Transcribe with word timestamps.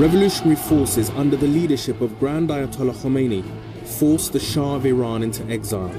Revolutionary 0.00 0.56
forces 0.56 1.10
under 1.10 1.36
the 1.36 1.46
leadership 1.46 2.00
of 2.00 2.18
Grand 2.18 2.48
Ayatollah 2.48 2.94
Khomeini 2.94 3.44
forced 3.86 4.32
the 4.32 4.40
Shah 4.40 4.76
of 4.76 4.86
Iran 4.86 5.22
into 5.22 5.44
exile. 5.52 5.90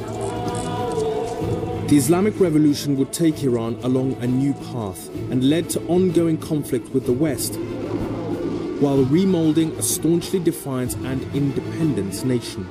The 1.88 1.98
Islamic 1.98 2.40
Revolution 2.40 2.98
would 2.98 3.14
take 3.14 3.44
Iran 3.44 3.76
along 3.84 4.14
a 4.14 4.26
new 4.26 4.54
path 4.74 5.08
and 5.30 5.48
led 5.48 5.70
to 5.70 5.82
ongoing 5.82 6.40
conflict 6.40 6.90
with 6.96 7.06
the 7.06 7.14
West, 7.14 7.58
while 8.82 9.06
remolding 9.06 9.78
a 9.78 9.84
staunchly 9.84 10.40
defiant 10.40 10.96
and 11.06 11.22
independent 11.36 12.26
nation. 12.26 12.68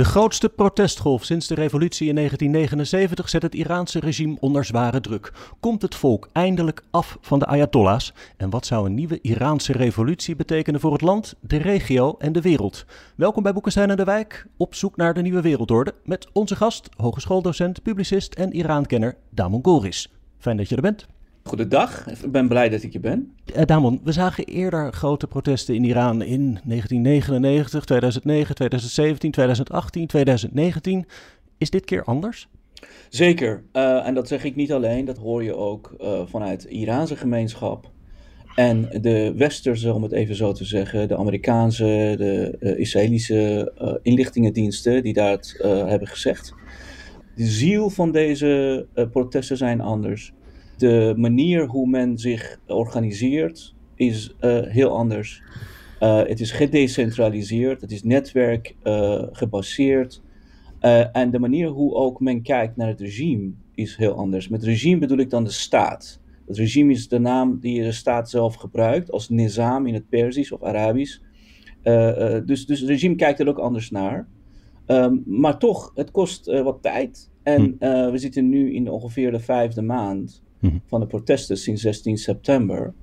De 0.00 0.06
grootste 0.06 0.48
protestgolf 0.48 1.24
sinds 1.24 1.46
de 1.46 1.54
revolutie 1.54 2.08
in 2.08 2.14
1979 2.14 3.28
zet 3.28 3.42
het 3.42 3.54
Iraanse 3.54 4.00
regime 4.00 4.36
onder 4.40 4.64
zware 4.64 5.00
druk. 5.00 5.32
Komt 5.60 5.82
het 5.82 5.94
volk 5.94 6.28
eindelijk 6.32 6.82
af 6.90 7.18
van 7.20 7.38
de 7.38 7.46
Ayatollahs? 7.46 8.12
En 8.36 8.50
wat 8.50 8.66
zou 8.66 8.86
een 8.86 8.94
nieuwe 8.94 9.18
Iraanse 9.20 9.72
revolutie 9.72 10.36
betekenen 10.36 10.80
voor 10.80 10.92
het 10.92 11.00
land, 11.00 11.34
de 11.40 11.56
regio 11.56 12.14
en 12.18 12.32
de 12.32 12.40
wereld? 12.40 12.84
Welkom 13.16 13.42
bij 13.42 13.52
Boekenstein 13.52 13.90
en 13.90 13.96
de 13.96 14.04
Wijk, 14.04 14.46
op 14.56 14.74
zoek 14.74 14.96
naar 14.96 15.14
de 15.14 15.22
nieuwe 15.22 15.40
wereldorde. 15.40 15.94
Met 16.04 16.28
onze 16.32 16.56
gast, 16.56 16.88
hogeschooldocent, 16.96 17.82
publicist 17.82 18.34
en 18.34 18.52
Iraankenner 18.52 19.16
Damon 19.30 19.64
Goris. 19.64 20.12
Fijn 20.38 20.56
dat 20.56 20.68
je 20.68 20.76
er 20.76 20.82
bent. 20.82 21.06
Goedendag, 21.42 22.08
ik 22.22 22.32
ben 22.32 22.48
blij 22.48 22.68
dat 22.68 22.82
ik 22.82 22.92
je 22.92 23.00
ben. 23.00 23.32
Uh, 23.56 23.62
Damon, 23.64 24.00
we 24.04 24.12
zagen 24.12 24.44
eerder 24.44 24.92
grote 24.92 25.26
protesten 25.26 25.74
in 25.74 25.84
Iran 25.84 26.22
in 26.22 26.58
1999, 26.64 27.84
2009, 27.84 28.54
2017, 28.54 29.30
2018, 29.30 30.06
2019. 30.06 31.06
Is 31.58 31.70
dit 31.70 31.84
keer 31.84 32.04
anders? 32.04 32.48
Zeker, 33.08 33.62
uh, 33.72 34.06
en 34.06 34.14
dat 34.14 34.28
zeg 34.28 34.44
ik 34.44 34.56
niet 34.56 34.72
alleen, 34.72 35.04
dat 35.04 35.18
hoor 35.18 35.42
je 35.42 35.56
ook 35.56 35.94
uh, 36.00 36.20
vanuit 36.26 36.62
de 36.62 36.68
Iraanse 36.68 37.16
gemeenschap. 37.16 37.90
En 38.54 38.88
de 39.00 39.34
westerse, 39.36 39.92
om 39.92 40.02
het 40.02 40.12
even 40.12 40.34
zo 40.34 40.52
te 40.52 40.64
zeggen, 40.64 41.08
de 41.08 41.16
Amerikaanse, 41.16 42.14
de 42.18 42.76
Israëlische 42.76 43.72
inlichtingendiensten 44.02 45.02
die 45.02 45.12
dat 45.12 45.54
hebben 45.62 46.08
gezegd. 46.08 46.54
De 47.34 47.46
ziel 47.46 47.90
van 47.90 48.12
deze 48.12 48.86
protesten 49.10 49.56
zijn 49.56 49.80
anders 49.80 50.32
de 50.80 51.14
manier 51.16 51.66
hoe 51.66 51.88
men 51.88 52.18
zich 52.18 52.60
organiseert 52.66 53.74
is 53.94 54.34
uh, 54.40 54.60
heel 54.62 54.90
anders. 54.90 55.42
Uh, 56.00 56.22
het 56.22 56.40
is 56.40 56.50
gedecentraliseerd, 56.50 57.80
het 57.80 57.92
is 57.92 58.02
netwerk 58.02 58.76
uh, 58.84 59.22
gebaseerd. 59.32 60.22
en 61.12 61.30
de 61.30 61.38
manier 61.38 61.68
hoe 61.68 61.94
ook 61.94 62.20
men 62.20 62.42
kijkt 62.42 62.76
naar 62.76 62.88
het 62.88 63.00
regime 63.00 63.50
is 63.74 63.96
heel 63.96 64.12
anders. 64.12 64.48
Met 64.48 64.62
regime 64.62 64.98
bedoel 64.98 65.18
ik 65.18 65.30
dan 65.30 65.44
de 65.44 65.50
staat. 65.50 66.20
Het 66.46 66.56
regime 66.56 66.92
is 66.92 67.08
de 67.08 67.18
naam 67.18 67.58
die 67.60 67.82
de 67.82 67.92
staat 67.92 68.30
zelf 68.30 68.54
gebruikt 68.54 69.10
als 69.10 69.28
nizam 69.28 69.86
in 69.86 69.94
het 69.94 70.08
Perzisch 70.08 70.52
of 70.52 70.62
Arabisch. 70.62 71.18
dus, 72.44 72.66
dus 72.66 72.80
het 72.80 72.88
regime 72.88 73.14
kijkt 73.14 73.40
er 73.40 73.48
ook 73.48 73.58
anders 73.58 73.90
naar. 73.90 74.28
Um, 74.86 75.22
maar 75.26 75.58
toch, 75.58 75.92
het 75.94 76.10
kost 76.10 76.46
wat 76.46 76.82
tijd. 76.82 77.29
En 77.42 77.76
hm. 77.78 78.10
we 78.10 78.18
zitten 78.18 78.48
nu 78.48 78.74
in 78.74 78.90
ongeveer 78.90 79.30
de 79.30 79.40
vijfde 79.40 79.82
maand. 79.82 80.42
Mhm. 80.60 80.76
van 80.86 81.00
de 81.00 81.06
protesten 81.06 81.56
sinds 81.56 81.82
16 81.82 82.16
september. 82.16 82.94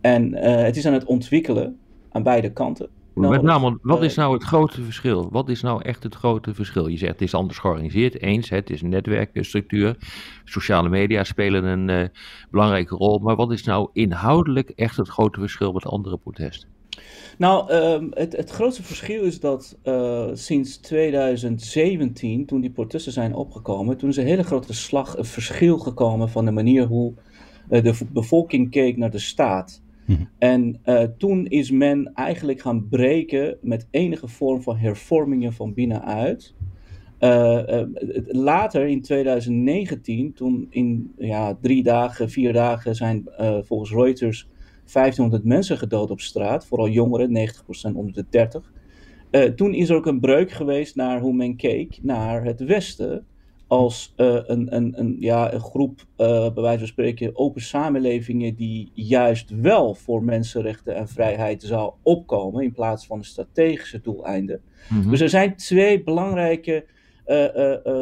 En 0.00 0.32
uh, 0.32 0.40
het 0.62 0.76
is 0.76 0.86
aan 0.86 0.92
het 0.92 1.04
ontwikkelen 1.04 1.78
aan 2.10 2.22
beide 2.22 2.52
kanten. 2.52 2.88
Nou, 3.14 3.32
Met 3.32 3.42
name, 3.42 3.78
wat 3.82 4.02
is 4.02 4.14
nou 4.14 4.34
het 4.34 4.42
grote 4.42 4.82
verschil? 4.82 5.28
Wat 5.30 5.48
is 5.48 5.62
nou 5.62 5.82
echt 5.82 6.02
het 6.02 6.14
grote 6.14 6.54
verschil? 6.54 6.86
Je 6.86 6.96
zegt 6.96 7.12
het 7.12 7.22
is 7.22 7.34
anders 7.34 7.58
georganiseerd, 7.58 8.20
eens, 8.22 8.48
het 8.48 8.70
is 8.70 8.82
een 8.82 8.88
netwerkstructuur. 8.88 9.96
Sociale 10.44 10.88
media 10.88 11.24
spelen 11.24 11.64
een 11.64 11.88
uh, 11.88 12.08
belangrijke 12.50 12.94
rol. 12.94 13.18
Maar 13.18 13.36
wat 13.36 13.52
is 13.52 13.64
nou 13.64 13.88
inhoudelijk 13.92 14.70
echt 14.70 14.96
het 14.96 15.08
grote 15.08 15.40
verschil 15.40 15.72
met 15.72 15.86
andere 15.86 16.16
protesten? 16.16 16.68
Nou, 17.38 17.72
um, 17.72 18.10
het, 18.14 18.36
het 18.36 18.50
grootste 18.50 18.82
verschil 18.82 19.22
is 19.22 19.40
dat 19.40 19.78
uh, 19.84 20.28
sinds 20.32 20.76
2017, 20.76 22.46
toen 22.46 22.60
die 22.60 22.70
protesten 22.70 23.12
zijn 23.12 23.34
opgekomen, 23.34 23.96
toen 23.96 24.08
is 24.08 24.16
een 24.16 24.26
hele 24.26 24.44
grote 24.44 24.74
slag, 24.74 25.16
een 25.16 25.24
verschil 25.24 25.78
gekomen 25.78 26.28
van 26.28 26.44
de 26.44 26.50
manier 26.50 26.86
hoe 26.86 27.12
uh, 27.70 27.82
de 27.82 27.94
bevolking 28.12 28.70
keek 28.70 28.96
naar 28.96 29.10
de 29.10 29.18
staat. 29.18 29.82
Mhm. 30.04 30.22
En 30.38 30.80
uh, 30.84 31.02
toen 31.18 31.46
is 31.46 31.70
men 31.70 32.12
eigenlijk 32.14 32.60
gaan 32.60 32.88
breken 32.88 33.56
met 33.62 33.86
enige 33.90 34.28
vorm 34.28 34.62
van 34.62 34.76
hervormingen 34.76 35.52
van 35.52 35.74
binnenuit. 35.74 36.54
later 38.28 38.86
in 38.86 39.02
2019, 39.02 40.32
toen 40.32 40.66
in 40.70 41.12
ja, 41.18 41.58
drie 41.60 41.82
dagen, 41.82 42.30
vier 42.30 42.52
dagen 42.52 42.94
zijn 42.94 43.28
volgens 43.62 43.92
Reuters 43.92 44.48
1500 44.92 45.44
mensen 45.44 45.78
gedood 45.78 46.10
op 46.10 46.20
straat, 46.20 46.66
vooral 46.66 46.88
jongeren, 46.88 47.48
90% 47.92 47.94
onder 47.94 48.12
de 48.12 48.24
30. 48.30 48.72
Uh, 49.30 49.44
toen 49.44 49.74
is 49.74 49.88
er 49.88 49.96
ook 49.96 50.06
een 50.06 50.20
breuk 50.20 50.50
geweest 50.50 50.96
naar 50.96 51.20
hoe 51.20 51.32
men 51.32 51.56
keek 51.56 51.98
naar 52.02 52.44
het 52.44 52.60
Westen 52.60 53.26
als 53.66 54.14
uh, 54.16 54.38
een, 54.44 54.74
een, 54.76 55.00
een, 55.00 55.16
ja, 55.20 55.52
een 55.52 55.60
groep, 55.60 56.00
uh, 56.16 56.26
bij 56.52 56.62
wijze 56.62 56.78
van 56.78 56.86
spreken, 56.86 57.36
open 57.36 57.62
samenlevingen 57.62 58.54
die 58.54 58.90
juist 58.94 59.50
wel 59.60 59.94
voor 59.94 60.24
mensenrechten 60.24 60.94
en 60.94 61.08
vrijheid 61.08 61.62
zou 61.62 61.92
opkomen 62.02 62.64
in 62.64 62.72
plaats 62.72 63.06
van 63.06 63.18
een 63.18 63.24
strategische 63.24 64.00
doeleinden. 64.00 64.60
Mm 64.88 65.00
-hmm. 65.00 65.10
Dus 65.10 65.20
er 65.20 65.28
zijn 65.28 65.56
twee 65.56 66.02
belangrijke 66.02 66.84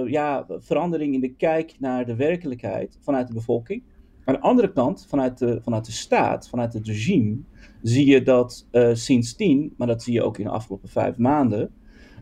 ja, 0.06 0.47
veranderingen 0.49 1.15
in 1.15 1.20
de 1.20 1.34
kijk 1.34 1.75
naar 1.78 2.06
de 2.06 2.16
werkelijkheid 2.16 2.99
vanuit 3.00 3.28
de 3.28 3.34
bevolking. 3.34 3.82
Aan 4.28 4.34
de 4.34 4.41
andere 4.41 4.72
kant, 4.72 5.06
vanuit 5.09 5.39
de, 5.39 5.61
vanuit 5.62 5.84
de 5.84 5.93
staat, 5.93 6.49
vanuit 6.49 6.72
het 6.72 6.87
regime, 6.87 7.37
zie 7.83 8.06
je 8.06 8.22
dat 8.22 8.66
uh, 8.72 8.94
sindsdien, 8.94 9.75
maar 9.77 9.87
dat 9.87 10.03
zie 10.03 10.12
je 10.12 10.22
ook 10.22 10.39
in 10.39 10.44
de 10.44 10.50
afgelopen 10.50 10.89
vijf 10.89 11.16
maanden, 11.16 11.71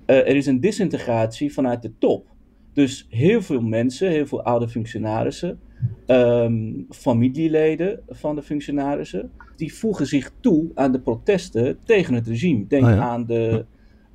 uh, 0.07 0.17
er 0.17 0.37
is 0.37 0.47
een 0.47 0.61
disintegratie 0.61 1.53
vanuit 1.53 1.83
de 1.83 1.93
top. 1.99 2.27
Dus 2.73 3.07
heel 3.11 3.43
veel 3.43 3.61
mensen, 3.61 4.11
heel 4.11 4.27
veel 4.27 4.43
oude 4.43 4.69
functionarissen, 4.69 5.61
um, 6.07 6.87
familieleden 6.91 8.01
van 8.09 8.35
de 8.35 8.43
functionarissen, 8.43 9.31
die 9.57 9.75
voegen 9.75 10.07
zich 10.07 10.33
toe 10.41 10.71
aan 10.75 10.93
de 10.93 11.01
protesten 11.01 11.79
tegen 11.85 12.15
het 12.15 12.27
regime. 12.27 12.67
Denk 12.67 12.85
oh 12.85 12.91
ja. 12.91 13.01
aan 13.01 13.27
de 13.27 13.65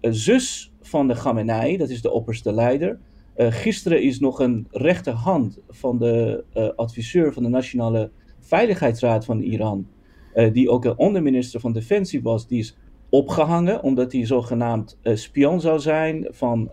uh, 0.02 0.12
zus 0.12 0.74
van 0.82 1.08
de 1.08 1.14
Khamenei, 1.14 1.78
dat 1.78 1.90
is 1.90 2.02
de 2.02 2.12
opperste 2.12 2.54
leider. 2.54 3.00
Uh, 3.38 3.48
gisteren 3.52 4.02
is 4.02 4.20
nog 4.20 4.40
een 4.40 4.68
rechterhand 4.72 5.60
van 5.70 5.98
de 5.98 6.44
uh, 6.54 6.70
adviseur 6.76 7.34
van 7.34 7.44
de 7.44 7.50
Nationale 7.50 8.12
Veiligheidsraad 8.40 9.26
van 9.26 9.42
Iran, 9.42 9.88
uh, 10.36 10.54
die 10.54 10.70
ook 10.70 10.86
een 10.86 10.98
onderminister 10.98 11.60
van 11.60 11.74
Defensie 11.74 12.22
was, 12.22 12.48
die 12.48 12.60
is 12.60 12.78
opgehangen 13.10 13.84
omdat 13.84 14.12
hij 14.12 14.26
zogenaamd 14.26 14.98
spion 15.04 15.62
zou 15.62 15.80
zijn 15.80 16.28
van 16.30 16.72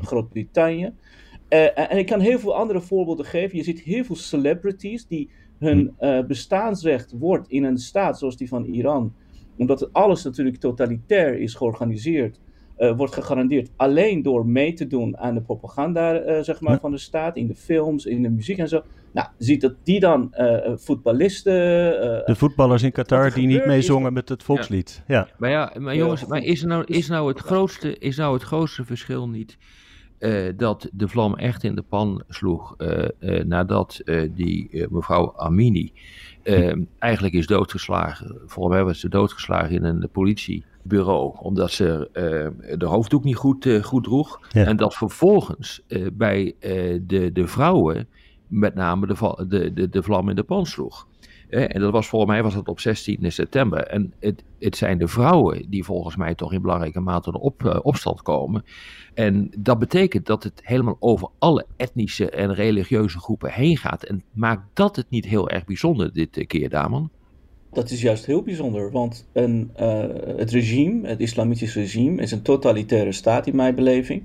Groot-Brittannië. 0.00 0.92
en 1.48 1.98
ik 1.98 2.06
kan 2.06 2.20
heel 2.20 2.38
veel 2.38 2.56
andere 2.56 2.80
voorbeelden 2.80 3.26
geven. 3.26 3.56
Je 3.56 3.64
ziet 3.64 3.80
heel 3.80 4.04
veel 4.04 4.16
celebrities 4.16 5.06
die 5.06 5.30
hun 5.58 5.94
bestaansrecht 6.26 7.14
wordt 7.18 7.48
in 7.48 7.64
een 7.64 7.78
staat 7.78 8.18
zoals 8.18 8.36
die 8.36 8.48
van 8.48 8.64
Iran, 8.64 9.14
omdat 9.56 9.80
het 9.80 9.92
alles 9.92 10.24
natuurlijk 10.24 10.56
totalitair 10.56 11.38
is 11.38 11.54
georganiseerd 11.54 12.40
wordt 12.76 13.14
gegarandeerd 13.14 13.70
alleen 13.76 14.22
door 14.22 14.46
mee 14.46 14.72
te 14.72 14.86
doen 14.86 15.18
aan 15.18 15.34
de 15.34 15.40
propaganda 15.40 16.24
uh, 16.24 16.42
zeg 16.42 16.60
maar, 16.60 16.72
ja. 16.72 16.78
van 16.78 16.90
de 16.90 16.98
staat, 16.98 17.36
in 17.36 17.46
de 17.46 17.54
films, 17.54 18.04
in 18.04 18.22
de 18.22 18.30
muziek 18.30 18.58
en 18.58 18.68
zo. 18.68 18.82
Nou, 19.12 19.28
ziet 19.38 19.60
dat 19.60 19.74
die 19.82 20.00
dan 20.00 20.34
uh, 20.38 20.58
voetballisten. 20.74 21.52
de 22.24 22.34
voetballers 22.36 22.82
in 22.82 22.92
Qatar 22.92 23.34
die 23.34 23.46
niet 23.46 23.66
meezongen 23.66 24.12
met 24.12 24.28
het 24.28 24.42
volkslied. 24.42 25.02
Ja. 25.06 25.16
ja. 25.16 25.28
Maar 25.38 25.50
ja, 25.50 25.72
maar 25.78 25.96
jongens, 25.96 26.26
maar 26.26 26.42
is, 26.42 26.62
nou, 26.62 26.84
is, 26.84 27.08
nou 27.08 27.28
het 27.28 27.38
grootste, 27.38 27.98
is 27.98 28.16
nou 28.16 28.34
het 28.34 28.42
grootste 28.42 28.84
verschil 28.84 29.28
niet 29.28 29.58
dat 30.56 30.88
de 30.92 31.08
vlam 31.08 31.34
echt 31.34 31.64
in 31.64 31.74
de 31.74 31.82
pan 31.82 32.22
sloeg 32.28 32.76
nadat 33.44 34.02
die 34.34 34.86
mevrouw 34.90 35.32
Amini 35.36 35.92
eigenlijk 36.98 37.34
is 37.34 37.46
doodgeslagen? 37.46 38.40
Volgens 38.46 38.74
mij 38.74 38.84
was 38.84 39.00
ze 39.00 39.08
doodgeslagen 39.08 39.76
in 39.76 39.84
een 39.84 40.08
politie 40.12 40.64
bureau, 40.88 41.36
omdat 41.38 41.70
ze 41.70 42.08
uh, 42.12 42.78
de 42.78 42.86
hoofddoek 42.86 43.24
niet 43.24 43.36
goed, 43.36 43.64
uh, 43.64 43.82
goed 43.82 44.04
droeg. 44.04 44.40
Ja. 44.48 44.64
En 44.64 44.76
dat 44.76 44.94
vervolgens 44.94 45.82
uh, 45.88 46.06
bij 46.12 46.54
de, 47.06 47.30
de 47.32 47.46
vrouwen 47.46 48.08
met 48.46 48.74
name 48.74 49.06
de, 49.06 49.46
de, 49.48 49.72
de, 49.72 49.88
de 49.88 50.02
vlam 50.02 50.28
in 50.28 50.36
de 50.36 50.42
pan 50.42 50.66
sloeg. 50.66 51.06
En 51.48 51.80
dat 51.80 51.92
was 51.92 52.08
volgens 52.08 52.32
mij 52.32 52.42
was 52.42 52.54
dat 52.54 52.68
op 52.68 52.80
16 52.80 53.32
september. 53.32 53.82
En 53.82 54.12
het, 54.20 54.44
het 54.58 54.76
zijn 54.76 54.98
de 54.98 55.08
vrouwen 55.08 55.70
die 55.70 55.84
volgens 55.84 56.16
mij 56.16 56.34
toch 56.34 56.52
in 56.52 56.62
belangrijke 56.62 57.00
mate 57.00 57.30
de 57.30 57.40
op, 57.40 57.80
opstand 57.82 58.22
komen. 58.22 58.64
En 59.14 59.50
dat 59.58 59.78
betekent 59.78 60.26
dat 60.26 60.42
het 60.42 60.60
helemaal 60.64 60.96
over 61.00 61.28
alle 61.38 61.66
etnische 61.76 62.30
en 62.30 62.54
religieuze 62.54 63.18
groepen 63.18 63.52
heen 63.52 63.76
gaat. 63.76 64.02
En 64.02 64.22
maakt 64.32 64.62
dat 64.72 64.96
het 64.96 65.06
niet 65.08 65.24
heel 65.24 65.48
erg 65.48 65.64
bijzonder 65.64 66.12
dit 66.12 66.46
keer, 66.46 66.68
Daman? 66.68 67.10
Dat 67.76 67.90
is 67.90 68.02
juist 68.02 68.26
heel 68.26 68.42
bijzonder, 68.42 68.90
want 68.90 69.28
een, 69.32 69.70
uh, 69.80 70.04
het 70.36 70.50
regime, 70.50 71.08
het 71.08 71.20
islamitische 71.20 71.80
regime, 71.80 72.22
is 72.22 72.32
een 72.32 72.42
totalitaire 72.42 73.12
staat 73.12 73.46
in 73.46 73.56
mijn 73.56 73.74
beleving. 73.74 74.22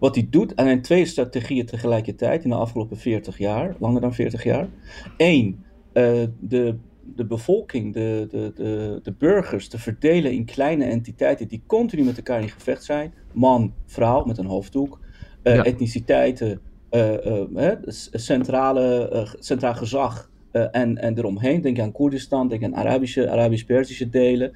Wat 0.00 0.14
hij 0.14 0.26
doet, 0.30 0.54
en 0.54 0.64
zijn 0.64 0.82
twee 0.82 1.04
strategieën 1.04 1.66
tegelijkertijd 1.66 2.44
in 2.44 2.50
de 2.50 2.56
afgelopen 2.56 2.96
40 2.96 3.38
jaar, 3.38 3.74
langer 3.78 4.00
dan 4.00 4.14
40 4.14 4.44
jaar. 4.44 4.68
Eén, 5.16 5.64
uh, 5.92 6.22
de, 6.40 6.76
de 7.14 7.24
bevolking, 7.24 7.92
de, 7.92 8.26
de, 8.30 8.52
de, 8.54 9.00
de 9.02 9.12
burgers 9.12 9.68
te 9.68 9.78
verdelen 9.78 10.32
in 10.32 10.44
kleine 10.44 10.84
entiteiten 10.84 11.48
die 11.48 11.62
continu 11.66 12.02
met 12.02 12.16
elkaar 12.16 12.40
in 12.40 12.48
gevecht 12.48 12.84
zijn. 12.84 13.14
Man, 13.32 13.74
vrouw 13.86 14.24
met 14.24 14.38
een 14.38 14.46
hoofddoek, 14.46 15.00
uh, 15.42 15.54
ja. 15.54 15.64
etniciteiten, 15.64 16.60
centrale, 18.00 19.36
centraal 19.38 19.74
gezag 19.74 20.32
uh, 20.54 20.66
en, 20.70 20.98
en 20.98 21.18
eromheen. 21.18 21.60
Denk 21.60 21.78
aan 21.80 21.92
Koerdistan, 21.92 22.48
denk 22.48 22.64
aan 22.64 22.76
Arabische, 22.76 23.30
Arabisch-Persische 23.30 24.08
delen. 24.08 24.52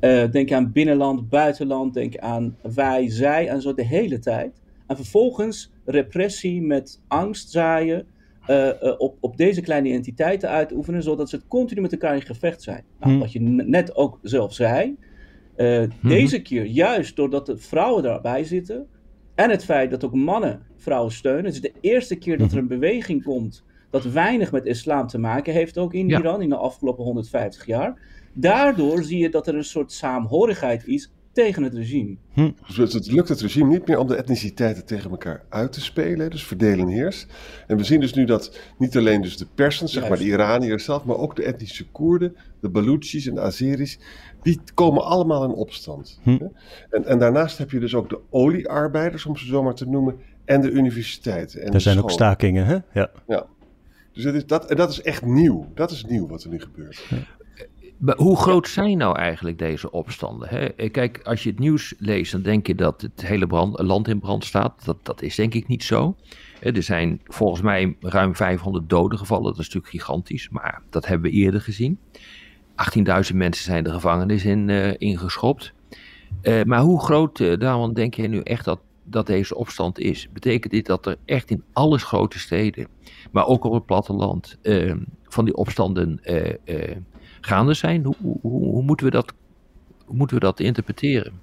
Uh, 0.00 0.30
denk 0.30 0.52
aan 0.52 0.72
binnenland, 0.72 1.28
buitenland, 1.28 1.94
denk 1.94 2.16
aan 2.16 2.56
wij, 2.74 3.10
zij 3.10 3.48
en 3.48 3.62
zo 3.62 3.74
de 3.74 3.84
hele 3.84 4.18
tijd. 4.18 4.60
En 4.86 4.96
vervolgens 4.96 5.72
repressie 5.84 6.62
met 6.62 7.00
angst 7.08 7.50
zaaien 7.50 8.06
uh, 8.50 8.70
op, 8.98 9.16
op 9.20 9.36
deze 9.36 9.60
kleine 9.60 9.92
entiteiten 9.92 10.48
uitoefenen, 10.48 11.02
zodat 11.02 11.28
ze 11.28 11.36
het 11.36 11.48
continu 11.48 11.80
met 11.80 11.92
elkaar 11.92 12.14
in 12.14 12.22
gevecht 12.22 12.62
zijn. 12.62 12.84
Nou, 13.00 13.12
Hmm. 13.12 13.20
Wat 13.20 13.32
je 13.32 13.40
net 13.40 13.96
ook 13.96 14.18
zelf 14.22 14.54
zei, 14.54 14.96
deze 16.02 16.42
keer 16.42 16.64
juist 16.64 17.16
doordat 17.16 17.46
de 17.46 17.56
vrouwen 17.56 18.02
daarbij 18.02 18.44
zitten 18.44 18.86
en 19.34 19.50
het 19.50 19.64
feit 19.64 19.90
dat 19.90 20.04
ook 20.04 20.14
mannen 20.14 20.62
vrouwen 20.76 21.12
steunen. 21.12 21.44
Het 21.44 21.54
is 21.54 21.60
de 21.60 21.72
eerste 21.80 22.16
keer 22.16 22.38
dat 22.38 22.52
er 22.52 22.58
een 22.58 22.66
beweging 22.66 23.22
komt 23.22 23.64
dat 23.90 24.04
weinig 24.04 24.52
met 24.52 24.66
islam 24.66 25.06
te 25.06 25.18
maken 25.18 25.52
heeft, 25.52 25.78
ook 25.78 25.94
in 25.94 26.08
Ja. 26.08 26.18
Iran 26.18 26.42
in 26.42 26.48
de 26.48 26.56
afgelopen 26.56 27.04
150 27.04 27.66
jaar. 27.66 28.00
Daardoor 28.32 29.02
zie 29.02 29.18
je 29.18 29.28
dat 29.30 29.46
er 29.46 29.54
een 29.54 29.64
soort 29.64 29.92
saamhorigheid 29.92 30.86
is 30.86 31.10
tegen 31.32 31.62
het 31.62 31.74
regime. 31.74 32.16
Dus 32.76 32.92
het 32.92 33.06
lukt 33.12 33.28
het 33.28 33.40
regime 33.40 33.68
niet 33.68 33.86
meer 33.86 33.98
om 33.98 34.06
de 34.06 34.16
etniciteiten 34.16 34.86
tegen 34.86 35.10
elkaar 35.10 35.44
uit 35.48 35.72
te 35.72 35.80
spelen, 35.80 36.30
dus 36.30 36.44
verdelen 36.46 36.86
en 36.86 36.92
heers. 36.92 37.26
En 37.66 37.76
we 37.76 37.84
zien 37.84 38.00
dus 38.00 38.14
nu 38.14 38.24
dat 38.24 38.58
niet 38.78 38.96
alleen 38.96 39.22
dus 39.22 39.36
de 39.36 39.46
Persens, 39.54 39.92
zeg 39.92 40.08
maar 40.08 40.18
de. 40.18 40.24
Iraniërs 40.24 40.84
zelf, 40.84 41.04
maar 41.04 41.16
ook 41.16 41.36
de 41.36 41.42
etnische 41.42 41.86
Koerden, 41.86 42.36
de 42.60 42.68
Baluchis 42.68 43.26
en 43.26 43.34
de 43.34 43.40
Azeris, 43.40 43.98
die 44.42 44.60
komen 44.74 45.04
allemaal 45.04 45.44
in 45.44 45.50
opstand. 45.50 46.20
Hm. 46.22 46.38
En, 46.90 47.04
en 47.04 47.18
daarnaast 47.18 47.58
heb 47.58 47.70
je 47.70 47.80
dus 47.80 47.94
ook 47.94 48.08
de 48.08 48.20
oliearbeiders, 48.30 49.26
om 49.26 49.36
ze 49.36 49.46
zo 49.46 49.62
maar 49.62 49.74
te 49.74 49.88
noemen, 49.88 50.16
en 50.44 50.60
de 50.60 50.70
universiteiten. 50.70 51.60
En 51.60 51.66
Er 51.66 51.72
de 51.72 51.78
zijn 51.78 51.98
ook 51.98 52.10
stakingen, 52.10 52.66
hè? 52.66 52.78
Ja. 52.92 53.10
Ja. 53.26 53.46
Dus 54.12 54.22
dat 54.24 54.34
is, 54.34 54.76
dat, 54.76 54.90
is 54.90 55.02
echt 55.02 55.24
nieuw. 55.24 55.72
Dat 55.74 55.90
is 55.90 56.04
nieuw 56.04 56.26
wat 56.28 56.42
er 56.42 56.50
nu 56.50 56.60
gebeurt. 56.60 57.04
Hoe 58.16 58.36
groot 58.36 58.68
zijn 58.68 58.98
nou 58.98 59.16
eigenlijk 59.16 59.58
deze 59.58 59.90
opstanden? 59.90 60.48
Hè? 60.48 60.66
Eh, 60.66 60.90
Kijk, 60.90 61.20
als 61.22 61.42
je 61.42 61.50
het 61.50 61.58
nieuws 61.58 61.94
leest, 61.98 62.32
dan 62.32 62.42
denk 62.42 62.66
je 62.66 62.74
dat 62.74 63.00
het 63.00 63.26
hele 63.26 63.46
land 63.72 64.08
in 64.08 64.18
brand 64.18 64.44
staat. 64.44 64.84
Dat, 64.84 64.96
dat 65.02 65.22
is 65.22 65.34
denk 65.34 65.54
ik 65.54 65.66
niet 65.68 65.84
zo. 65.84 66.16
Eh, 66.60 66.76
Er 66.76 66.82
zijn 66.82 67.20
volgens 67.24 67.62
mij 67.62 67.96
ruim 68.00 68.36
500 68.36 68.88
doden 68.88 69.18
gevallen. 69.18 69.44
Dat 69.44 69.58
is 69.58 69.66
natuurlijk 69.66 69.92
gigantisch, 69.92 70.48
maar 70.48 70.82
dat 70.90 71.06
hebben 71.06 71.30
we 71.30 71.36
eerder 71.36 71.60
gezien. 71.60 71.98
18.000 73.30 73.34
mensen 73.34 73.64
zijn 73.64 73.84
de 73.84 73.90
gevangenis 73.90 74.44
in, 74.44 74.70
eh, 74.70 74.94
ingeschopt. 74.98 75.72
Maar 76.64 76.80
hoe 76.80 77.00
groot, 77.00 77.60
daarom 77.60 77.94
denk 77.94 78.14
je 78.14 78.28
nu 78.28 78.40
echt 78.40 78.64
dat, 78.64 78.80
dat 79.10 79.26
deze 79.26 79.56
opstand 79.56 79.98
is? 79.98 80.28
Betekent 80.32 80.72
dit 80.72 80.86
dat 80.86 81.06
er 81.06 81.16
echt 81.24 81.50
in 81.50 81.64
alle 81.72 81.98
grote 81.98 82.38
steden, 82.38 82.88
maar 83.32 83.46
ook 83.46 83.64
op 83.64 83.72
het 83.72 83.86
platteland, 83.86 84.58
eh, 84.62 84.94
van 85.24 85.44
die 85.44 85.56
opstanden 85.56 86.20
eh, 86.22 86.54
eh, 86.64 86.96
gaande 87.40 87.74
zijn? 87.74 88.04
Hoe, 88.04 88.14
hoe, 88.20 88.64
hoe, 88.64 88.82
moeten 88.82 89.06
we 89.06 89.12
dat, 89.12 89.32
hoe 90.04 90.16
moeten 90.16 90.36
we 90.36 90.42
dat 90.42 90.60
interpreteren? 90.60 91.40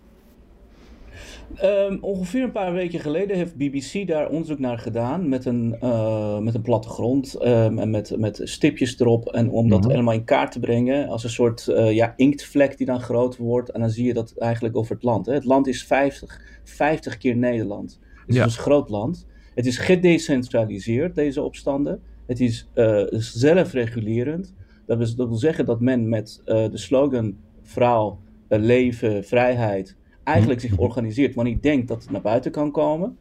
Ehm, 1.58 1.98
ongeveer 2.02 2.44
een 2.44 2.52
paar 2.52 2.74
weken 2.74 3.00
geleden 3.00 3.38
heeft 3.38 3.56
BBC 3.56 4.08
daar 4.08 4.30
onderzoek 4.30 4.60
naar 4.60 4.78
gedaan 4.78 5.30
met 5.30 5.46
een, 5.46 5.76
eh, 5.80 6.40
met 6.40 6.54
een 6.56 6.62
plattegrond 6.62 7.34
ehm, 7.34 7.78
en 7.78 7.90
met, 7.90 8.18
met 8.18 8.42
stipjes 8.44 9.00
erop. 9.00 9.28
En 9.28 9.50
om 9.50 9.70
dat 9.70 9.86
helemaal 9.88 10.14
in 10.14 10.24
kaart 10.24 10.52
te 10.52 10.60
brengen 10.60 11.08
als 11.08 11.24
een 11.24 11.30
soort 11.30 11.68
eh, 11.68 11.92
ja, 11.92 12.14
inktvlek 12.16 12.78
die 12.78 12.86
dan 12.86 13.00
groot 13.02 13.38
wordt. 13.38 13.70
En 13.70 13.80
dan 13.80 13.90
zie 13.90 14.06
je 14.06 14.14
dat 14.14 14.34
eigenlijk 14.38 14.78
over 14.78 14.94
het 14.94 15.04
land. 15.04 15.26
Hè. 15.26 15.34
Het 15.34 15.46
land 15.46 15.68
is 15.68 15.84
50, 15.86 16.42
50 16.64 17.18
keer 17.18 17.36
Nederland. 17.36 18.00
Dus 18.26 18.36
Ja. 18.36 18.42
het 18.42 18.52
is 18.52 18.58
een 18.58 18.64
groot 18.64 18.90
land. 18.90 19.28
Het 19.56 19.66
is 19.66 19.78
gedecentraliseerd, 19.78 21.16
deze 21.16 21.42
opstanden. 21.42 22.02
Het 22.26 22.40
is 22.40 22.70
eh, 22.74 23.04
zelfregulerend. 23.10 24.54
Dat 24.86 24.98
wil, 24.98 25.16
dat 25.16 25.28
wil 25.28 25.38
zeggen 25.38 25.66
dat 25.66 25.80
men 25.80 26.10
met 26.10 26.42
de 26.46 26.70
slogan 26.78 27.36
vrouw, 27.62 28.20
leven, 28.50 29.24
vrijheid 29.24 29.96
eigenlijk 30.26 30.60
zich 30.60 30.78
organiseert 30.78 31.36
wanneer 31.36 31.54
hij 31.54 31.62
denkt 31.62 31.88
dat 31.88 32.02
het 32.02 32.12
naar 32.12 32.22
buiten 32.22 32.52
kan 32.52 32.72
komen. 32.72 33.18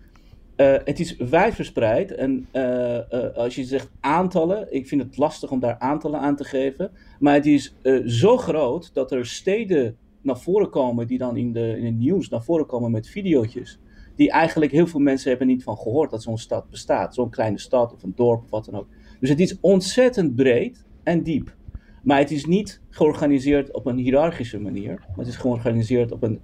Eh, 0.56 0.74
het 0.84 1.00
is 1.00 1.16
wijdverspreid 1.16 2.14
en 2.14 2.46
eh, 2.50 3.12
eh, 3.12 3.36
als 3.36 3.54
je 3.54 3.64
zegt 3.64 3.90
aantallen, 4.00 4.74
ik 4.74 4.88
vind 4.88 5.02
het 5.02 5.16
lastig 5.16 5.50
om 5.50 5.60
daar 5.60 5.78
aantallen 5.78 6.20
aan 6.20 6.36
te 6.36 6.44
geven, 6.44 6.90
maar 7.18 7.34
het 7.34 7.46
is 7.46 7.74
zo 8.06 8.36
groot 8.36 8.94
dat 8.94 9.12
er 9.12 9.26
steden 9.26 9.96
naar 10.22 10.38
voren 10.38 10.70
komen 10.70 11.06
die 11.06 11.18
dan 11.18 11.36
in, 11.36 11.52
de, 11.52 11.78
in 11.78 11.84
het 11.84 11.98
nieuws 11.98 12.28
naar 12.28 12.42
voren 12.42 12.66
komen 12.66 12.90
met 12.90 13.08
video's 13.08 13.78
die 14.16 14.30
eigenlijk 14.30 14.72
heel 14.72 14.86
veel 14.86 15.00
mensen 15.00 15.28
hebben 15.28 15.46
niet 15.46 15.62
van 15.62 15.76
gehoord 15.76 16.10
dat 16.10 16.22
zo'n 16.22 16.38
stad 16.38 16.70
bestaat, 16.70 17.14
zo'n 17.14 17.30
kleine 17.30 17.58
stad 17.58 17.92
of 17.92 18.02
een 18.02 18.12
dorp 18.14 18.42
of 18.42 18.50
wat 18.50 18.64
dan 18.64 18.74
ook. 18.74 18.86
Dus 19.20 19.28
het 19.28 19.40
is 19.40 19.60
ontzettend 19.60 20.34
breed 20.34 20.84
en 21.02 21.22
diep. 21.22 21.54
Maar 22.02 22.18
het 22.18 22.30
is 22.30 22.46
niet 22.46 22.80
georganiseerd 22.90 23.72
op 23.72 23.86
een 23.86 23.96
hiërarchische 23.96 24.60
manier, 24.60 24.94
maar 24.98 25.18
het 25.18 25.26
is 25.26 25.36
georganiseerd 25.36 26.12
op 26.12 26.22
een. 26.22 26.40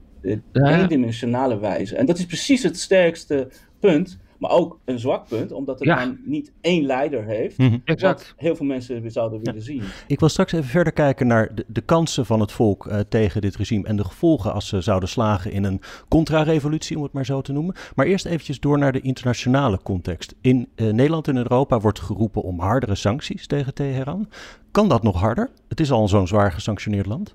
Eendimensionale 0.53 1.59
wijze. 1.59 1.97
En 1.97 2.07
dat 2.07 2.19
is 2.19 2.27
precies 2.27 2.63
het 2.63 2.79
sterkste 2.79 3.49
punt, 3.81 4.19
maar 4.39 4.51
ook 4.51 4.79
een 4.85 4.99
zwak 4.99 5.29
punt, 5.29 5.53
omdat 5.53 5.79
het 5.79 5.89
Ja. 5.89 6.05
dan 6.05 6.19
niet 6.25 6.53
één 6.61 6.85
leider 6.85 7.25
heeft, 7.25 7.57
wat 8.01 8.35
heel 8.37 8.57
veel 8.57 8.67
mensen 8.67 9.11
zouden 9.11 9.41
willen 9.43 9.63
zien. 9.63 9.83
Ik 10.07 10.21
wil 10.21 10.29
straks 10.29 10.53
even 10.53 10.65
verder 10.67 10.93
kijken 10.93 11.27
naar 11.27 11.55
de, 11.55 11.65
de 11.69 11.81
kansen 11.81 12.27
van 12.27 12.41
het 12.41 12.53
volk 12.53 12.87
eh, 12.87 12.99
tegen 13.09 13.41
dit 13.41 13.57
regime 13.57 13.87
en 13.87 13.97
de 13.97 14.05
gevolgen 14.05 14.53
als 14.53 14.69
ze 14.69 14.81
zouden 14.81 15.09
slagen 15.09 15.53
in 15.53 15.65
een 15.65 15.81
contra-revolutie, 16.09 16.97
om 16.97 17.03
het 17.03 17.13
maar 17.13 17.25
zo 17.25 17.41
te 17.41 17.53
noemen. 17.53 17.75
Maar 17.95 18.07
eerst 18.07 18.27
eventjes 18.27 18.61
door 18.61 18.79
naar 18.79 18.93
de 18.93 19.01
internationale 19.01 19.79
context. 19.83 20.35
In 20.41 20.69
eh, 20.75 20.87
Nederland 20.87 21.29
en 21.29 21.37
Europa 21.37 21.81
wordt 21.81 22.01
geroepen 22.01 22.43
om 22.43 22.61
hardere 22.61 22.95
sancties 22.95 23.47
tegen 23.47 23.75
Teheran. 23.75 24.29
Kan 24.71 24.89
dat 24.89 25.03
nog 25.03 25.21
harder? 25.21 25.51
Het 25.69 25.81
is 25.81 25.91
al 25.91 26.09
zo'n 26.09 26.27
zwaar 26.29 26.53
gesanctioneerd 26.53 27.07
land. 27.07 27.35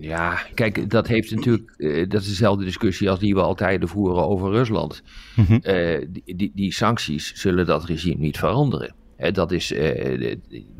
Ja, 0.00 0.38
kijk, 0.54 0.90
dat 0.90 1.06
heeft 1.06 1.34
natuurlijk, 1.34 1.70
eh, 1.76 2.08
dat 2.08 2.20
is 2.20 2.28
dezelfde 2.28 2.64
discussie 2.64 3.10
als 3.10 3.18
die 3.18 3.34
we 3.34 3.40
altijd 3.40 3.82
voeren 3.90 4.26
over 4.28 4.50
Rusland. 4.50 5.02
Mhm. 5.36 5.52
Eh, 5.54 6.06
die, 6.08 6.36
die, 6.36 6.52
die 6.54 6.72
sancties 6.72 7.32
zullen 7.34 7.66
dat 7.66 7.84
regime 7.84 8.20
niet 8.20 8.38
veranderen. 8.38 8.94
Hè, 9.16 9.30
dat 9.32 9.52
is, 9.52 9.68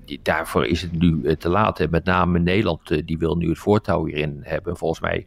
die- 0.05 0.21
daarvoor 0.23 0.67
is 0.67 0.83
het 0.83 0.93
nu 0.99 1.37
te 1.37 1.49
laat. 1.49 1.91
Met 1.91 2.05
name 2.05 2.39
Nederland, 2.39 3.07
die 3.07 3.19
wil 3.19 3.37
nu 3.37 3.49
het 3.49 3.59
voortouw 3.59 4.05
hierin 4.05 4.39
hebben. 4.43 4.77
Volgens 4.77 5.01
mij, 5.01 5.27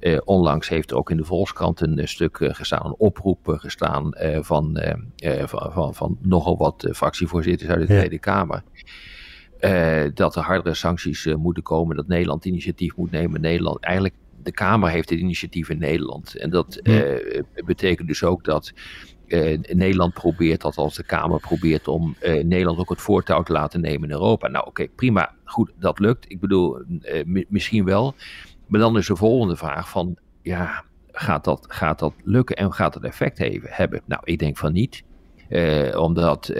eh, 0.00 0.18
onlangs 0.24 0.68
heeft 0.68 0.90
er 0.90 0.96
ook 0.96 1.10
in 1.10 1.16
de 1.16 1.24
Volkskrant 1.24 1.80
een 1.80 2.08
stuk 2.08 2.38
gestaan, 2.40 2.86
een 2.86 2.94
oproep 2.98 3.38
gestaan 3.58 4.12
van, 4.40 4.80
van, 5.44 5.72
van, 5.72 5.94
van 5.94 6.18
nogal 6.22 6.56
wat 6.56 6.88
fractievoorzitters 6.92 7.70
uit 7.70 7.86
de 7.86 7.92
Ja. 7.92 7.98
Tweede 7.98 8.18
Kamer. 8.18 8.62
Eh, 9.64 10.04
dat 10.14 10.36
er 10.36 10.42
hardere 10.42 10.74
sancties 10.74 11.26
eh, 11.26 11.34
moeten 11.34 11.62
komen, 11.62 11.96
dat 11.96 12.06
Nederland 12.06 12.44
initiatief 12.44 12.96
moet 12.96 13.10
nemen. 13.10 13.40
Nederland, 13.40 13.80
eigenlijk, 13.80 14.14
de 14.42 14.52
Kamer 14.52 14.90
heeft 14.90 15.10
het 15.10 15.18
initiatief 15.18 15.68
in 15.68 15.78
Nederland. 15.78 16.36
En 16.36 16.50
dat 16.50 16.76
eh, 16.76 17.42
betekent 17.64 18.08
dus 18.08 18.24
ook 18.24 18.44
dat 18.44 18.72
Nederland 19.72 20.14
probeert, 20.14 20.60
dat 20.60 20.76
als 20.76 20.94
de 20.94 21.04
Kamer 21.04 21.40
probeert 21.40 21.88
om 21.88 22.16
Nederland 22.20 22.78
ook 22.78 22.88
het 22.88 23.00
voortouw 23.00 23.42
te 23.42 23.52
laten 23.52 23.80
nemen 23.80 24.08
in 24.08 24.14
Europa. 24.14 24.48
Nou 24.48 24.66
oké, 24.66 24.88
prima, 24.88 25.34
goed, 25.44 25.72
dat 25.78 25.98
lukt. 25.98 26.24
Ik 26.28 26.40
bedoel, 26.40 26.82
mi- 27.24 27.44
misschien 27.48 27.84
wel. 27.84 28.14
Maar 28.66 28.80
dan 28.80 28.96
is 28.96 29.06
de 29.06 29.16
volgende 29.16 29.56
vraag 29.56 29.88
van, 29.88 30.16
ja, 30.42 30.84
gaat 31.12 31.44
dat, 31.44 31.66
gaat 31.68 31.98
dat 31.98 32.12
lukken 32.24 32.56
en 32.56 32.72
gaat 32.72 32.92
dat 32.92 33.02
effect 33.02 33.38
hebben? 33.62 34.00
Nou, 34.04 34.20
ik 34.24 34.38
denk 34.38 34.56
van 34.56 34.72
niet. 34.72 35.02
Omdat 35.96 36.52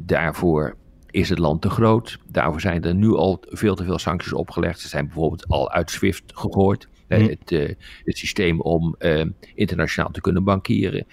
daarvoor 0.00 0.76
is 1.16 1.28
het 1.28 1.38
land 1.38 1.62
te 1.62 1.70
groot. 1.70 2.18
Daarvoor 2.30 2.60
zijn 2.60 2.84
er 2.84 2.94
nu 2.94 3.14
al 3.14 3.42
veel 3.48 3.74
te 3.74 3.84
veel 3.84 3.98
sancties 3.98 4.32
opgelegd. 4.32 4.80
Ze 4.80 4.88
zijn 4.88 5.04
bijvoorbeeld 5.06 5.48
al 5.48 5.70
uit 5.70 5.90
SWIFT 5.90 6.32
gegooid. 6.34 6.88
Eh, 7.08 7.18
Hm. 7.18 7.28
het, 7.28 7.52
eh, 7.52 7.74
het 8.04 8.18
systeem 8.18 8.60
om 8.60 8.94
eh, 8.98 9.24
internationaal 9.54 10.10
te 10.10 10.20
kunnen 10.20 10.44
bankieren. 10.44 11.06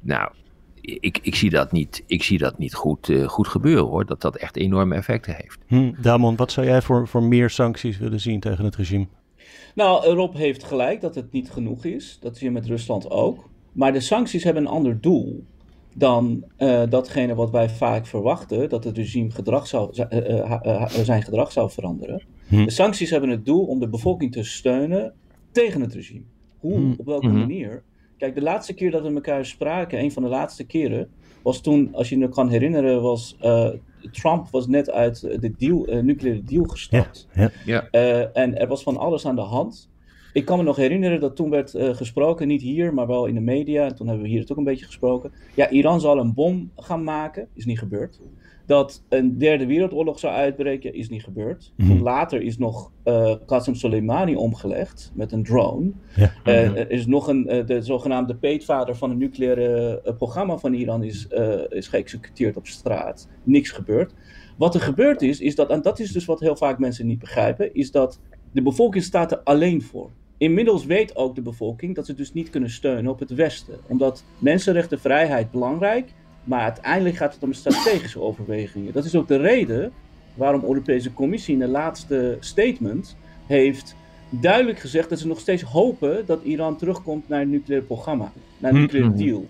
Nou, 0.00 0.32
ik, 0.80 1.18
ik, 1.22 1.34
zie 1.34 1.50
dat 1.50 1.72
niet, 1.72 2.02
ik 2.06 2.22
zie 2.22 2.38
dat 2.38 2.58
niet 2.58 2.74
goed, 2.74 3.08
uh, 3.08 3.28
goed 3.28 3.48
gebeuren 3.48 3.84
hoor. 3.84 4.06
Dat 4.06 4.20
dat 4.20 4.36
echt 4.36 4.56
enorme 4.56 4.94
effecten 4.94 5.34
heeft. 5.34 5.58
Hm, 5.66 5.92
Damon, 6.02 6.36
wat 6.36 6.52
zou 6.52 6.66
jij 6.66 6.82
voor, 6.82 7.08
voor 7.08 7.22
meer 7.22 7.50
sancties 7.50 7.98
willen 7.98 8.20
zien 8.20 8.40
tegen 8.40 8.64
het 8.64 8.76
regime? 8.76 9.06
Nou, 9.74 10.06
Rob 10.06 10.34
heeft 10.34 10.64
gelijk 10.64 11.00
dat 11.00 11.14
het 11.14 11.32
niet 11.32 11.50
genoeg 11.50 11.84
is. 11.84 12.18
Dat 12.20 12.36
zie 12.36 12.46
je 12.46 12.52
met 12.52 12.66
Rusland 12.66 13.10
ook. 13.10 13.48
Maar 13.72 13.92
de 13.92 14.00
sancties 14.00 14.44
hebben 14.44 14.62
een 14.62 14.68
ander 14.68 15.00
doel 15.00 15.44
dan 15.98 16.44
uh, 16.58 16.82
datgene 16.88 17.34
wat 17.34 17.50
wij 17.50 17.68
vaak 17.68 18.06
verwachten, 18.06 18.68
dat 18.68 18.84
het 18.84 18.96
regime 18.96 19.30
gedrag 19.30 19.66
zou, 19.66 19.92
uh, 20.10 20.86
zijn 20.86 21.22
gedrag 21.22 21.52
zou 21.52 21.70
veranderen. 21.70 22.22
Hm. 22.48 22.64
De 22.64 22.70
sancties 22.70 23.10
hebben 23.10 23.30
het 23.30 23.44
doel 23.44 23.66
om 23.66 23.80
de 23.80 23.88
bevolking 23.88 24.32
te 24.32 24.42
steunen 24.42 25.14
tegen 25.52 25.80
het 25.80 25.94
regime. 25.94 26.24
Hoe, 26.58 26.74
hm. 26.74 26.94
op 26.98 27.06
welke 27.06 27.28
hm. 27.28 27.38
manier? 27.38 27.82
Kijk, 28.18 28.34
de 28.34 28.42
laatste 28.42 28.74
keer 28.74 28.90
dat 28.90 29.02
we 29.02 29.14
elkaar 29.14 29.46
spraken, 29.46 29.98
een 29.98 30.12
van 30.12 30.22
de 30.22 30.28
laatste 30.28 30.64
keren, 30.64 31.08
was 31.42 31.60
toen, 31.60 31.94
als 31.94 32.08
je 32.08 32.18
je 32.18 32.28
kan 32.28 32.48
herinneren, 32.48 33.02
was 33.02 33.36
Trump 34.12 34.48
was 34.50 34.66
net 34.66 34.90
uit 34.90 35.20
de 35.20 35.54
deal, 35.58 36.02
nucleaire 36.02 36.42
deal 36.42 36.64
gestapt. 36.64 37.28
Ja, 37.34 37.50
ja. 37.64 37.88
en 38.32 38.58
er 38.58 38.68
was 38.68 38.82
van 38.82 38.96
alles 38.96 39.26
aan 39.26 39.34
de 39.34 39.40
hand. 39.40 39.90
Ik 40.32 40.44
kan 40.44 40.58
me 40.58 40.64
nog 40.64 40.76
herinneren 40.76 41.20
dat 41.20 41.36
toen 41.36 41.50
werd 41.50 41.74
uh, 41.74 41.94
gesproken, 41.94 42.48
niet 42.48 42.62
hier, 42.62 42.94
maar 42.94 43.06
wel 43.06 43.26
in 43.26 43.34
de 43.34 43.40
media. 43.40 43.84
En 43.84 43.94
toen 43.94 44.06
hebben 44.06 44.24
we 44.24 44.30
hier 44.30 44.40
het 44.40 44.50
ook 44.50 44.58
een 44.58 44.64
beetje 44.64 44.86
gesproken. 44.86 45.32
Ja, 45.54 45.68
Iran 45.68 46.00
zal 46.00 46.18
een 46.18 46.34
bom 46.34 46.70
gaan 46.76 47.04
maken, 47.04 47.48
is 47.54 47.64
niet 47.64 47.78
gebeurd. 47.78 48.20
Dat 48.66 49.04
een 49.08 49.38
derde 49.38 49.66
wereldoorlog 49.66 50.18
zou 50.18 50.34
uitbreken, 50.34 50.94
is 50.94 51.08
niet 51.08 51.24
gebeurd. 51.24 51.72
Mm 51.76 52.02
Later 52.02 52.42
is 52.42 52.58
nog 52.58 52.90
uh, 53.04 53.34
Qasem 53.46 53.74
Soleimani 53.74 54.36
omgelegd 54.36 55.12
met 55.14 55.32
een 55.32 55.42
drone. 55.42 55.92
Ja. 56.16 56.32
Uh, 56.44 56.78
er 56.78 56.90
is 56.90 57.06
nog 57.06 57.28
een, 57.28 57.44
de 57.66 57.82
zogenaamde 57.82 58.36
peetvader 58.36 58.96
van 58.96 59.10
het 59.10 59.18
nucleaire 59.18 60.02
programma 60.16 60.56
van 60.58 60.72
Iran 60.72 61.02
is, 61.02 61.26
is 61.68 61.88
geëxecuteerd 61.88 62.56
op 62.56 62.66
straat. 62.66 63.28
Niks 63.42 63.70
gebeurd. 63.70 64.14
Wat 64.56 64.74
er 64.74 64.80
gebeurd 64.80 65.22
is, 65.22 65.40
is 65.40 65.54
dat, 65.54 65.70
en 65.70 65.82
dat 65.82 65.98
is 65.98 66.12
dus 66.12 66.24
wat 66.24 66.40
heel 66.40 66.56
vaak 66.56 66.78
mensen 66.78 67.06
niet 67.06 67.18
begrijpen, 67.18 67.74
is 67.74 67.90
dat 67.90 68.20
de 68.52 68.62
bevolking 68.62 69.04
staat 69.04 69.32
er 69.32 69.40
alleen 69.44 69.82
voor. 69.82 70.10
Inmiddels 70.38 70.84
weet 70.84 71.16
ook 71.16 71.34
de 71.34 71.42
bevolking 71.42 71.94
dat 71.94 72.06
ze 72.06 72.14
dus 72.14 72.32
niet 72.32 72.50
kunnen 72.50 72.70
steunen 72.70 73.12
op 73.12 73.18
het 73.18 73.30
Westen. 73.30 73.78
Omdat 73.86 74.24
mensenrechten, 74.38 75.00
vrijheid 75.00 75.50
belangrijk, 75.50 76.12
maar 76.44 76.60
uiteindelijk 76.60 77.16
gaat 77.16 77.34
het 77.34 77.42
om 77.42 77.52
strategische 77.52 78.20
overwegingen. 78.20 78.92
Dat 78.92 79.04
is 79.04 79.14
ook 79.14 79.28
de 79.28 79.36
reden 79.36 79.92
waarom 80.34 80.60
de 80.60 80.66
Europese 80.66 81.12
Commissie 81.12 81.54
in 81.54 81.60
de 81.60 81.68
laatste 81.68 82.36
statement 82.40 83.16
heeft 83.46 83.96
duidelijk 84.30 84.78
gezegd 84.78 85.08
dat 85.08 85.18
ze 85.18 85.26
nog 85.26 85.40
steeds 85.40 85.62
hopen 85.62 86.26
dat 86.26 86.42
Iran 86.42 86.76
terugkomt 86.76 87.28
naar 87.28 87.40
het 87.40 87.48
nucleaire 87.48 87.86
programma, 87.86 88.32
naar 88.58 88.72
een 88.72 88.80
nucleaire 88.80 89.12
mm-hmm. 89.12 89.26
deal. 89.26 89.46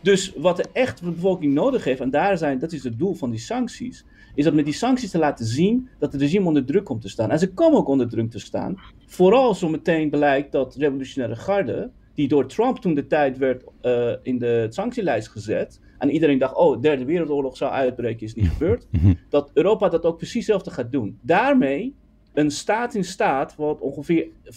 Dus 0.00 0.32
wat 0.36 0.56
de 0.56 0.64
echt 0.72 1.04
de 1.04 1.10
bevolking 1.10 1.54
nodig 1.54 1.84
heeft, 1.84 2.00
en 2.00 2.10
daar 2.10 2.38
zijn, 2.38 2.58
dat 2.58 2.72
is 2.72 2.84
het 2.84 2.98
doel 2.98 3.14
van 3.14 3.30
die 3.30 3.40
sancties, 3.40 4.04
is 4.34 4.44
dat 4.44 4.54
met 4.54 4.64
die 4.64 4.74
sancties 4.74 5.10
te 5.10 5.18
laten 5.18 5.46
zien 5.46 5.88
dat 5.98 6.12
het 6.12 6.20
regime 6.20 6.46
onder 6.46 6.64
druk 6.64 6.84
komt 6.84 7.00
te 7.00 7.08
staan. 7.08 7.30
En 7.30 7.38
ze 7.38 7.52
komen 7.52 7.78
ook 7.78 7.88
onder 7.88 8.08
druk 8.08 8.30
te 8.30 8.38
staan. 8.38 8.76
Vooral 9.06 9.54
zo 9.54 9.68
meteen 9.68 10.10
blijkt 10.10 10.52
dat 10.52 10.74
revolutionaire 10.74 11.36
garde, 11.36 11.90
die 12.14 12.28
door 12.28 12.46
Trump 12.46 12.78
toen 12.78 12.94
de 12.94 13.06
tijd 13.06 13.38
werd 13.38 13.64
uh, 13.82 14.12
in 14.22 14.38
de 14.38 14.66
sanctielijst 14.70 15.28
gezet, 15.28 15.80
en 15.98 16.10
iedereen 16.10 16.38
dacht, 16.38 16.54
oh, 16.56 16.72
de 16.72 16.80
derde 16.80 17.04
wereldoorlog 17.04 17.56
zou 17.56 17.72
uitbreken, 17.72 18.26
is 18.26 18.34
niet 18.34 18.48
gebeurd, 18.48 18.86
mhm. 18.90 19.12
dat 19.28 19.50
Europa 19.54 19.88
dat 19.88 20.04
ook 20.04 20.16
precies 20.16 20.34
hetzelfde 20.34 20.70
gaat 20.70 20.92
doen. 20.92 21.18
Daarmee 21.22 21.94
een 22.32 22.50
staat 22.50 22.94
in 22.94 23.04
staat, 23.04 23.56
wat 23.56 23.80
ongeveer 23.80 24.28
44% 24.44 24.48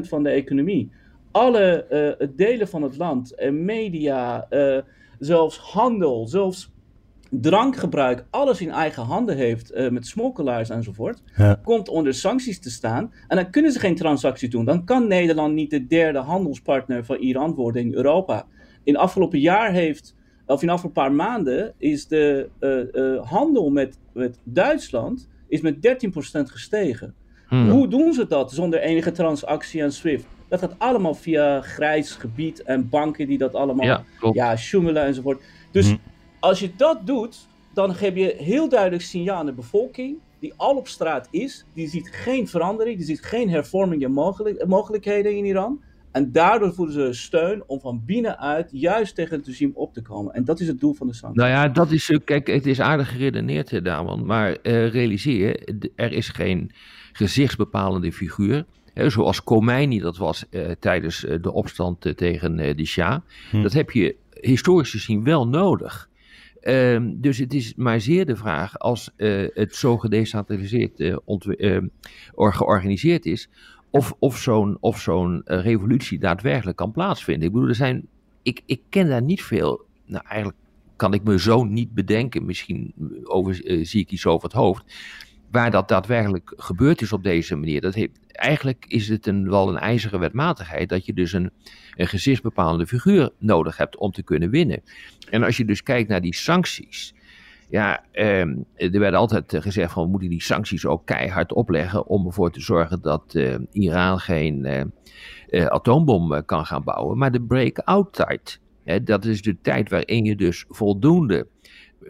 van 0.00 0.22
de 0.22 0.30
economie, 0.30 0.90
alle 1.30 1.86
uh, 2.20 2.28
delen 2.36 2.68
van 2.68 2.82
het 2.82 2.96
land, 2.96 3.34
en 3.34 3.64
media, 3.64 4.46
uh, 4.50 4.78
zelfs 5.18 5.58
handel, 5.58 6.26
zelfs 6.26 6.72
drankgebruik 7.30 8.24
alles 8.30 8.60
in 8.60 8.70
eigen 8.70 9.02
handen 9.02 9.36
heeft 9.36 9.74
uh, 9.74 9.90
met 9.90 10.06
smokkelaars 10.06 10.70
enzovoort, 10.70 11.22
komt 11.64 11.88
onder 11.88 12.14
sancties 12.14 12.60
te 12.60 12.70
staan. 12.70 13.12
En 13.28 13.36
dan 13.36 13.50
kunnen 13.50 13.72
ze 13.72 13.78
geen 13.78 13.94
transactie 13.94 14.48
doen. 14.48 14.64
Dan 14.64 14.84
kan 14.84 15.08
Nederland 15.08 15.54
niet 15.54 15.70
de 15.70 15.86
derde 15.86 16.18
handelspartner 16.18 17.04
van 17.04 17.16
Iran 17.16 17.54
worden 17.54 17.82
in 17.82 17.94
Europa. 17.94 18.46
In 18.84 18.96
afgelopen 18.96 19.40
jaar 19.40 19.72
heeft, 19.72 20.14
of 20.46 20.62
in 20.62 20.68
afgelopen 20.68 21.02
paar 21.02 21.12
maanden, 21.12 21.74
is 21.78 22.06
de 22.06 22.48
uh, 22.60 23.02
uh, 23.02 23.30
handel 23.30 23.70
met, 23.70 23.98
met 24.12 24.38
Duitsland 24.44 25.28
is 25.48 25.60
met 25.60 25.76
13% 25.76 25.80
gestegen. 26.42 27.14
Hmm. 27.48 27.70
Hoe 27.70 27.88
doen 27.88 28.12
ze 28.12 28.26
dat 28.26 28.52
zonder 28.52 28.80
enige 28.80 29.12
transactie 29.12 29.82
aan 29.82 29.92
SWIFT? 29.92 30.26
Dat 30.48 30.60
gaat 30.60 30.74
allemaal 30.78 31.14
via 31.14 31.60
grijs 31.60 32.12
gebied 32.12 32.62
en 32.62 32.88
banken 32.88 33.26
die 33.26 33.38
dat 33.38 33.54
allemaal 33.54 33.86
ja, 33.86 34.04
ja 34.32 34.56
sjoemelen 34.56 35.04
enzovoort. 35.04 35.42
Dus 35.70 35.86
hmm. 35.86 35.98
Als 36.46 36.60
je 36.60 36.70
dat 36.76 37.06
doet, 37.06 37.46
dan 37.74 37.94
geef 37.94 38.14
je 38.14 38.34
heel 38.38 38.68
duidelijk 38.68 39.02
signaal 39.02 39.36
aan 39.36 39.46
de 39.46 39.52
bevolking, 39.52 40.16
die 40.40 40.52
al 40.56 40.76
op 40.76 40.88
straat 40.88 41.28
is, 41.30 41.64
die 41.74 41.88
ziet 41.88 42.10
geen 42.12 42.48
verandering, 42.48 42.96
die 42.96 43.06
ziet 43.06 43.22
geen 43.22 43.50
hervormingen 43.50 44.12
mogelijk, 44.12 44.66
mogelijkheden 44.66 45.36
in 45.36 45.44
Iran. 45.44 45.80
En 46.12 46.32
daardoor 46.32 46.74
voelen 46.74 46.94
ze 46.94 47.12
steun 47.12 47.62
om 47.66 47.80
van 47.80 48.02
binnenuit 48.04 48.68
juist 48.72 49.14
tegen 49.14 49.36
het 49.36 49.46
regime 49.46 49.74
op 49.74 49.92
te 49.92 50.02
komen. 50.02 50.34
En 50.34 50.44
dat 50.44 50.60
is 50.60 50.66
het 50.66 50.80
doel 50.80 50.94
van 50.94 51.06
de 51.06 51.14
sancties. 51.14 51.42
Nou 51.42 51.54
ja, 51.54 51.68
dat 51.68 51.90
is, 51.90 52.18
kijk, 52.24 52.46
het 52.46 52.66
is 52.66 52.80
aardig 52.80 53.10
geredeneerd, 53.10 53.84
Damon. 53.84 54.26
Maar 54.26 54.50
uh, 54.50 54.88
realiseer, 54.88 55.68
er 55.94 56.12
is 56.12 56.28
geen 56.28 56.70
gezichtsbepalende 57.12 58.12
figuur. 58.12 58.64
Hè, 58.94 59.10
zoals 59.10 59.44
Khomeini 59.44 59.98
dat 59.98 60.16
was 60.16 60.44
uh, 60.50 60.70
tijdens 60.70 61.24
uh, 61.24 61.42
de 61.42 61.52
opstand 61.52 62.16
tegen 62.16 62.56
de 62.56 62.84
Shah. 62.84 63.20
Hm. 63.50 63.62
Dat 63.62 63.72
heb 63.72 63.90
je 63.90 64.16
historisch 64.40 64.90
gezien 64.90 65.24
wel 65.24 65.48
nodig. 65.48 66.08
Ehm, 66.66 67.12
dus 67.16 67.38
het 67.38 67.54
is 67.54 67.74
maar 67.74 68.00
zeer 68.00 68.26
de 68.26 68.36
vraag 68.36 68.78
als 68.78 69.10
uh, 69.16 69.48
het 69.54 69.74
zo 69.74 69.98
gedecentraliseerd 69.98 71.00
uh, 71.00 71.78
georganiseerd 72.36 73.26
is, 73.26 73.48
of, 73.90 74.14
of 74.18 74.38
zo'n 74.38 74.78
zo'n 74.80 75.42
revolutie 75.44 76.18
daadwerkelijk 76.18 76.76
kan 76.76 76.92
plaatsvinden. 76.92 77.46
Ik 77.46 77.52
bedoel, 77.52 77.68
er 77.68 77.74
zijn, 77.74 78.06
ik, 78.42 78.62
ik 78.64 78.80
ken 78.88 79.08
daar 79.08 79.22
niet 79.22 79.42
veel, 79.42 79.86
nou 80.06 80.24
eigenlijk 80.26 80.58
kan 80.96 81.14
ik 81.14 81.22
me 81.22 81.40
zo 81.40 81.64
niet 81.64 81.94
bedenken, 81.94 82.44
misschien 82.44 82.92
over, 83.24 83.54
zie 83.82 84.00
ik 84.00 84.10
iets 84.10 84.26
over 84.26 84.48
het 84.48 84.56
hoofd, 84.56 84.84
waar 85.50 85.70
dat 85.70 85.88
daadwerkelijk 85.88 86.52
gebeurd 86.56 87.00
is 87.00 87.12
op 87.12 87.22
deze 87.22 87.56
manier. 87.56 87.80
Dat 87.80 87.94
heeft, 87.94 88.18
eigenlijk 88.32 88.84
is 88.88 89.08
het 89.08 89.26
een, 89.26 89.50
wel 89.50 89.68
een 89.68 89.78
ijzeren 89.78 90.20
wetmatigheid 90.20 90.88
dat 90.88 91.06
je 91.06 91.12
dus 91.12 91.32
een, 91.32 91.50
een 91.96 92.06
gezichtsbepalende 92.06 92.86
figuur 92.86 93.30
nodig 93.38 93.76
hebt 93.76 93.96
om 93.96 94.12
te 94.12 94.22
kunnen 94.22 94.50
winnen. 94.50 94.82
En 95.30 95.42
als 95.42 95.56
je 95.56 95.64
dus 95.64 95.82
kijkt 95.82 96.08
naar 96.08 96.20
die 96.20 96.34
sancties. 96.34 97.14
Ja, 97.68 98.04
eh, 98.12 98.40
er 98.76 98.98
werd 98.98 99.14
altijd 99.14 99.56
gezegd 99.58 99.92
van 99.92 100.04
we 100.04 100.10
moeten 100.10 100.28
die 100.28 100.42
sancties 100.42 100.86
ook 100.86 101.06
keihard 101.06 101.52
opleggen 101.52 102.06
om 102.06 102.26
ervoor 102.26 102.50
te 102.50 102.60
zorgen 102.60 103.02
dat 103.02 103.34
eh, 103.34 103.54
Iran 103.72 104.18
geen 104.18 104.64
eh, 104.64 104.80
eh 105.48 105.66
atoombom 105.66 106.34
eh, 106.34 106.42
kan 106.46 106.66
gaan 106.66 106.84
bouwen. 106.84 107.18
Maar 107.18 107.32
de 107.32 107.42
break-out 107.42 108.12
tijd, 108.12 108.60
dat 109.04 109.24
is 109.24 109.42
de 109.42 109.56
tijd 109.62 109.90
waarin 109.90 110.24
je 110.24 110.36
dus 110.36 110.64
voldoende 110.68 111.46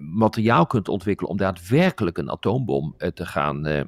materiaal 0.00 0.67
kunt 0.67 0.88
ontwikkelen 0.88 1.31
om 1.31 1.37
daadwerkelijk 1.37 2.19
een 2.19 2.31
atoombom 2.31 2.95
eh, 2.99 3.09
te 3.09 3.26
gaan, 3.26 3.67
uh, 3.67 3.81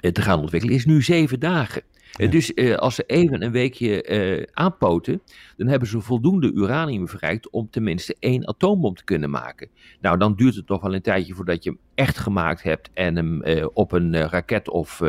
te 0.00 0.22
gaan 0.22 0.40
ontwikkelen, 0.40 0.74
is 0.74 0.86
nu 0.86 1.02
zeven 1.02 1.40
dagen. 1.40 1.82
Dus 2.16 2.52
uh, 2.54 2.74
als 2.74 2.94
ze 2.94 3.04
even 3.06 3.42
een 3.42 3.52
weekje 3.52 4.08
uh, 4.08 4.46
aanpoten, 4.52 5.22
dan 5.56 5.66
hebben 5.66 5.88
ze 5.88 6.00
voldoende 6.00 6.52
uranium 6.52 7.08
verrijkt 7.08 7.50
om 7.50 7.70
tenminste 7.70 8.16
één 8.18 8.48
atoombom 8.48 8.94
te 8.94 9.04
kunnen 9.04 9.30
maken. 9.30 9.68
Nou, 10.00 10.18
dan 10.18 10.34
duurt 10.34 10.54
het 10.54 10.66
toch 10.66 10.82
wel 10.82 10.94
een 10.94 11.02
tijdje 11.02 11.34
voordat 11.34 11.64
je 11.64 11.70
hem 11.70 11.78
echt 11.94 12.18
gemaakt 12.18 12.62
hebt 12.62 12.90
en 12.94 13.16
hem 13.16 13.44
uh, 13.44 13.66
op 13.72 13.92
een 13.92 14.28
raket 14.28 14.70
of 14.70 15.02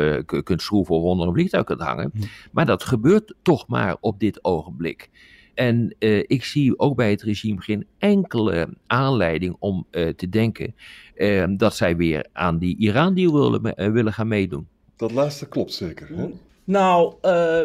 kunt 0.44 0.62
schroeven 0.62 0.94
of 0.94 1.02
onder 1.02 1.26
een 1.26 1.32
vliegtuig 1.32 1.64
kunt 1.64 1.80
hangen. 1.80 2.12
Maar 2.52 2.66
dat 2.66 2.84
gebeurt 2.84 3.34
toch 3.42 3.66
maar 3.66 3.96
op 4.00 4.20
dit 4.20 4.44
ogenblik. 4.44 5.10
En 5.58 5.94
uh, 5.98 6.24
ik 6.26 6.44
zie 6.44 6.78
ook 6.78 6.96
bij 6.96 7.10
het 7.10 7.22
regime 7.22 7.60
geen 7.60 7.86
enkele 7.98 8.68
aanleiding 8.86 9.56
om 9.58 9.86
uh, 9.90 10.08
te 10.08 10.28
denken 10.28 10.74
uh, 11.16 11.44
dat 11.56 11.76
zij 11.76 11.96
weer 11.96 12.26
aan 12.32 12.58
die 12.58 12.76
Iran-deal 12.76 13.32
willen, 13.32 13.92
willen 13.92 14.12
gaan 14.12 14.28
meedoen. 14.28 14.66
Dat 14.96 15.12
laatste 15.12 15.48
klopt 15.48 15.72
zeker. 15.72 16.08
Hè? 16.16 16.28
Nou, 16.64 17.14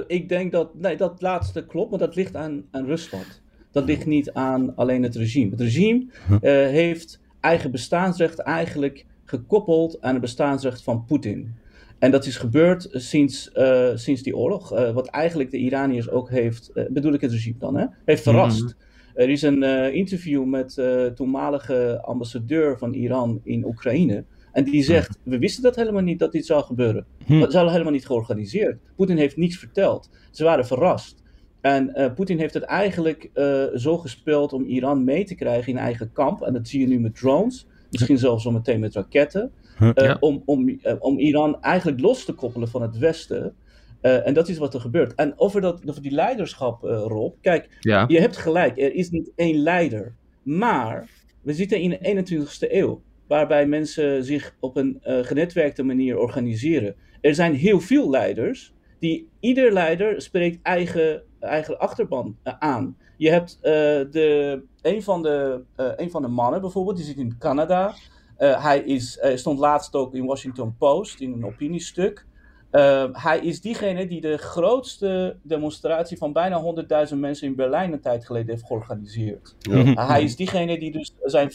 ik 0.08 0.30
denk 0.30 0.52
dat. 0.52 0.76
Nee, 0.76 0.98
dat 0.98 1.22
laatste 1.22 1.66
klopt, 1.66 1.90
maar 1.90 2.00
dat 2.00 2.16
ligt 2.16 2.36
aan, 2.36 2.64
aan 2.72 2.86
Rusland. 2.86 3.42
Dat 3.72 3.86
ligt 3.86 4.06
niet 4.06 4.32
aan 4.32 4.76
alleen 4.76 5.04
het 5.04 5.16
regime. 5.16 5.52
Het 5.52 5.62
regime 5.62 6.06
heeft 6.70 7.20
eigen 7.40 7.72
bestaansrecht 7.72 8.40
eigenlijk 8.40 9.06
gekoppeld 9.26 10.02
aan 10.02 10.12
het 10.12 10.22
bestaansrecht 10.22 10.84
van 10.84 11.06
Poetin. 11.06 11.56
En 12.04 12.12
dat 12.12 12.26
is 12.26 12.38
gebeurd 12.38 12.88
sinds, 12.92 13.52
uh, 13.56 13.90
sinds 13.94 14.22
die 14.22 14.38
oorlog. 14.38 14.74
Uh, 14.74 14.92
wat 14.92 15.08
eigenlijk 15.08 15.52
de 15.52 15.58
Iraniërs 15.58 16.10
ook 16.10 16.30
heeft, 16.30 16.72
uh, 16.74 16.84
bedoel 16.90 17.14
ik 17.14 17.22
het 17.22 17.32
regime 17.32 17.58
dan, 17.60 17.76
hè, 17.76 17.86
heeft 18.06 18.26
mhm. 18.26 18.36
verrast. 18.36 18.62
Mm 18.62 18.68
-hmm. 18.68 19.22
Er 19.22 19.30
is 19.30 19.42
een 19.42 19.64
interview 19.94 20.46
met 20.46 20.74
de 20.74 21.12
toenmalige 21.16 22.02
ambassadeur 22.02 22.78
van 22.78 22.94
Iran 22.94 23.42
in 23.44 23.66
Oekraïne. 23.66 24.24
En 24.52 24.64
die 24.64 24.84
zegt, 24.84 25.20
we 25.24 25.38
wisten 25.38 25.64
dat 25.64 25.76
helemaal 25.76 26.02
niet 26.02 26.20
dat 26.20 26.32
dit 26.32 26.46
zou 26.46 26.64
gebeuren. 26.64 27.06
Mm. 27.26 27.42
Het 27.42 27.54
is 27.54 27.56
helemaal 27.56 27.92
niet 27.92 28.06
georganiseerd. 28.06 28.78
Poetin 28.96 29.18
heeft 29.18 29.38
niets 29.38 29.58
verteld. 29.58 30.10
Ze 30.32 30.44
waren 30.44 30.66
verrast. 30.66 31.24
En 31.62 32.12
Poetin 32.16 32.40
heeft 32.40 32.54
het 32.54 32.64
eigenlijk 32.64 33.30
zo 33.76 33.98
gespeeld 33.98 34.54
om 34.54 34.66
Iran 34.66 35.04
mee 35.04 35.24
te 35.26 35.36
krijgen 35.36 35.72
in 35.72 35.78
eigen 35.78 36.12
kamp. 36.12 36.42
En 36.42 36.54
dat 36.54 36.68
zie 36.68 36.80
je 36.80 36.88
nu 36.88 37.00
met 37.00 37.16
drones, 37.16 37.68
misschien 37.92 38.18
zelfs 38.18 38.44
zometeen 38.44 38.80
met 38.80 38.96
raketten. 38.96 39.52
Om, 40.20 40.42
om, 40.46 40.80
om 41.00 41.20
Iran 41.20 41.62
eigenlijk 41.62 42.00
los 42.00 42.26
te 42.26 42.34
koppelen 42.34 42.68
van 42.68 42.82
het 42.82 42.98
Westen. 42.98 43.56
en 44.02 44.34
dat 44.34 44.50
is 44.50 44.58
wat 44.58 44.74
er 44.74 44.80
gebeurt. 44.80 45.16
En 45.16 45.40
over, 45.40 45.62
dat, 45.62 45.90
over 45.90 46.02
die 46.02 46.12
leiderschap, 46.12 46.82
Rob. 46.84 47.34
Kijk, 47.42 47.70
je 47.82 48.20
hebt 48.20 48.38
gelijk, 48.38 48.78
er 48.78 48.94
is 48.94 49.10
niet 49.10 49.32
één 49.36 49.58
leider. 49.58 50.16
Maar 50.44 51.10
we 51.42 51.54
zitten 51.54 51.82
in 51.82 51.90
de 51.90 52.26
21ste 52.26 52.72
eeuw 52.72 53.02
waarbij 53.28 53.68
mensen 53.68 54.24
zich 54.24 54.56
op 54.60 54.78
een 54.78 55.02
uh, 55.04 55.20
genetwerkte 55.24 55.84
manier 55.84 56.18
organiseren. 56.18 56.96
Er 57.22 57.36
zijn 57.36 57.54
heel 57.54 57.80
veel 57.80 58.10
leiders, 58.10 58.74
die 59.00 59.30
ieder 59.40 59.72
leider 59.72 60.22
spreekt 60.22 60.60
eigen, 60.62 61.24
eigen 61.40 61.80
achterban 61.80 62.38
uh, 62.44 62.54
aan. 62.60 62.98
Je 63.18 63.30
hebt 63.30 63.56
uh, 63.58 63.72
de, 64.12 64.62
een, 64.82 65.04
van 65.04 65.22
de, 65.22 65.64
een 65.76 66.12
van 66.12 66.22
de 66.22 66.28
mannen 66.28 66.62
bijvoorbeeld, 66.62 66.98
die 66.98 67.06
zit 67.06 67.18
in 67.18 67.38
Canada. 67.40 67.96
Hij 68.52 68.80
is, 68.80 69.20
stond 69.36 69.60
laatst 69.60 69.96
ook 69.96 70.14
in 70.14 70.26
Washington 70.26 70.76
Post 70.78 71.20
in 71.20 71.32
een 71.32 71.46
opiniestuk. 71.46 72.26
Uh, 72.74 73.06
hij 73.12 73.40
is 73.40 73.62
diegene 73.62 74.08
die 74.08 74.22
de 74.22 74.38
grootste 74.38 75.38
demonstratie 75.44 76.18
van 76.18 76.34
bijna 76.34 76.62
100.000 77.10 77.16
mensen 77.16 77.48
in 77.48 77.56
Berlijn 77.56 77.94
een 77.94 78.02
tijd 78.02 78.26
geleden 78.26 78.50
heeft 78.50 78.66
georganiseerd. 78.66 79.56
Ja. 79.60 79.74
Uh, 79.74 80.08
hij 80.08 80.24
is 80.24 80.36
diegene 80.36 80.80
die 80.80 80.92
dus 80.92 81.14
zijn, 81.24 81.52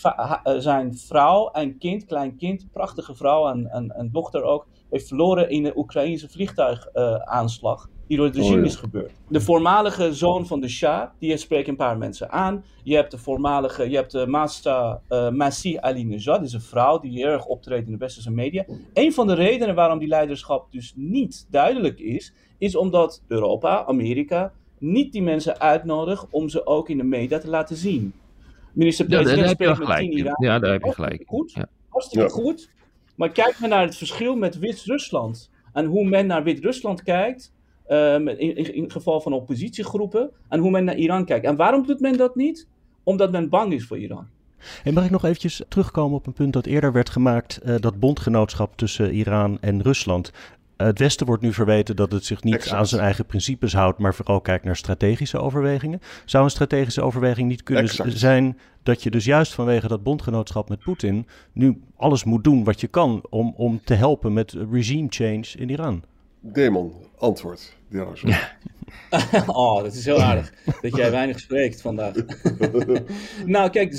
zijn 0.58 0.96
vrouw 0.96 1.50
en 1.50 1.78
kind, 1.78 2.04
klein 2.04 2.36
kind, 2.36 2.66
prachtige 2.72 3.14
vrouw 3.14 3.48
en, 3.48 3.66
en, 3.70 3.90
en 3.90 4.10
dochter 4.12 4.42
ook, 4.42 4.66
heeft 4.90 5.08
verloren 5.08 5.50
in 5.50 5.64
een 5.64 5.76
Oekraïnse 5.76 6.28
vliegtuigaanslag. 6.28 7.88
Die 8.08 8.16
door 8.16 8.26
het 8.26 8.36
regime 8.36 8.60
oh, 8.60 8.66
is 8.66 8.76
gebeurd. 8.76 9.12
De 9.28 9.40
voormalige 9.40 10.14
zoon 10.14 10.46
van 10.46 10.60
de 10.60 10.68
Shah, 10.68 11.08
die 11.18 11.36
spreekt 11.36 11.68
een 11.68 11.76
paar 11.76 11.98
mensen 11.98 12.30
aan. 12.30 12.64
Je 12.82 12.94
hebt 12.94 13.10
de 13.10 13.18
voormalige, 13.18 13.90
je 13.90 13.96
hebt 13.96 14.12
de 14.12 14.26
Masta 14.26 15.00
uh, 15.08 15.30
Masih 15.30 15.78
Ali-Nejad, 15.78 16.42
is 16.42 16.52
een 16.52 16.60
vrouw 16.60 16.98
die 16.98 17.24
erg 17.24 17.46
optreedt 17.46 17.86
in 17.86 17.92
de 17.92 17.98
westerse 17.98 18.30
media. 18.30 18.64
Een 18.94 19.12
van 19.12 19.26
de 19.26 19.34
redenen 19.34 19.74
waarom 19.74 19.98
die 19.98 20.08
leiderschap 20.08 20.72
dus 20.72 20.92
niet 20.96 21.46
duidelijk 21.50 21.98
is, 21.98 22.32
is 22.58 22.76
omdat 22.76 23.22
Europa, 23.26 23.84
Amerika, 23.84 24.52
niet 24.78 25.12
die 25.12 25.22
mensen 25.22 25.60
uitnodigt 25.60 26.26
om 26.30 26.48
ze 26.48 26.66
ook 26.66 26.88
in 26.88 26.96
de 26.96 27.04
media 27.04 27.38
te 27.38 27.48
laten 27.48 27.76
zien. 27.76 28.12
Minister-president 28.72 29.38
ja, 29.38 29.48
spreekt 29.48 29.78
met 29.78 29.98
tien 29.98 30.12
Iran. 30.12 30.36
Ja, 30.38 30.58
daar 30.58 30.72
heb 30.72 30.84
je 30.84 30.92
gelijk. 30.92 31.22
Goed, 31.26 31.52
ja. 31.52 31.68
hartstikke 31.88 32.28
goed. 32.28 32.70
Maar 33.16 33.30
kijk 33.30 33.58
maar 33.58 33.68
naar 33.68 33.84
het 33.84 33.96
verschil 33.96 34.36
met 34.36 34.58
Wit-Rusland. 34.58 35.50
En 35.72 35.84
hoe 35.84 36.08
men 36.08 36.26
naar 36.26 36.42
Wit-Rusland 36.42 37.02
kijkt 37.02 37.52
Um, 37.90 38.28
in, 38.28 38.74
in, 38.74 38.82
het 38.82 38.92
geval 38.92 39.20
van 39.20 39.32
oppositiegroepen, 39.32 40.30
en 40.48 40.60
hoe 40.60 40.70
men 40.70 40.84
naar 40.84 40.96
Iran 40.96 41.24
kijkt. 41.24 41.46
En 41.46 41.56
waarom 41.56 41.86
doet 41.86 42.00
men 42.00 42.16
dat 42.16 42.36
niet? 42.36 42.68
Omdat 43.02 43.30
men 43.30 43.48
bang 43.48 43.72
is 43.72 43.86
voor 43.86 43.98
Iran. 43.98 44.26
En 44.84 44.94
mag 44.94 45.04
ik 45.04 45.10
nog 45.10 45.24
eventjes 45.24 45.62
terugkomen 45.68 46.16
op 46.16 46.26
een 46.26 46.32
punt 46.32 46.52
dat 46.52 46.66
eerder 46.66 46.92
werd 46.92 47.10
gemaakt, 47.10 47.60
uh, 47.64 47.74
dat 47.80 48.00
bondgenootschap 48.00 48.76
tussen 48.76 49.12
Iran 49.14 49.58
en 49.60 49.82
Rusland. 49.82 50.32
Uh, 50.76 50.86
het 50.86 50.98
Westen 50.98 51.26
wordt 51.26 51.42
nu 51.42 51.52
verweten 51.52 51.96
dat 51.96 52.12
het 52.12 52.24
zich 52.24 52.42
niet 52.42 52.54
exact. 52.54 52.76
aan 52.76 52.86
zijn 52.86 53.02
eigen 53.02 53.26
principes 53.26 53.72
houdt, 53.72 53.98
maar 53.98 54.14
vooral 54.14 54.40
kijkt 54.40 54.64
naar 54.64 54.76
strategische 54.76 55.38
overwegingen. 55.38 56.00
Zou 56.24 56.44
een 56.44 56.50
strategische 56.50 57.02
overweging 57.02 57.48
niet 57.48 57.62
kunnen 57.62 57.84
exact. 57.84 58.18
zijn 58.18 58.58
dat 58.82 59.02
je 59.02 59.10
dus 59.10 59.24
juist 59.24 59.52
vanwege 59.52 59.88
dat 59.88 60.02
bondgenootschap 60.02 60.68
met 60.68 60.78
Poetin 60.78 61.26
nu 61.52 61.82
alles 61.96 62.24
moet 62.24 62.44
doen 62.44 62.64
wat 62.64 62.80
je 62.80 62.86
kan 62.86 63.22
om, 63.30 63.54
om 63.56 63.80
te 63.84 63.94
helpen 63.94 64.32
met 64.32 64.56
regime 64.70 65.06
change 65.10 65.46
in 65.56 65.70
Iran? 65.70 66.02
Demon, 66.40 66.92
antwoord. 67.18 67.76
oh, 69.46 69.82
dat 69.82 69.94
is 69.94 70.04
heel 70.04 70.22
aardig 70.22 70.52
dat 70.80 70.96
jij 70.96 71.10
weinig 71.10 71.40
spreekt 71.40 71.80
vandaag. 71.80 72.14
nou, 73.44 73.70
kijk, 73.70 73.92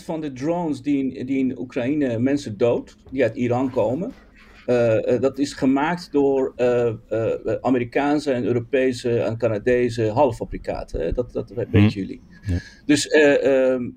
70% 0.00 0.04
van 0.04 0.20
de 0.20 0.32
drones 0.32 0.82
die 0.82 1.14
in, 1.14 1.26
die 1.26 1.38
in 1.38 1.58
Oekraïne 1.58 2.18
mensen 2.18 2.56
dood, 2.56 2.96
die 3.10 3.22
uit 3.22 3.36
Iran 3.36 3.70
komen, 3.70 4.12
uh, 4.66 4.94
uh, 4.94 5.20
dat 5.20 5.38
is 5.38 5.52
gemaakt 5.52 6.12
door 6.12 6.52
uh, 6.56 6.92
Amerikaanse 7.60 8.32
en 8.32 8.44
Europese 8.44 9.20
en 9.20 9.38
Canadese 9.38 10.08
halffabrikaten. 10.08 11.14
Dat, 11.14 11.32
dat 11.32 11.50
weten 11.50 11.80
hm. 11.80 11.88
jullie. 11.88 12.20
Ja. 12.42 12.58
Dus 12.86 13.08
ehm, 13.08 13.90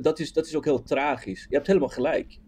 dat, 0.00 0.18
is, 0.18 0.32
dat 0.32 0.46
is 0.46 0.56
ook 0.56 0.64
heel 0.64 0.82
tragisch. 0.82 1.46
Je 1.48 1.54
hebt 1.54 1.66
helemaal 1.66 1.88
gelijk. 1.88 2.38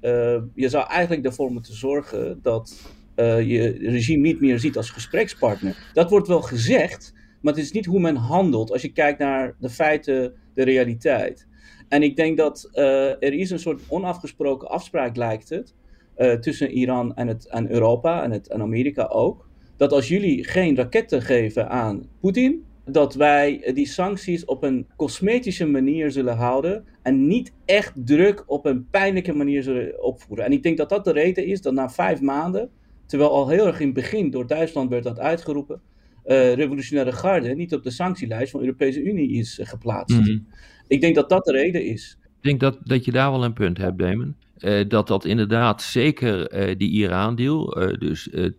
je 0.55 0.69
zou 0.69 0.89
eigenlijk 0.89 1.27
ervoor 1.27 1.53
moeten 1.53 1.75
zorgen 1.75 2.39
dat 2.43 2.75
uh, 3.17 3.51
je 3.51 3.71
regime 3.79 4.23
niet 4.23 4.41
meer 4.41 4.59
ziet 4.59 4.77
als 4.77 4.91
gesprekspartner. 4.91 5.91
Dat 5.93 6.11
wordt 6.11 6.29
wel 6.29 6.43
gezegd, 6.43 7.13
maar 7.41 7.55
het 7.55 7.63
is 7.63 7.73
niet 7.73 7.87
hoe 7.87 8.01
men 8.01 8.17
handelt 8.17 8.73
als 8.73 8.83
je 8.83 8.93
kijkt 8.93 9.19
naar 9.19 9.55
de 9.61 9.71
feiten, 9.71 10.35
de 10.55 10.65
realiteit. 10.65 11.47
En 11.89 12.03
ik 12.03 12.17
denk 12.17 12.37
dat 12.37 12.71
uh, 12.73 13.11
er 13.11 13.33
is 13.33 13.51
een 13.51 13.59
soort 13.59 13.81
onafgesproken 13.89 14.69
afspraak, 14.69 15.17
lijkt 15.17 15.49
het, 15.49 15.75
uh, 16.17 16.33
tussen 16.33 16.71
Iran 16.71 17.15
en, 17.15 17.27
het, 17.27 17.49
en 17.49 17.71
Europa 17.71 18.23
en, 18.23 18.31
het, 18.31 18.49
en 18.49 18.61
Amerika 18.61 19.05
ook. 19.05 19.49
Dat 19.77 19.93
als 19.93 20.09
jullie 20.09 20.45
geen 20.45 20.77
raketten 20.77 21.23
geven 21.23 21.69
aan 21.69 22.09
Poetin, 22.21 22.65
dat 22.85 23.15
wij 23.15 23.71
die 23.75 23.87
sancties 23.87 24.45
op 24.45 24.63
een 24.63 24.87
cosmetische 24.97 25.67
manier 25.67 26.11
zullen 26.11 26.37
houden 26.37 26.85
en 27.03 27.27
niet 27.27 27.53
echt 27.65 27.93
druk 27.95 28.45
op 28.47 28.67
een 28.67 28.87
pijnlijke 28.91 29.33
manier 29.33 29.63
zullen 29.63 30.03
opvoeren. 30.03 30.45
En 30.45 30.53
ik 30.53 30.63
denk 30.63 30.77
dat 30.77 30.89
dat 30.89 31.05
de 31.05 31.13
reden 31.13 31.47
is 31.47 31.63
dat 31.63 31.73
na 31.73 31.91
vijf 31.91 32.21
maanden 32.21 32.71
Terwijl 33.07 33.31
al 33.31 33.49
heel 33.49 33.67
erg 33.67 33.81
in 33.81 33.87
het 33.87 33.95
begin 33.95 34.31
door 34.31 34.47
Duitsland 34.47 34.91
werd 34.91 35.05
dat 35.05 35.19
uitgeroepen. 35.19 35.81
Uh, 36.27 36.55
revolutionaire 36.55 37.13
garde 37.13 37.55
niet 37.55 37.75
op 37.75 37.83
de 37.83 37.91
sanctielijst 37.91 38.51
van 38.51 38.61
de 38.61 38.67
Europese 38.67 39.03
Unie 39.03 39.31
is 39.31 39.59
uh, 39.59 39.67
geplaatst. 39.67 40.19
Mm 40.19 40.25
-hmm. 40.25 40.47
Ik 40.87 41.01
denk 41.01 41.15
dat 41.15 41.29
dat 41.29 41.45
de 41.45 41.53
reden 41.53 41.85
is. 41.85 42.19
Ik 42.23 42.43
denk 42.43 42.61
dat, 42.61 42.79
dat 42.83 43.05
je 43.05 43.13
daar 43.13 43.31
wel 43.31 43.45
een 43.45 43.53
punt 43.53 43.79
hebt, 43.79 43.99
Damon. 43.99 44.35
Uh, 44.59 44.89
dat 44.89 45.07
dat 45.07 45.25
inderdaad 45.25 45.83
zeker 45.83 46.69
uh, 46.69 46.79
die 46.79 46.91
Iran-deal, 46.91 47.83
uh, 47.83 47.99
dus 47.99 48.29
het, 48.31 48.55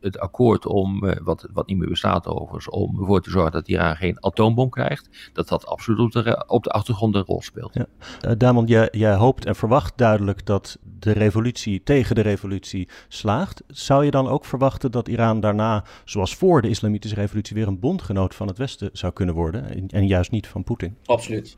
het 0.00 0.18
akkoord 0.18 0.66
om, 0.66 1.14
wat, 1.22 1.48
wat 1.52 1.66
niet 1.66 1.78
meer 1.78 1.88
bestaat 1.88 2.26
overigens, 2.26 2.68
om 2.68 2.98
ervoor 3.00 3.22
te 3.22 3.30
zorgen 3.30 3.52
dat 3.52 3.68
Iran 3.68 3.96
geen 3.96 4.24
atoombom 4.24 4.70
krijgt, 4.70 5.30
dat 5.32 5.48
dat 5.48 5.66
absoluut 5.66 6.00
op 6.00 6.12
de, 6.12 6.44
op 6.46 6.64
de 6.64 6.70
achtergrond 6.70 7.14
een 7.14 7.24
rol 7.24 7.42
speelt. 7.42 7.74
Ja. 7.74 8.34
Damon, 8.34 8.66
jij, 8.66 8.88
jij 8.90 9.14
hoopt 9.14 9.44
en 9.44 9.56
verwacht 9.56 9.92
duidelijk 9.96 10.46
dat 10.46 10.78
de 10.98 11.12
revolutie 11.12 11.82
tegen 11.82 12.14
de 12.14 12.20
revolutie 12.20 12.88
slaagt. 13.08 13.62
Zou 13.66 14.04
je 14.04 14.10
dan 14.10 14.28
ook 14.28 14.44
verwachten 14.44 14.90
dat 14.90 15.08
Iran 15.08 15.40
daarna, 15.40 15.84
zoals 16.04 16.36
voor 16.36 16.62
de 16.62 16.68
islamitische 16.68 17.16
revolutie, 17.16 17.56
weer 17.56 17.66
een 17.66 17.80
bondgenoot 17.80 18.34
van 18.34 18.46
het 18.46 18.58
Westen 18.58 18.90
zou 18.92 19.12
kunnen 19.12 19.34
worden 19.34 19.64
en, 19.64 19.88
en 19.88 20.06
juist 20.06 20.30
niet 20.30 20.46
van 20.46 20.64
Poetin? 20.64 20.96
Absoluut. 21.04 21.56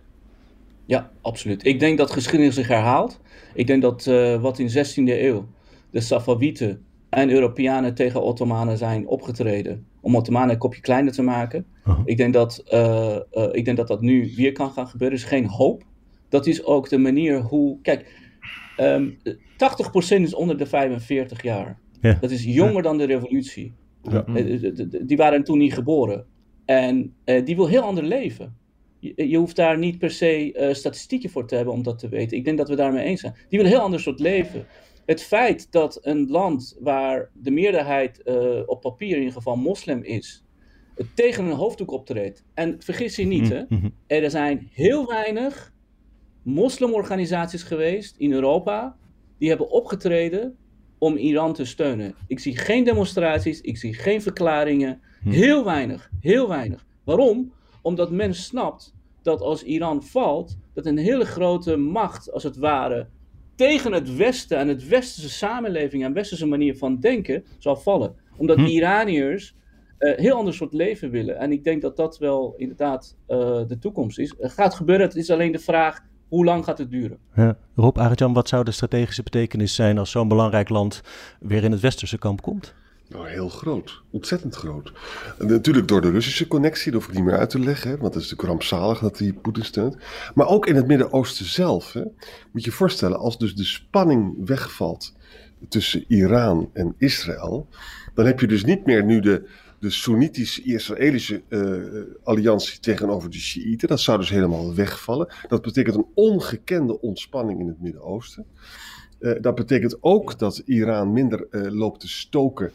Ja, 0.91 1.11
absoluut. 1.21 1.67
Ik 1.67 1.81
denk 1.81 1.99
dat 1.99 2.11
geschiedenis 2.11 2.55
zich 2.55 2.69
herhaalt. 2.69 3.21
Ik 3.55 3.67
denk 3.67 3.83
dat 3.83 4.07
uh, 4.07 4.41
wat 4.41 4.59
in 4.59 4.67
de 4.67 4.87
16e 4.87 5.23
eeuw 5.23 5.47
de 5.91 6.01
Safavieten 6.01 6.85
en 7.09 7.31
Europeanen 7.31 7.95
tegen 7.95 8.23
Ottomanen 8.23 8.79
zijn 8.79 9.07
opgetreden 9.07 9.87
om 10.01 10.17
Ottomanen 10.17 10.51
een 10.51 10.59
kopje 10.59 10.81
kleiner 10.81 11.13
te 11.13 11.23
maken. 11.23 11.67
Oh. 11.87 12.01
Ik, 12.05 12.17
denk 12.17 12.33
dat, 12.33 12.65
uh, 12.73 13.17
uh, 13.33 13.49
ik 13.53 13.65
denk 13.65 13.77
dat 13.77 13.89
dat 13.89 14.01
nu 14.01 14.33
weer 14.37 14.53
kan 14.53 14.71
gaan 14.71 14.87
gebeuren. 14.87 15.17
Er 15.17 15.25
is 15.25 15.29
geen 15.31 15.47
hoop. 15.47 15.85
Dat 16.29 16.47
is 16.47 16.65
ook 16.65 16.89
de 16.89 16.99
manier 16.99 17.41
hoe. 17.41 17.79
Kijk, 17.83 18.15
um, 18.81 19.19
ehm, 19.23 19.37
80% 20.19 20.23
is 20.23 20.35
onder 20.35 20.59
de 20.59 20.67
45 20.67 21.43
jaar. 21.43 21.79
Ja. 22.01 22.19
Dat 22.21 22.31
is 22.31 22.45
jonger 22.45 22.75
ja. 22.75 22.83
dan 22.83 22.99
de 22.99 23.05
revolutie. 23.05 23.73
Ja. 24.03 24.25
Die 25.03 25.17
waren 25.17 25.45
toen 25.45 25.59
niet 25.59 25.75
geboren. 25.75 26.25
En 26.65 27.15
die 27.25 27.57
wil 27.57 27.67
heel 27.67 27.83
ander 27.83 28.05
leven 28.05 28.59
je, 29.01 29.29
je, 29.29 29.37
hoeft 29.37 29.57
daar 29.57 29.79
niet 29.79 29.99
per 29.99 30.11
se 30.11 30.53
uh, 30.53 30.75
statistieken 30.75 31.31
voor 31.31 31.47
te 31.47 31.55
hebben 31.55 31.75
om 31.75 31.83
dat 31.83 31.99
te 31.99 32.09
weten. 32.09 32.37
Ik 32.37 32.45
denk 32.45 32.59
dat 32.59 32.69
we 32.69 32.77
daarmee 32.77 33.05
eens 33.05 33.21
zijn. 33.21 33.33
Die 33.33 33.45
willen 33.49 33.67
een 33.67 33.73
heel 33.73 33.85
ander 33.85 34.01
soort 34.01 34.21
leven. 34.21 34.67
Het 35.07 35.23
feit 35.23 35.73
dat 35.73 35.99
een 36.03 36.27
land 36.29 36.77
waar 36.81 37.31
de 37.35 37.51
meerderheid 37.51 38.21
uh, 38.25 38.61
op 38.67 38.81
papier 38.81 39.11
in 39.11 39.19
ieder 39.19 39.33
geval 39.33 39.57
moslim 39.57 40.03
is, 40.03 40.45
tegen 41.15 41.45
een 41.45 41.53
hoofddoek 41.53 41.91
optreedt. 41.91 42.45
En 42.55 42.77
vergis 42.79 43.17
je 43.17 43.27
niet, 43.27 43.49
hè, 43.49 43.63
mhm. 43.69 43.89
er 44.07 44.31
zijn 44.31 44.69
heel 44.73 45.07
weinig 45.07 45.73
moslimorganisaties 46.43 47.63
geweest 47.63 48.17
in 48.17 48.33
Europa 48.33 48.97
die 49.39 49.49
hebben 49.49 49.71
opgetreden 49.71 50.57
om 50.99 51.17
Iran 51.17 51.53
te 51.53 51.65
steunen. 51.65 52.15
Ik 52.27 52.39
zie 52.39 52.57
geen 52.57 52.85
demonstraties, 52.85 53.61
ik 53.61 53.77
zie 53.77 53.95
geen 53.95 54.23
verklaringen. 54.23 55.01
Mhm. 55.21 55.35
Heel 55.35 55.65
weinig, 55.65 56.11
heel 56.21 56.49
weinig. 56.49 56.87
Waarom? 57.05 57.53
Omdat 57.83 58.11
men 58.11 58.35
snapt 58.35 58.95
dat 59.23 59.41
als 59.41 59.63
Iran 59.63 60.03
valt, 60.03 60.59
dat 60.75 60.87
een 60.87 60.99
hele 60.99 61.25
grote 61.25 61.77
macht, 61.77 62.33
als 62.33 62.43
het 62.43 62.57
ware, 62.57 63.07
tegen 63.55 63.93
het 63.93 64.17
Westen 64.17 64.59
en 64.59 64.69
het 64.69 64.89
westerse 64.89 65.31
samenleving 65.31 66.05
en 66.05 66.13
westerse 66.13 66.47
manier 66.47 66.77
van 66.77 67.01
denken 67.01 67.45
zal 67.59 67.77
vallen. 67.77 68.15
Omdat 68.37 68.57
hm. 68.57 68.65
Iraniërs 68.65 69.55
uh, 69.99 70.17
heel 70.17 70.37
ander 70.37 70.55
soort 70.55 70.73
leven 70.73 71.11
willen. 71.11 71.39
En 71.39 71.53
ik 71.53 71.65
denk 71.65 71.83
dat 71.83 71.97
dat 71.97 72.19
wel 72.19 72.55
inderdaad 72.57 73.17
uh, 73.29 73.39
de 73.67 73.79
toekomst 73.81 74.19
is. 74.19 74.35
Het 74.39 74.53
gaat 74.53 74.75
gebeuren, 74.75 75.07
het 75.07 75.17
is 75.17 75.31
alleen 75.31 75.53
de 75.53 75.59
vraag 75.59 76.01
hoe 76.29 76.45
lang 76.45 76.65
gaat 76.65 76.79
het 76.79 76.91
duren? 76.91 77.19
Ja. 77.35 77.57
Rob 77.75 77.99
Arjan, 77.99 78.33
wat 78.33 78.49
zou 78.49 78.65
de 78.65 78.71
strategische 78.71 79.23
betekenis 79.23 79.75
zijn 79.75 79.99
als 79.99 80.11
zo'n 80.11 80.29
belangrijk 80.29 80.69
land 80.69 81.01
weer 81.41 81.65
in 81.65 81.73
het 81.73 81.81
westerse 81.81 82.19
kamp 82.19 82.43
komt? 82.43 82.75
Nou, 83.11 83.29
heel 83.29 83.49
groot. 83.49 84.03
Ontzettend 84.11 84.55
groot. 84.55 84.93
Natuurlijk 85.39 85.89
door 85.89 86.01
de 86.01 86.11
Russische 86.11 86.47
connectie, 86.47 86.93
dat 86.93 87.01
hoef 87.01 87.11
ik 87.11 87.17
niet 87.17 87.25
meer 87.25 87.39
uit 87.39 87.51
te 87.51 87.59
leggen. 87.59 87.91
Want 87.91 88.15
het 88.15 88.23
is 88.23 88.31
natuurlijk 88.31 88.49
rampzalig 88.49 88.99
dat 88.99 89.19
hij 89.19 89.33
Poetin 89.33 89.65
steunt. 89.65 89.97
Maar 90.35 90.49
ook 90.49 90.67
in 90.67 90.77
het 90.77 90.87
Midden-Oosten 90.87 91.45
zelf. 91.45 91.93
Hè, 91.93 92.03
moet 92.53 92.65
je 92.65 92.71
je 92.71 92.77
voorstellen, 92.77 93.19
als 93.19 93.39
dus 93.39 93.55
de 93.55 93.65
spanning 93.65 94.47
wegvalt 94.47 95.15
tussen 95.69 96.05
Iran 96.09 96.71
en 96.73 96.95
Israël. 96.99 97.69
Dan 98.15 98.27
heb 98.27 98.41
je 98.41 98.47
dus 98.47 98.65
niet 98.65 98.87
meer 98.87 99.05
nu 99.05 99.21
de, 99.21 99.49
de 99.79 99.91
Soenitisch-Israëlische 99.91 101.43
uh, 101.49 102.03
alliantie 102.23 102.81
tegenover 102.81 103.31
de 103.31 103.39
Shiiten. 103.39 103.89
Dat 103.89 104.01
zou 104.01 104.19
dus 104.19 104.31
helemaal 104.31 104.75
wegvallen. 104.75 105.35
Dat 105.49 105.63
betekent 105.63 105.97
een 105.97 106.07
ongekende 106.15 107.01
ontspanning 107.01 107.61
in 107.61 107.67
het 107.67 107.81
Midden-Oosten. 107.81 108.47
Uh, 109.21 109.33
dat 109.41 109.55
betekent 109.55 109.97
ook 110.01 110.39
dat 110.39 110.63
Iran 110.65 111.13
minder 111.13 111.47
uh, 111.51 111.71
loopt 111.73 112.01
te 112.01 112.09
stoken 112.09 112.73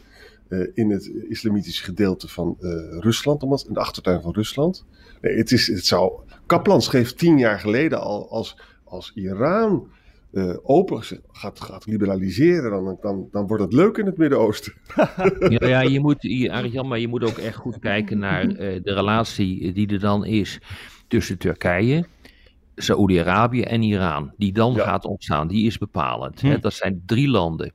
in 0.74 0.90
het 0.90 1.06
islamitische 1.28 1.84
gedeelte 1.84 2.28
van 2.28 2.56
Rusland, 3.00 3.42
in 3.42 3.74
de 3.74 3.80
achtertuin 3.80 4.22
van 4.22 4.32
Rusland. 4.32 4.84
Nee, 5.20 5.36
het, 5.36 5.52
is, 5.52 5.66
het 5.66 5.86
zou. 5.86 6.12
Kaplan 6.46 6.82
schreef 6.82 7.14
tien 7.14 7.38
jaar 7.38 7.60
geleden 7.60 8.00
al 8.00 8.30
als, 8.30 8.56
als 8.84 9.12
Iran 9.14 9.88
uh, 10.32 10.54
open 10.62 11.02
gaat, 11.32 11.60
gaat 11.60 11.86
liberaliseren, 11.86 12.70
dan, 12.70 12.98
dan, 13.00 13.28
dan 13.30 13.46
wordt 13.46 13.62
het 13.62 13.72
leuk 13.72 13.96
in 13.96 14.06
het 14.06 14.16
Midden-Oosten. 14.16 14.72
ja, 15.58 15.66
ja, 15.66 15.80
je 15.80 16.00
moet, 16.00 16.48
Arjan, 16.50 16.88
maar 16.88 16.98
je 16.98 17.08
moet 17.08 17.24
ook 17.24 17.38
echt 17.38 17.56
goed 17.56 17.78
kijken 17.78 18.18
naar 18.18 18.44
uh, 18.44 18.56
de 18.82 18.94
relatie 18.94 19.72
die 19.72 19.88
er 19.88 20.00
dan 20.00 20.24
is 20.24 20.60
tussen 21.08 21.38
Turkije, 21.38 22.06
Saoedi-Arabië 22.74 23.62
en 23.62 23.82
Iran. 23.82 24.32
Die 24.36 24.52
dan 24.52 24.74
ja. 24.74 24.84
gaat 24.84 25.04
ontstaan, 25.04 25.48
die 25.48 25.66
is 25.66 25.78
bepalend. 25.78 26.40
Hm. 26.40 26.46
Hè? 26.46 26.58
Dat 26.58 26.72
zijn 26.72 27.02
drie 27.06 27.28
landen. 27.28 27.72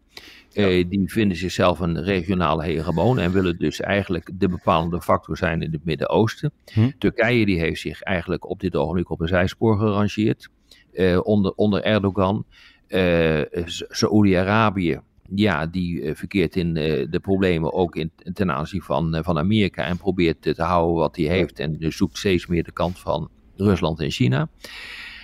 Uh, 0.54 0.86
die 0.90 1.12
vinden 1.12 1.38
zichzelf 1.38 1.80
een 1.80 2.04
regionale 2.04 2.64
hegemoon 2.64 3.20
en 3.20 3.32
willen 3.32 3.58
dus 3.58 3.80
eigenlijk 3.80 4.30
de 4.34 4.50
bepalende 4.50 5.02
factor 5.02 5.38
zijn 5.38 5.62
in 5.62 5.72
het 5.72 5.86
Midden-Oosten. 5.86 6.52
Hm. 6.74 6.90
Turkije 6.98 7.46
die 7.46 7.60
heeft 7.60 7.82
zich 7.82 8.02
eigenlijk 8.02 8.50
op 8.50 8.60
dit 8.60 8.76
ogenblik 8.76 9.10
op 9.10 9.22
een 9.22 9.28
zijspoor 9.28 9.78
gerangeerd. 9.78 10.50
Uh, 10.94 11.20
onder, 11.24 11.54
onder 11.56 11.84
Erdogan. 11.84 12.46
Uh, 12.88 13.42
Saoedi-Arabië, 13.90 15.00
ja, 15.36 15.68
die 15.68 16.16
verkeert 16.16 16.56
in 16.56 16.74
de 16.74 17.20
problemen 17.22 17.74
ook 17.74 17.96
in, 17.96 18.12
ten 18.34 18.52
aanzien 18.52 18.82
van, 18.82 19.20
van 19.24 19.38
Amerika 19.38 19.86
en 19.86 19.98
probeert 19.98 20.42
te 20.42 20.54
houden 20.58 20.96
wat 20.96 21.16
hij 21.16 21.26
heeft 21.26 21.60
en 21.60 21.78
dus 21.78 21.98
zoekt 21.98 22.18
steeds 22.18 22.48
meer 22.48 22.64
de 22.64 22.72
kant 22.72 23.00
van 23.00 23.30
Rusland 23.56 24.00
en 24.00 24.12
China. 24.12 24.50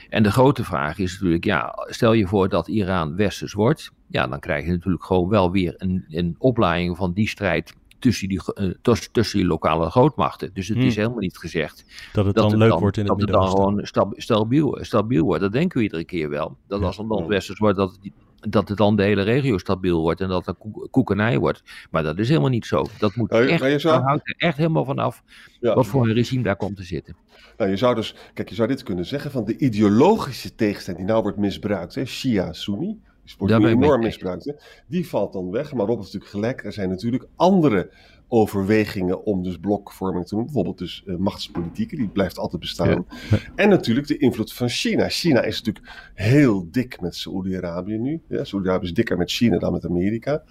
En 0.10 0.24
de 0.24 0.32
grote 0.32 0.63
vraag 0.63 0.98
is 0.98 1.13
natuurlijk, 1.13 1.46
ja, 1.46 1.74
stel 1.86 2.13
je 2.13 2.28
voor 2.28 2.50
dat 2.50 2.67
Iran 2.67 3.15
westers 3.15 3.54
wordt, 3.54 3.91
ja, 4.08 4.28
dan 4.28 4.39
krijg 4.39 4.65
je 4.65 4.72
natuurlijk 4.72 5.04
gewoon 5.04 5.30
wel 5.30 5.52
weer 5.52 5.74
een, 5.78 6.06
een 6.10 6.36
oplaaiing 6.38 6.98
van 6.98 7.13
die 7.13 7.28
strijd 7.28 7.76
tussen 8.00 8.28
die, 8.28 8.41
uh, 8.56 8.74
tussen 9.12 9.39
die 9.39 9.48
lokale 9.48 9.89
grootmachten. 9.89 10.50
Dus 10.54 10.67
het 10.67 10.78
hmm. 10.78 10.88
is 10.88 10.96
helemaal 10.96 11.17
niet 11.17 11.38
gezegd 11.38 11.86
dat 12.13 12.26
het 12.26 12.36
dan 12.36 12.58
leuk 12.58 12.80
wordt 12.80 12.98
in 12.98 13.06
het 13.06 13.12
Dat 13.12 13.22
het 13.22 13.32
dan 13.32 13.48
gewoon 13.48 13.86
stab, 13.86 14.13
stabiel, 14.15 14.78
stabiel 14.82 15.26
wordt. 15.26 15.41
Dat 15.41 15.52
denken 15.52 15.78
we 15.78 15.84
iedere 15.84 16.06
keer 16.06 16.30
wel. 16.30 16.58
Dat 16.67 16.82
als 16.82 16.98
een 16.98 17.08
land 17.08 17.28
westers 17.28 17.60
wordt, 17.60 17.78
dat 17.78 17.91
het, 18.02 18.12
dat 18.39 18.69
het 18.69 18.78
dan 18.78 18.95
de 18.95 19.04
hele 19.04 19.21
regio 19.21 19.58
stabiel 19.58 20.02
wordt 20.02 20.21
en 20.21 20.28
dat 20.28 20.45
het 20.45 20.56
koekenij 20.91 21.38
wordt. 21.38 21.63
Maar 21.91 22.04
dat 22.04 22.17
is 22.17 22.28
helemaal 22.28 22.50
niet 22.50 22.65
zo. 22.65 22.86
Dat 23.00 23.15
moet 23.15 23.30
nou, 23.30 23.47
echt, 23.47 23.63
je 23.63 23.80
zou... 23.80 24.04
hangt 24.04 24.28
er 24.28 24.36
echt 24.38 24.58
helemaal 24.58 24.86
vanaf 24.86 25.23
ja. 25.60 25.73
wat 25.73 25.88
voor 25.88 26.08
een 26.08 26.13
regime 26.13 26.43
daar 26.43 26.56
komt 26.56 26.76
te 26.76 26.84
zitten. 26.84 27.15
Nou, 27.58 27.69
je 27.69 27.78
zou 27.78 27.95
dus, 27.95 28.15
kijk, 28.34 28.50
je 28.50 28.56
zou 28.56 28.67
dit 28.67 28.84
kunnen 28.84 29.06
zeggen 29.06 29.32
van 29.32 29.45
de 29.45 29.58
ideologische 29.58 30.56
tegenstelling 30.56 31.04
die 31.04 31.12
nou 31.12 31.23
wordt 31.23 31.38
misbruikt, 31.38 31.95
hè, 31.95 32.06
Shia-Sunni, 32.06 33.00
die 33.23 33.36
wordt 33.38 33.54
enorm 33.54 34.02
misbruikt, 34.02 34.45
hè, 34.45 34.54
die 34.88 35.08
valt 35.08 35.34
dan 35.34 35.52
weg. 35.52 35.73
Maar 35.73 35.86
Rob 35.86 36.00
is 36.00 36.06
natuurlijk 36.06 36.32
gelijk, 36.32 36.63
er 36.63 36.73
zijn 36.73 36.89
natuurlijk 36.89 37.28
andere 37.36 37.91
overwegingen 38.28 39.24
om 39.24 39.44
dus 39.44 39.58
blokvorming 39.58 40.28
te 40.28 40.36
doen. 40.36 40.44
Bijvoorbeeld 40.44 40.78
dus 40.78 41.04
uh, 41.06 41.16
machtspolitieken, 41.16 41.98
die 41.98 42.08
blijft 42.08 42.38
altijd 42.38 42.62
bestaan. 42.62 43.06
Ja. 43.30 43.38
En 43.56 43.70
natuurlijk 43.70 44.08
de 44.08 44.18
invloed 44.18 44.54
van 44.54 44.70
China. 44.70 45.10
China 45.10 45.42
is 45.42 45.62
natuurlijk 45.62 46.12
heel 46.13 46.68
dik 46.72 47.02
met 47.02 47.16
Saoedi-Arabië 47.16 47.98
nu. 47.98 48.22
Ja, 48.28 48.44
Saoedi-Arabië 48.44 48.86
is 48.86 48.94
dikker 48.94 49.18
met 49.18 49.32
China 49.32 49.58
dan 49.58 49.72
met 49.72 49.86
Amerika. 49.86 50.44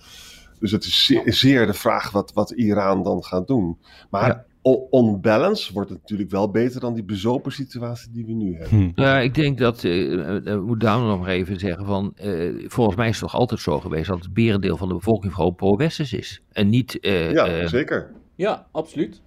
Dus 0.59 0.71
het 0.71 0.85
is 0.85 1.13
zeer, 1.25 1.67
de 1.67 1.75
vraag 1.75 2.11
wat, 2.11 2.33
wat 2.33 2.51
Iran 2.51 3.03
dan 3.03 3.25
gaat 3.25 3.47
doen. 3.47 3.79
Maar 4.11 4.29
ja 4.29 4.47
on 4.73 5.21
balance 5.21 5.73
wordt 5.73 5.91
het 5.91 6.01
natuurlijk 6.01 6.31
wel 6.31 6.51
beter 6.51 6.81
dan 6.81 6.95
die 6.95 7.05
bezopen 7.05 7.53
situatie 7.53 8.11
die 8.13 8.27
we 8.27 8.33
nu 8.33 8.57
hebben. 8.57 8.79
Hm. 8.95 9.01
Ja, 9.01 9.21
ik 9.21 9.35
denk 9.35 9.59
dat, 9.59 9.83
uh, 9.83 10.13
uh, 10.13 10.61
moet 10.61 10.81
daar 10.81 10.99
nog 10.99 11.29
even 11.29 11.59
zeggen, 11.59 11.87
van, 11.87 12.15
uh, 12.25 12.69
volgens 12.69 12.97
mij 12.97 13.09
is 13.09 13.21
het 13.21 13.31
toch 13.31 13.41
altijd 13.41 13.61
zo 13.61 13.81
geweest 13.81 14.09
dat 14.09 14.19
het 14.19 14.35
berendeel 14.35 14.77
van 14.77 14.89
de 14.89 14.95
bevolking 14.95 15.35
gewoon 15.35 15.55
pro-westers 15.55 16.13
is. 16.13 16.43
En 16.53 16.69
niet... 16.69 16.99
ja, 17.01 17.67
zeker. 17.67 18.11
Ja, 18.35 18.67
absoluut. 18.73 19.21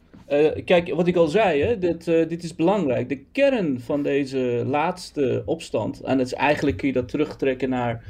kijk, 0.65 0.93
wat 0.93 1.07
ik 1.07 1.15
al 1.15 1.27
zei, 1.27 1.61
hè, 1.61 1.77
dit, 1.77 2.05
dit 2.05 2.43
is 2.43 2.55
belangrijk. 2.55 3.09
De 3.09 3.23
kern 3.31 3.79
van 3.79 4.03
deze 4.03 4.63
laatste 4.65 5.43
opstand, 5.45 6.01
en 6.01 6.17
het 6.17 6.27
is 6.27 6.33
eigenlijk 6.33 6.77
kun 6.77 6.87
je 6.87 6.93
dat 6.93 7.09
terugtrekken 7.09 7.69
naar, 7.69 8.03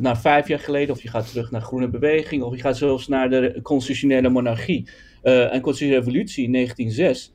naar 0.00 0.20
vijf 0.20 0.48
jaar 0.48 0.58
geleden, 0.58 0.94
of 0.94 1.02
je 1.02 1.08
gaat 1.08 1.28
terug 1.28 1.50
naar 1.50 1.62
Groene 1.62 1.88
Beweging, 1.88 2.42
of 2.42 2.54
je 2.54 2.60
gaat 2.60 2.76
zelfs 2.76 3.08
naar 3.08 3.30
de 3.30 3.58
constitutionele 3.62 4.28
monarchie 4.28 4.88
en 5.22 5.60
Constitutionele 5.60 6.04
Revolutie 6.04 6.44
in 6.44 6.52
1906. 6.52 7.32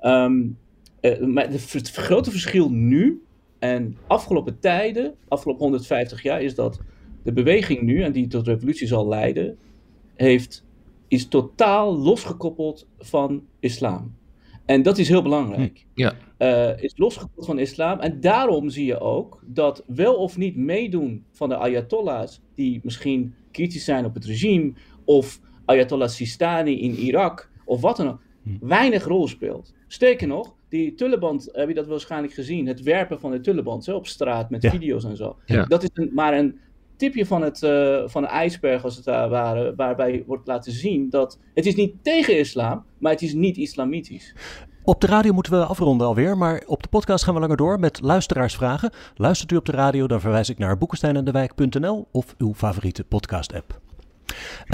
Um, 0.00 0.58
uh, 1.00 1.20
maar 1.20 1.50
het 1.50 1.90
grote 1.90 2.30
verschil 2.30 2.70
nu 2.70 3.22
en 3.58 3.96
afgelopen 4.06 4.58
tijden, 4.60 5.14
afgelopen 5.28 5.62
150 5.62 6.22
jaar, 6.22 6.42
is 6.42 6.54
dat 6.54 6.80
de 7.22 7.32
beweging 7.32 7.82
nu, 7.82 8.02
en 8.02 8.12
die 8.12 8.26
tot 8.26 8.46
revolutie 8.46 8.86
zal 8.86 9.08
leiden, 9.08 9.58
heeft, 10.14 10.64
is 11.08 11.28
totaal 11.28 11.98
losgekoppeld 11.98 12.88
van 12.98 13.42
islam. 13.60 14.14
En 14.66 14.82
dat 14.82 14.98
is 14.98 15.08
heel 15.08 15.22
belangrijk. 15.22 15.86
Hm, 15.94 16.00
ja. 16.00 16.16
Uh, 16.38 16.82
is 16.82 16.92
losgekoppeld 16.96 17.46
van 17.46 17.58
islam. 17.58 18.00
En 18.00 18.20
daarom 18.20 18.70
zie 18.70 18.86
je 18.86 19.00
ook 19.00 19.42
dat 19.46 19.84
wel 19.86 20.14
of 20.14 20.36
niet 20.36 20.56
meedoen 20.56 21.24
van 21.30 21.48
de 21.48 21.56
ayatollahs, 21.56 22.40
die 22.54 22.80
misschien 22.82 23.34
kritisch 23.50 23.84
zijn 23.84 24.04
op 24.04 24.14
het 24.14 24.24
regime, 24.24 24.72
of 25.04 25.40
Ayatollah 25.64 26.08
Sistani 26.08 26.80
in 26.80 26.94
Irak 26.94 27.50
of 27.64 27.80
wat 27.80 27.96
dan 27.96 28.08
ook, 28.08 28.20
hm. 28.42 28.50
weinig 28.60 29.04
rol 29.04 29.28
speelt. 29.28 29.74
Sterker 29.86 30.26
nog, 30.26 30.54
die 30.68 30.94
tullenband, 30.94 31.48
heb 31.52 31.68
je 31.68 31.74
dat 31.74 31.86
waarschijnlijk 31.86 32.32
gezien, 32.32 32.66
het 32.66 32.82
werpen 32.82 33.20
van 33.20 33.30
de 33.30 33.40
tullenband 33.40 33.88
op 33.88 34.06
straat 34.06 34.50
met 34.50 34.66
video's 34.66 35.04
en 35.04 35.16
zo. 35.16 35.36
Ja. 35.46 35.64
Dat 35.64 35.82
is 35.82 35.90
een, 35.94 36.10
maar 36.14 36.38
een 36.38 36.58
tipje 36.96 37.26
van, 37.26 37.42
het, 37.42 37.62
uh, 37.62 38.02
van 38.06 38.22
een 38.22 38.28
ijsberg 38.28 38.84
als 38.84 38.96
het 38.96 39.04
daar 39.04 39.28
ware, 39.28 39.74
waarbij 39.76 40.24
wordt 40.26 40.46
laten 40.46 40.72
zien 40.72 41.10
dat 41.10 41.38
het 41.54 41.66
is 41.66 41.74
niet 41.74 41.94
tegen 42.02 42.38
islam, 42.38 42.84
maar 42.98 43.12
het 43.12 43.22
is 43.22 43.32
niet 43.32 43.56
islamitisch. 43.56 44.34
Op 44.84 45.00
de 45.00 45.06
radio 45.06 45.32
moeten 45.32 45.52
we 45.52 45.64
afronden 45.64 46.06
alweer, 46.06 46.36
maar 46.36 46.62
op 46.66 46.82
de 46.82 46.88
podcast 46.88 47.24
gaan 47.24 47.34
we 47.34 47.40
langer 47.40 47.56
door 47.56 47.80
met 47.80 48.00
luisteraarsvragen. 48.00 48.92
Luistert 49.14 49.52
u 49.52 49.56
op 49.56 49.64
de 49.64 49.72
radio, 49.72 50.06
dan 50.06 50.20
verwijs 50.20 50.48
ik 50.48 50.58
naar 50.58 50.78
boekensteinendewijk.nl 50.78 52.08
of 52.12 52.34
uw 52.38 52.54
favoriete 52.54 53.04
podcast-app. 53.04 53.91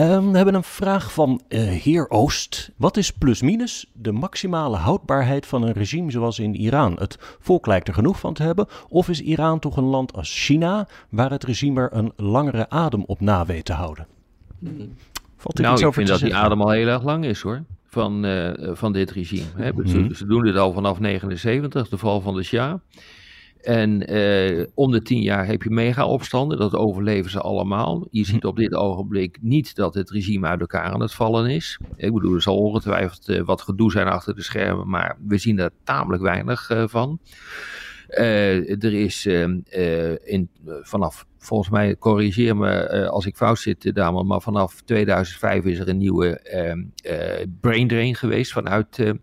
Um, 0.01 0.31
we 0.31 0.37
hebben 0.37 0.55
een 0.55 0.63
vraag 0.63 1.13
van 1.13 1.41
uh, 1.49 1.61
Heer 1.61 2.11
Oost. 2.11 2.71
Wat 2.77 2.97
is 2.97 3.13
plus-minus 3.13 3.91
de 3.93 4.13
maximale 4.13 4.77
houdbaarheid 4.77 5.47
van 5.47 5.63
een 5.63 5.73
regime 5.73 6.11
zoals 6.11 6.39
in 6.39 6.55
Iran? 6.55 6.97
Het 6.99 7.19
volk 7.41 7.67
lijkt 7.67 7.89
er 7.89 7.95
genoeg 7.95 8.19
van 8.19 8.35
te 8.35 8.43
hebben. 8.43 8.67
Of 8.89 9.09
is 9.09 9.21
Iran 9.21 9.59
toch 9.59 9.77
een 9.77 9.85
land 9.85 10.13
als 10.13 10.45
China, 10.45 10.89
waar 11.09 11.31
het 11.31 11.45
regime 11.45 11.81
er 11.81 11.93
een 11.93 12.13
langere 12.17 12.71
adem 12.71 13.05
op 13.07 13.21
na 13.21 13.47
weet 13.47 13.65
te 13.65 13.73
houden? 13.73 14.07
Valt 15.37 15.59
nou, 15.59 15.87
ik 15.87 15.93
vind 15.93 16.09
dat 16.09 16.21
die 16.21 16.35
adem 16.35 16.63
al 16.63 16.71
heel 16.71 16.87
erg 16.87 17.03
lang 17.03 17.25
is 17.25 17.41
hoor. 17.41 17.63
Van, 17.87 18.25
uh, 18.25 18.51
van 18.73 18.93
dit 18.93 19.11
regime. 19.11 19.47
Hè. 19.57 19.73
Mm 19.73 19.77
-hmm. 19.79 19.89
ze, 19.89 20.17
ze, 20.17 20.27
doen 20.27 20.43
dit 20.43 20.57
al 20.57 20.73
vanaf 20.73 21.01
79, 21.01 21.89
de 21.89 21.99
val 21.99 22.21
van 22.21 22.35
de 22.35 22.43
Shah. 22.43 22.75
En 23.63 24.07
eh, 24.07 24.67
om 24.75 24.91
de 24.91 25.03
tien 25.03 25.23
jaar 25.23 25.47
heb 25.47 25.63
je 25.63 25.71
mega-opstanden, 25.71 26.59
dat 26.59 26.75
overleven 26.75 27.31
ze 27.31 27.41
allemaal. 27.41 28.07
Je 28.11 28.25
ziet 28.25 28.45
op 28.45 28.57
dit 28.57 28.75
ogenblik 28.75 29.39
niet 29.41 29.75
dat 29.75 29.95
het 29.95 30.11
regime 30.11 30.47
uit 30.47 30.61
elkaar 30.61 30.93
aan 30.93 31.01
het 31.01 31.15
vallen 31.15 31.51
is. 31.51 31.79
Ik 31.97 32.13
bedoel, 32.13 32.35
er 32.35 32.43
zal 32.43 32.57
ongetwijfeld 32.57 33.29
uh, 33.29 33.43
wat 33.45 33.63
gedoe 33.63 33.91
zijn 33.91 34.07
achter 34.07 34.35
de 34.35 34.43
schermen, 34.43 34.89
maar 34.89 35.17
we 35.27 35.39
zien 35.39 35.59
er 35.59 35.71
tamelijk 35.85 36.23
weinig 36.23 36.71
uh, 36.71 36.85
van. 36.87 37.21
er 38.09 38.95
is 38.95 39.27
in, 39.27 40.49
vanaf, 40.83 41.27
volgens 41.39 41.71
mij, 41.71 41.97
corrigeer 41.97 42.57
me 42.57 43.09
als 43.09 43.27
ik 43.27 43.37
fout 43.37 43.59
zit, 43.59 43.95
dame, 43.95 44.25
maar 44.25 44.41
vanaf 44.41 44.81
2005 44.81 45.65
is 45.65 45.79
er 45.79 45.89
een 45.89 45.99
nieuwe 45.99 46.41
brain 47.61 47.89
drain 47.89 48.15
geweest 48.15 48.53
vanuit 48.53 49.15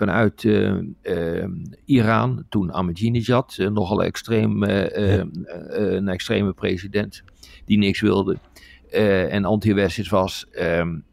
vanuit 0.00 0.42
uh, 0.42 0.78
uh, 1.02 1.44
Iran, 1.84 2.44
toen 2.48 2.72
Ahmadinejad, 2.72 3.56
uh, 3.58 3.68
nogal 3.68 4.02
extreem, 4.02 4.62
een 4.62 6.08
extreme 6.08 6.52
president 6.52 7.22
die 7.64 7.78
niks 7.78 8.00
wilde 8.00 8.38
en 9.30 9.44
anti-westers 9.44 10.08
was. 10.08 10.46
Um, 10.60 11.04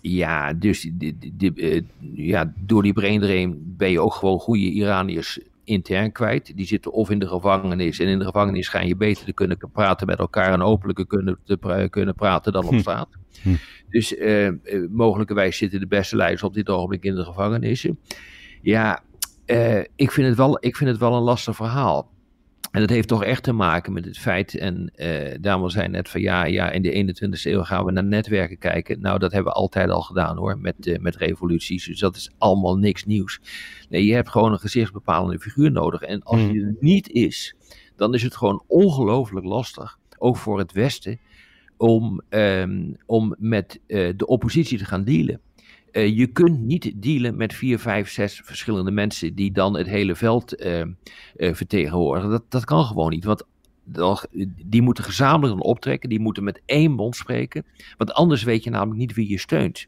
ja, 0.00 0.52
dus 0.52 0.90
die, 0.92 1.18
die, 1.18 1.32
die, 1.36 1.86
ja, 2.14 2.52
door 2.66 2.82
die 2.82 2.92
brain 2.92 3.20
drain 3.20 3.74
ben 3.76 3.90
je 3.90 4.00
ook 4.00 4.14
gewoon 4.14 4.38
goede 4.38 4.70
Iraniërs 4.70 5.38
intern 5.68 6.12
kwijt. 6.12 6.56
Die 6.56 6.66
zitten 6.66 6.92
of 6.92 7.10
in 7.10 7.18
de 7.18 7.28
gevangenis. 7.28 7.98
En 7.98 8.06
in 8.06 8.18
de 8.18 8.24
gevangenis 8.24 8.66
schijn 8.66 8.86
je 8.86 8.96
beter 8.96 9.24
te 9.24 9.32
kunnen 9.32 9.58
praten 9.72 10.06
met 10.06 10.18
elkaar 10.18 10.52
en 10.52 10.62
openlijker 10.62 11.06
kunnen, 11.06 11.38
te, 11.44 11.86
kunnen 11.90 12.14
praten 12.14 12.52
dan 12.52 12.64
op 12.64 12.70
hm. 12.70 12.78
straat. 12.78 13.08
Hm. 13.42 13.54
Dus 13.90 14.16
uh, 14.16 14.50
mogelijkerwijs 14.90 15.56
zitten 15.56 15.80
de 15.80 15.86
beste 15.86 16.16
leiders 16.16 16.42
op 16.42 16.54
dit 16.54 16.68
ogenblik 16.68 17.04
in 17.04 17.14
de 17.14 17.24
gevangenissen. 17.24 17.98
Ja, 18.62 19.02
uh, 19.46 19.78
ik, 19.78 20.10
vind 20.10 20.26
het 20.26 20.36
wel, 20.36 20.56
ik 20.60 20.76
vind 20.76 20.90
het 20.90 20.98
wel 20.98 21.14
een 21.14 21.22
lastig 21.22 21.56
verhaal. 21.56 22.10
En 22.70 22.80
dat 22.80 22.90
heeft 22.90 23.08
toch 23.08 23.24
echt 23.24 23.42
te 23.42 23.52
maken 23.52 23.92
met 23.92 24.04
het 24.04 24.18
feit, 24.18 24.54
en 24.54 24.92
uh, 24.96 25.34
Daniel 25.40 25.70
zei 25.70 25.88
net 25.88 26.08
van 26.08 26.20
ja, 26.20 26.44
ja, 26.44 26.70
in 26.70 26.82
de 26.82 27.14
21ste 27.26 27.42
eeuw 27.42 27.62
gaan 27.62 27.84
we 27.84 27.92
naar 27.92 28.04
netwerken 28.04 28.58
kijken. 28.58 29.00
Nou, 29.00 29.18
dat 29.18 29.32
hebben 29.32 29.52
we 29.52 29.58
altijd 29.58 29.90
al 29.90 30.02
gedaan 30.02 30.36
hoor, 30.36 30.58
met, 30.58 30.86
uh, 30.86 30.98
met 30.98 31.16
revoluties. 31.16 31.86
Dus 31.86 31.98
dat 31.98 32.16
is 32.16 32.30
allemaal 32.38 32.76
niks 32.76 33.04
nieuws. 33.04 33.40
Nee, 33.88 34.04
je 34.04 34.14
hebt 34.14 34.28
gewoon 34.28 34.52
een 34.52 34.58
gezichtsbepalende 34.58 35.38
figuur 35.38 35.70
nodig. 35.70 36.02
En 36.02 36.22
als 36.22 36.40
hmm. 36.40 36.52
die 36.52 36.62
er 36.62 36.76
niet 36.80 37.10
is, 37.10 37.54
dan 37.96 38.14
is 38.14 38.22
het 38.22 38.36
gewoon 38.36 38.62
ongelooflijk 38.66 39.46
lastig, 39.46 39.98
ook 40.18 40.36
voor 40.36 40.58
het 40.58 40.72
Westen, 40.72 41.20
om, 41.76 42.20
um, 42.28 42.96
om 43.06 43.34
met 43.38 43.80
uh, 43.86 44.12
de 44.16 44.26
oppositie 44.26 44.78
te 44.78 44.84
gaan 44.84 45.04
dealen. 45.04 45.40
Uh, 45.98 46.16
je 46.16 46.26
kunt 46.26 46.60
niet 46.60 46.92
dealen 46.94 47.36
met 47.36 47.54
vier, 47.54 47.78
vijf, 47.78 48.10
zes 48.10 48.40
verschillende 48.44 48.90
mensen 48.90 49.34
die 49.34 49.52
dan 49.52 49.76
het 49.76 49.86
hele 49.86 50.14
veld 50.14 50.62
uh, 50.62 50.80
uh, 50.80 51.54
vertegenwoordigen. 51.54 52.30
Dat, 52.30 52.44
dat 52.48 52.64
kan 52.64 52.84
gewoon 52.84 53.10
niet. 53.10 53.24
Want 53.24 53.44
die 54.66 54.82
moeten 54.82 55.04
gezamenlijk 55.04 55.58
dan 55.58 55.66
optrekken, 55.66 56.08
die 56.08 56.20
moeten 56.20 56.44
met 56.44 56.62
één 56.66 56.92
mond 56.92 57.16
spreken. 57.16 57.64
Want 57.96 58.12
anders 58.12 58.42
weet 58.42 58.64
je 58.64 58.70
namelijk 58.70 58.98
niet 58.98 59.14
wie 59.14 59.28
je 59.28 59.38
steunt. 59.38 59.86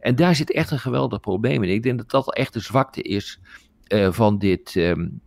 En 0.00 0.16
daar 0.16 0.34
zit 0.34 0.52
echt 0.52 0.70
een 0.70 0.78
geweldig 0.78 1.20
probleem 1.20 1.62
in. 1.62 1.70
Ik 1.70 1.82
denk 1.82 1.98
dat 1.98 2.10
dat 2.10 2.34
echt 2.34 2.52
de 2.52 2.60
zwakte 2.60 3.02
is 3.02 3.40
van 4.10 4.38
dit. 4.38 4.74
Um, 4.74 5.20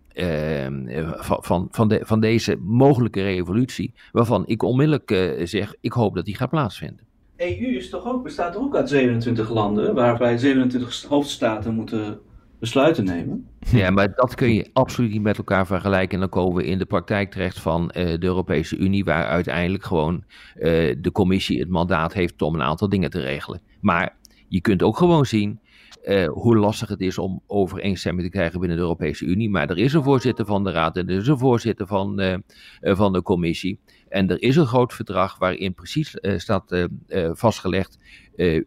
van, 1.18 1.44
van, 1.44 1.68
van, 1.72 2.00
van 2.02 2.20
deze 2.20 2.58
mogelijke 2.62 3.22
revolutie, 3.22 3.94
waarvan 4.12 4.48
ik 4.48 4.64
onmiddellijk 4.64 5.40
zeg, 5.44 5.76
ik 5.82 5.92
hoop 5.92 6.16
dat 6.16 6.26
die 6.26 6.36
gaat 6.36 6.50
plaatsvinden. 6.50 7.06
EU 7.42 7.76
is 7.76 7.90
toch 7.90 8.06
ook, 8.06 8.24
bestaat 8.24 8.54
toch 8.54 8.64
ook 8.64 8.76
uit 8.76 8.90
27 8.90 9.50
landen, 9.50 9.96
waarbij 9.96 10.38
27 10.38 11.04
hoofdstaten 11.04 11.74
moeten 11.74 12.20
besluiten 12.60 13.04
nemen. 13.04 13.48
Ja, 13.72 13.90
maar 13.90 14.16
dat 14.16 14.36
kun 14.36 14.54
je 14.54 14.70
absoluut 14.74 15.12
niet 15.12 15.22
met 15.22 15.38
elkaar 15.38 15.66
vergelijken. 15.68 16.14
En 16.14 16.20
dan 16.20 16.30
komen 16.30 16.56
we 16.56 16.66
in 16.66 16.78
de 16.78 16.86
praktijk 16.86 17.32
terecht 17.32 17.60
van 17.60 17.84
uh, 17.84 17.92
de 17.94 18.26
Europese 18.26 18.78
Unie, 18.78 19.04
waar 19.04 19.26
uiteindelijk 19.26 19.84
gewoon 19.84 20.24
uh, 20.56 20.62
de 21.02 21.12
commissie 21.12 21.60
het 21.60 21.70
mandaat 21.70 22.14
heeft 22.14 22.42
om 22.42 22.56
een 22.56 22.62
aantal 22.62 22.90
dingen 22.90 23.10
te 23.10 23.20
regelen. 23.20 23.62
Maar 23.80 24.18
je 24.48 24.62
kunt 24.62 24.84
ook 24.84 24.98
gewoon 24.98 25.26
zien 25.26 25.60
uh, 26.06 26.28
hoe 26.28 26.58
lastig 26.58 26.90
het 26.90 27.02
is 27.02 27.18
om 27.18 27.42
overeenstemming 27.48 28.26
te 28.26 28.38
krijgen 28.38 28.60
binnen 28.60 28.78
de 28.78 28.84
Europese 28.84 29.26
Unie. 29.26 29.50
Maar 29.50 29.70
er 29.70 29.78
is 29.78 29.94
een 29.94 30.04
voorzitter 30.04 30.46
van 30.46 30.64
de 30.64 30.72
Raad 30.72 30.98
en 30.98 31.10
er 31.10 31.18
is 31.18 31.28
een 31.28 31.38
voorzitter 31.38 31.88
van, 31.88 32.42
van 32.82 33.14
de 33.14 33.22
Commissie. 33.22 33.80
En 34.12 34.30
er 34.30 34.42
is 34.42 34.56
een 34.56 34.66
groot 34.66 34.94
verdrag 34.94 35.38
waarin 35.38 35.74
precies 35.74 36.18
uh, 36.22 36.38
staat 36.38 36.88
vastgelegd 37.34 38.00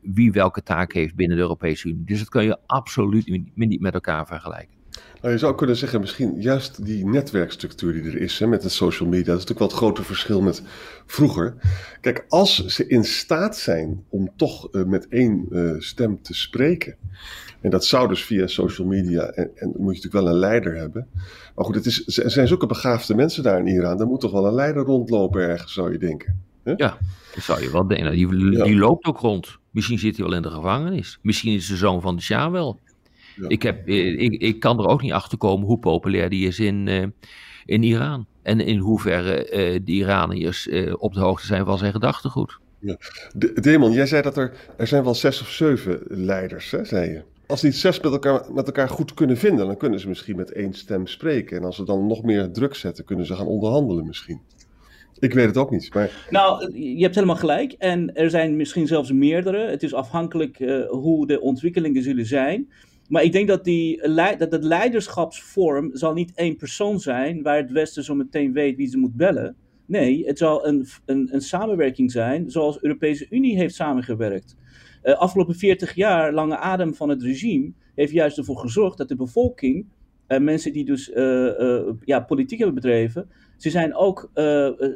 wie 0.03 0.33
welke 0.33 0.63
taak 0.63 0.93
heeft 0.93 1.15
binnen 1.15 1.37
de 1.37 1.43
Europese 1.43 1.89
Unie. 1.89 2.05
Dus 2.05 2.19
dat 2.19 2.29
kan 2.29 2.45
je 2.45 2.59
absoluut 2.67 3.51
niet 3.55 3.81
met 3.81 3.95
elkaar 3.95 4.27
vergelijken. 4.27 4.75
Nou, 5.21 5.37
je 5.37 5.43
zou 5.43 5.55
kunnen 5.55 5.77
zeggen, 5.77 6.01
misschien 6.01 6.41
juist 6.41 6.85
die 6.85 7.07
netwerkstructuur 7.07 7.93
die 7.93 8.03
er 8.03 8.21
is 8.21 8.39
hè, 8.39 8.47
met 8.47 8.63
de 8.63 8.69
social 8.69 9.09
media, 9.09 9.25
dat 9.25 9.43
is 9.43 9.47
natuurlijk 9.47 9.59
wel 9.59 9.69
het 9.69 9.77
grote 9.77 10.03
verschil 10.03 10.43
met 10.43 10.63
vroeger. 11.07 11.55
Kijk, 12.01 12.25
als 12.29 12.67
ze 12.67 12.87
in 12.87 13.05
staat 13.05 13.57
zijn 13.57 14.05
om 14.09 14.33
toch 14.37 14.69
uh, 14.73 14.85
met 14.85 15.09
één 15.09 15.47
uh, 15.51 15.81
stem 15.81 16.23
te 16.23 16.35
spreken, 16.35 16.97
en 17.61 17.71
dat 17.71 17.85
zou 17.85 18.09
dus 18.09 18.25
via 18.25 18.47
social 18.47 18.87
media, 18.87 19.23
en, 19.23 19.51
en 19.55 19.69
moet 19.69 19.77
je 19.77 20.03
natuurlijk 20.03 20.13
wel 20.13 20.29
een 20.29 20.39
leider 20.39 20.75
hebben. 20.77 21.09
Maar 21.55 21.65
goed, 21.65 21.75
het 21.75 21.87
is, 21.87 22.19
er 22.19 22.31
zijn 22.31 22.49
zulke 22.49 22.67
begaafde 22.67 23.15
mensen 23.15 23.43
daar 23.43 23.59
in 23.59 23.67
Iran, 23.67 24.01
er 24.01 24.07
moet 24.07 24.21
toch 24.21 24.33
wel 24.33 24.47
een 24.47 24.55
leider 24.55 24.83
rondlopen 24.83 25.43
ergens, 25.43 25.73
zou 25.73 25.93
je 25.93 25.99
denken. 25.99 26.43
Hè? 26.63 26.73
Ja, 26.77 26.99
dat 27.35 27.45
zou 27.45 27.63
je 27.63 27.71
wel 27.71 27.87
denken. 27.87 28.13
Die, 28.13 28.29
die 28.29 28.53
ja. 28.53 28.79
loopt 28.79 29.07
ook 29.07 29.19
rond. 29.19 29.59
Misschien 29.71 29.99
zit 29.99 30.17
hij 30.17 30.27
wel 30.27 30.35
in 30.35 30.43
de 30.43 30.51
gevangenis. 30.51 31.19
Misschien 31.23 31.55
is 31.55 31.67
de 31.67 31.77
zoon 31.77 32.01
van 32.01 32.17
de 32.17 32.23
Shah 32.23 32.53
wel. 32.53 32.81
Ik, 33.49 33.63
heb, 33.63 33.89
eh, 33.89 34.21
ik, 34.21 34.33
ik 34.33 34.61
kan 34.61 34.79
er 34.79 34.87
ook 34.87 35.03
niet 35.03 35.13
achter 35.13 35.39
komen 35.39 35.67
hoe 35.67 35.79
populair 35.79 36.29
die 36.29 36.47
is 36.47 36.59
in, 36.59 36.87
uh, 36.87 37.05
in 37.65 37.83
Iran. 37.83 38.27
En 38.43 38.61
in 38.61 38.79
hoeverre 38.79 39.45
uh, 39.45 39.81
de 39.85 39.93
Iraniërs 39.93 40.67
uh, 40.67 40.95
op 40.99 41.15
de 41.15 41.21
hoogte 41.21 41.47
zijn 41.47 41.65
van 41.65 41.79
zijn 41.79 41.93
gedachtegoed. 41.93 42.59
Ja. 42.79 42.97
De, 43.35 43.61
Demon, 43.61 43.93
jij 43.93 44.07
zei 44.07 44.23
dat 44.23 44.37
er, 44.37 44.53
er 44.77 44.87
zijn 44.87 45.05
wel 45.05 45.15
zes 45.15 45.41
of 45.41 45.51
zeven 45.51 46.01
leiders, 46.09 46.71
hè, 46.71 46.85
zei 46.85 47.11
je. 47.11 47.23
Als 47.47 47.61
die 47.61 47.73
zes 47.73 48.01
met 48.01 48.13
elkaar, 48.13 48.53
met 48.53 48.67
elkaar 48.67 48.89
goed 48.89 49.15
kunnen 49.15 49.37
vinden, 49.37 49.67
dan 49.67 49.77
kunnen 49.77 50.01
ze 50.01 50.09
misschien 50.09 50.37
met 50.37 50.53
één 50.53 50.75
stem 50.75 51.07
spreken. 51.07 51.57
En 51.57 51.65
als 51.65 51.77
ze 51.77 51.85
dan 51.85 52.07
nog 52.07 52.23
meer 52.23 52.51
druk 52.51 52.75
zetten, 52.75 53.05
kunnen 53.05 53.27
ze 53.27 53.35
gaan 53.35 53.47
onderhandelen 53.47 54.07
misschien. 54.07 54.41
Ik 55.19 55.35
weet 55.35 55.47
het 55.47 55.57
ook 55.57 55.71
niet. 55.71 55.95
Maar... 55.95 56.27
Nou, 56.31 56.79
je 56.79 57.03
hebt 57.03 57.15
helemaal 57.15 57.37
gelijk. 57.37 57.73
En 57.73 58.15
er 58.15 58.31
zijn 58.31 58.57
misschien 58.57 58.87
zelfs 58.87 59.13
meerdere. 59.13 59.71
Het 59.71 59.83
is 59.83 59.95
afhankelijk 59.95 60.59
uh, 60.59 60.89
hoe 60.89 61.27
de 61.27 61.41
ontwikkelingen 61.41 62.03
zullen 62.03 62.27
zijn. 62.27 62.69
Maar 63.09 63.23
ik 63.23 63.33
denk 63.33 63.49
dat, 63.49 63.65
die, 63.65 64.09
dat 64.39 64.53
het 64.53 64.65
leiderschapsvorm 64.65 65.91
zal 65.97 66.13
niet 66.13 66.33
één 66.35 66.57
persoon 66.57 67.01
zijn 67.01 67.43
waar 67.43 67.57
het 67.57 67.71
Westen 67.71 68.05
zo 68.05 68.15
meteen 68.15 68.53
weet 68.53 68.77
wie 68.77 68.89
ze 68.89 68.99
moet 68.99 69.17
bellen. 69.17 69.57
Nee, 69.87 70.27
het 70.27 70.39
zal 70.39 70.67
een, 70.67 70.87
een, 71.05 71.29
een 71.33 71.41
samenwerking 71.41 72.11
zijn 72.11 72.51
zoals 72.51 72.75
de 72.75 72.85
Europese 72.87 73.27
Unie 73.31 73.57
heeft 73.57 73.75
samengewerkt. 73.75 74.57
Uh, 75.03 75.15
afgelopen 75.15 75.55
40 75.55 75.95
jaar 75.95 76.33
lange 76.33 76.57
adem 76.57 76.95
van 76.95 77.09
het 77.09 77.23
regime 77.23 77.73
heeft 77.95 78.13
juist 78.13 78.39
ervoor 78.39 78.59
gezorgd 78.59 78.99
dat 78.99 79.09
de 79.09 79.17
bevolking, 79.17 79.87
uh, 80.29 80.39
mensen 80.39 80.73
die 80.73 80.85
dus 80.85 81.11
uh, 81.11 81.91
ja, 82.05 82.21
politiek 82.21 82.59
hebben 82.59 82.75
bedreven, 82.75 83.29
ze, 83.57 83.71
zijn 83.71 83.95
ook, 83.95 84.31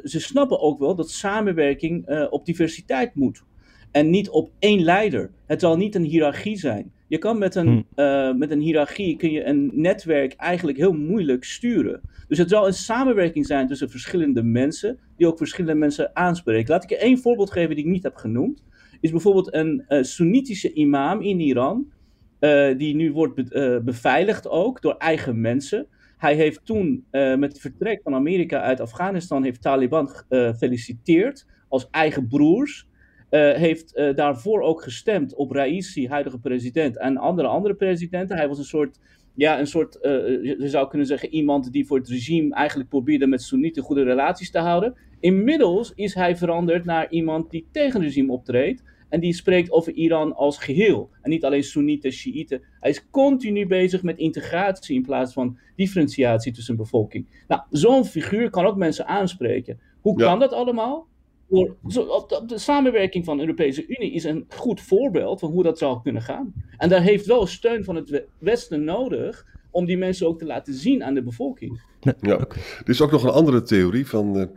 ze 0.03 0.19
snappen 0.19 0.59
ook 0.59 0.79
wel 0.79 0.95
dat 0.95 1.09
samenwerking 1.09 2.27
op 2.29 2.45
diversiteit 2.45 3.15
moet. 3.15 3.43
En 3.91 4.09
niet 4.09 4.29
op 4.29 4.51
één 4.59 4.81
leider. 4.81 5.31
Het 5.45 5.61
zal 5.61 5.77
niet 5.77 5.95
een 5.95 6.03
hiërarchie 6.03 6.57
zijn. 6.57 6.91
Je 7.07 7.17
kan 7.17 7.37
met 7.37 7.55
een, 7.55 7.67
hmm. 7.67 7.85
uh, 7.95 8.33
met 8.33 8.51
een 8.51 8.59
hiërarchie 8.59 9.17
kun 9.17 9.31
je 9.31 9.45
een 9.45 9.71
netwerk 9.73 10.33
eigenlijk 10.33 10.77
heel 10.77 10.93
moeilijk 10.93 11.43
sturen. 11.43 12.01
Dus 12.27 12.37
het 12.37 12.49
zal 12.49 12.67
een 12.67 12.73
samenwerking 12.73 13.45
zijn 13.45 13.67
tussen 13.67 13.89
verschillende 13.89 14.43
mensen, 14.43 14.99
die 15.17 15.27
ook 15.27 15.37
verschillende 15.37 15.79
mensen 15.79 16.15
aanspreken. 16.15 16.71
Laat 16.71 16.83
ik 16.83 16.89
je 16.89 16.97
één 16.97 17.17
voorbeeld 17.17 17.51
geven 17.51 17.75
die 17.75 17.85
ik 17.85 17.91
niet 17.91 18.03
heb 18.03 18.15
genoemd. 18.15 18.63
Is 19.01 19.11
bijvoorbeeld 19.11 19.53
een 19.53 19.85
uh, 19.89 20.03
Soenitische 20.03 20.73
imam 20.73 21.21
in 21.21 21.39
Iran, 21.39 21.91
uh, 22.39 22.77
die 22.77 22.95
nu 22.95 23.11
wordt 23.11 23.35
be 23.35 23.81
beveiligd 23.85 24.47
ook 24.47 24.81
door 24.81 24.95
eigen 24.97 25.41
mensen. 25.41 25.87
Hij 26.17 26.35
heeft 26.35 26.65
toen 26.65 27.05
met 27.11 27.51
het 27.51 27.59
vertrek 27.59 28.01
van 28.03 28.13
Amerika 28.13 28.61
uit 28.61 28.79
Afghanistan, 28.79 29.43
heeft 29.43 29.61
Taliban 29.61 30.09
gefeliciteerd 30.09 31.45
als 31.67 31.87
eigen 31.91 32.27
broers. 32.27 32.88
Uh, 33.31 33.51
heeft 33.51 33.95
uh, 33.95 34.15
daarvoor 34.15 34.61
ook 34.61 34.83
gestemd 34.83 35.35
op 35.35 35.51
Raisi, 35.51 36.07
huidige 36.07 36.39
president, 36.39 36.97
en 36.97 37.17
andere 37.17 37.47
andere 37.47 37.73
presidenten. 37.73 38.37
Hij 38.37 38.47
was 38.47 38.57
een 38.57 38.63
soort, 38.63 38.99
ja, 39.35 39.59
een 39.59 39.67
soort, 39.67 39.97
uh, 40.01 40.11
je 40.43 40.69
zou 40.69 40.87
kunnen 40.87 41.07
zeggen, 41.07 41.29
iemand 41.29 41.71
die 41.71 41.85
voor 41.85 41.97
het 41.97 42.09
regime 42.09 42.53
eigenlijk 42.53 42.89
probeerde 42.89 43.27
met 43.27 43.41
Soenieten 43.41 43.83
goede 43.83 44.03
relaties 44.03 44.51
te 44.51 44.59
houden. 44.59 44.95
Inmiddels 45.19 45.91
is 45.95 46.13
hij 46.13 46.37
veranderd 46.37 46.85
naar 46.85 47.11
iemand 47.11 47.51
die 47.51 47.67
tegen 47.71 47.99
het 47.99 48.09
regime 48.09 48.31
optreedt. 48.31 48.83
En 49.09 49.19
die 49.19 49.33
spreekt 49.33 49.71
over 49.71 49.93
Iran 49.93 50.35
als 50.35 50.57
geheel. 50.57 51.09
En 51.21 51.29
niet 51.29 51.45
alleen 51.45 51.63
Soenieten, 51.63 52.11
Shiiten. 52.11 52.61
Hij 52.79 52.89
is 52.89 53.09
continu 53.09 53.67
bezig 53.67 54.03
met 54.03 54.17
integratie 54.17 54.95
in 54.95 55.01
plaats 55.01 55.33
van 55.33 55.57
differentiatie 55.75 56.51
tussen 56.51 56.75
bevolking. 56.75 57.43
Nou, 57.47 57.61
zo'n 57.69 58.05
figuur 58.05 58.49
kan 58.49 58.65
ook 58.65 58.77
mensen 58.77 59.07
aanspreken. 59.07 59.79
Hoe 60.01 60.19
ja. 60.19 60.25
kan 60.25 60.39
dat 60.39 60.53
allemaal? 60.53 61.07
De 61.49 62.57
samenwerking 62.57 63.25
van 63.25 63.37
de 63.37 63.43
Europese 63.43 63.87
Unie 63.87 64.11
is 64.11 64.23
een 64.23 64.45
goed 64.49 64.81
voorbeeld 64.81 65.39
van 65.39 65.51
hoe 65.51 65.63
dat 65.63 65.77
zou 65.77 66.01
kunnen 66.01 66.21
gaan. 66.21 66.53
En 66.77 66.89
daar 66.89 67.01
heeft 67.01 67.25
wel 67.25 67.47
steun 67.47 67.83
van 67.83 67.95
het 67.95 68.23
Westen 68.37 68.83
nodig 68.83 69.45
om 69.71 69.85
die 69.85 69.97
mensen 69.97 70.27
ook 70.27 70.39
te 70.39 70.45
laten 70.45 70.73
zien 70.73 71.03
aan 71.03 71.13
de 71.13 71.23
bevolking. 71.23 71.81
Ja, 71.99 72.37
er 72.39 72.89
is 72.89 73.01
ook 73.01 73.11
nog 73.11 73.23
een 73.23 73.29
andere 73.29 73.61
theorie 73.61 74.07
van 74.07 74.33
de, 74.33 74.49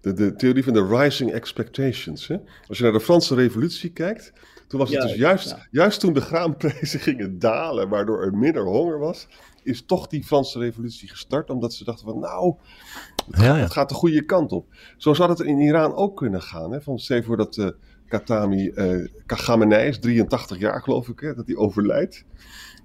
de, 0.00 0.12
de 0.12 0.34
theorie 0.34 0.64
van 0.64 0.72
de 0.72 0.86
rising 0.86 1.32
expectations. 1.32 2.28
Hè? 2.28 2.36
Als 2.68 2.78
je 2.78 2.84
naar 2.84 2.92
de 2.92 3.00
Franse 3.00 3.34
Revolutie 3.34 3.92
kijkt, 3.92 4.32
toen 4.68 4.78
was 4.78 4.90
het 4.90 5.02
ja, 5.02 5.06
dus 5.06 5.16
juist, 5.16 5.50
ja. 5.50 5.66
juist 5.70 6.00
toen 6.00 6.12
de 6.12 6.20
graanprijzen 6.20 7.00
gingen 7.10 7.38
dalen, 7.38 7.88
waardoor 7.88 8.22
er 8.22 8.36
minder 8.36 8.64
honger 8.64 8.98
was, 8.98 9.28
is 9.62 9.84
toch 9.84 10.06
die 10.06 10.24
Franse 10.24 10.58
revolutie 10.58 11.08
gestart. 11.08 11.50
Omdat 11.50 11.74
ze 11.74 11.84
dachten 11.84 12.06
van 12.06 12.18
nou, 12.18 12.54
het, 13.30 13.40
ja, 13.40 13.56
ja. 13.56 13.62
het 13.62 13.72
gaat 13.72 13.88
de 13.88 13.94
goede 13.94 14.24
kant 14.24 14.52
op. 14.52 14.66
Zo 14.96 15.14
zou 15.14 15.30
het 15.30 15.40
in 15.40 15.58
Iran 15.58 15.94
ook 15.94 16.16
kunnen 16.16 16.42
gaan. 16.42 16.72
Hè? 16.72 16.80
Van, 16.80 16.98
stel 16.98 17.22
voor 17.22 17.36
dat 17.36 17.56
uh, 17.56 17.68
Khatami, 18.08 18.70
uh, 18.74 19.06
Khamenei 19.26 19.88
is 19.88 19.98
83 19.98 20.58
jaar 20.58 20.82
geloof 20.82 21.08
ik, 21.08 21.20
hè, 21.20 21.34
dat 21.34 21.46
hij 21.46 21.56
overlijdt. 21.56 22.24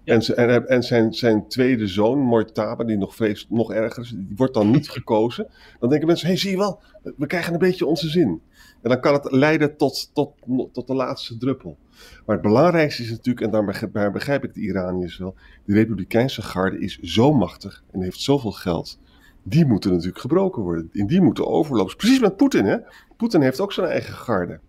En, 0.04 0.22
en, 0.22 0.68
en 0.68 0.84
zijn, 0.84 1.14
zijn 1.14 1.48
tweede 1.48 1.88
zoon, 1.88 2.20
Mortaba, 2.20 2.84
die 2.84 2.98
nog, 2.98 3.16
vrees, 3.16 3.46
nog 3.50 3.74
erger 3.74 4.04
is, 4.04 4.10
die 4.10 4.34
wordt 4.36 4.54
dan 4.54 4.72
niet 4.72 4.90
gekozen. 4.90 5.48
Dan 5.80 5.90
denken 5.90 6.08
mensen, 6.08 6.28
hé, 6.28 6.34
hey, 6.34 6.42
zie 6.42 6.52
je 6.52 6.58
wel, 6.58 6.82
we 7.18 7.28
krijgen 7.28 7.54
een 7.54 7.60
beetje 7.60 7.86
onze 7.86 8.10
zin. 8.10 8.42
En 8.86 8.92
dan 8.92 9.00
kan 9.00 9.14
het 9.14 9.32
leiden 9.32 9.78
tot, 9.78 10.10
tot, 10.14 10.34
tot 10.72 10.88
de 10.88 10.94
laatste 10.94 11.38
druppel. 11.38 11.78
Maar 12.26 12.36
het 12.36 12.46
belangrijkste 12.46 13.04
is 13.04 13.10
natuurlijk, 13.10 13.46
en 13.46 13.52
daar 13.92 14.12
begrijp 14.12 14.44
ik 14.44 14.54
de 14.54 14.62
Iraniërs 14.62 15.18
wel, 15.18 15.36
de 15.66 15.74
Republikeinse 15.74 16.42
garde 16.42 16.80
is 16.80 17.00
zo 17.00 17.34
machtig 17.34 17.84
en 17.92 18.02
heeft 18.02 18.20
zoveel 18.20 18.52
geld. 18.52 19.00
Die 19.44 19.66
moeten 19.66 19.92
natuurlijk 19.92 20.20
gebroken 20.20 20.62
worden. 20.62 20.90
In 20.92 21.08
die 21.08 21.22
moeten 21.22 21.48
overlopen. 21.48 21.96
Precies 21.96 22.20
met 22.20 22.36
Poetin, 22.38 22.66
hè? 22.66 22.78
Poetin 23.18 23.42
heeft 23.42 23.60
ook 23.60 23.74
zijn 23.74 23.88
eigen 23.88 24.14
garde. 24.14 24.60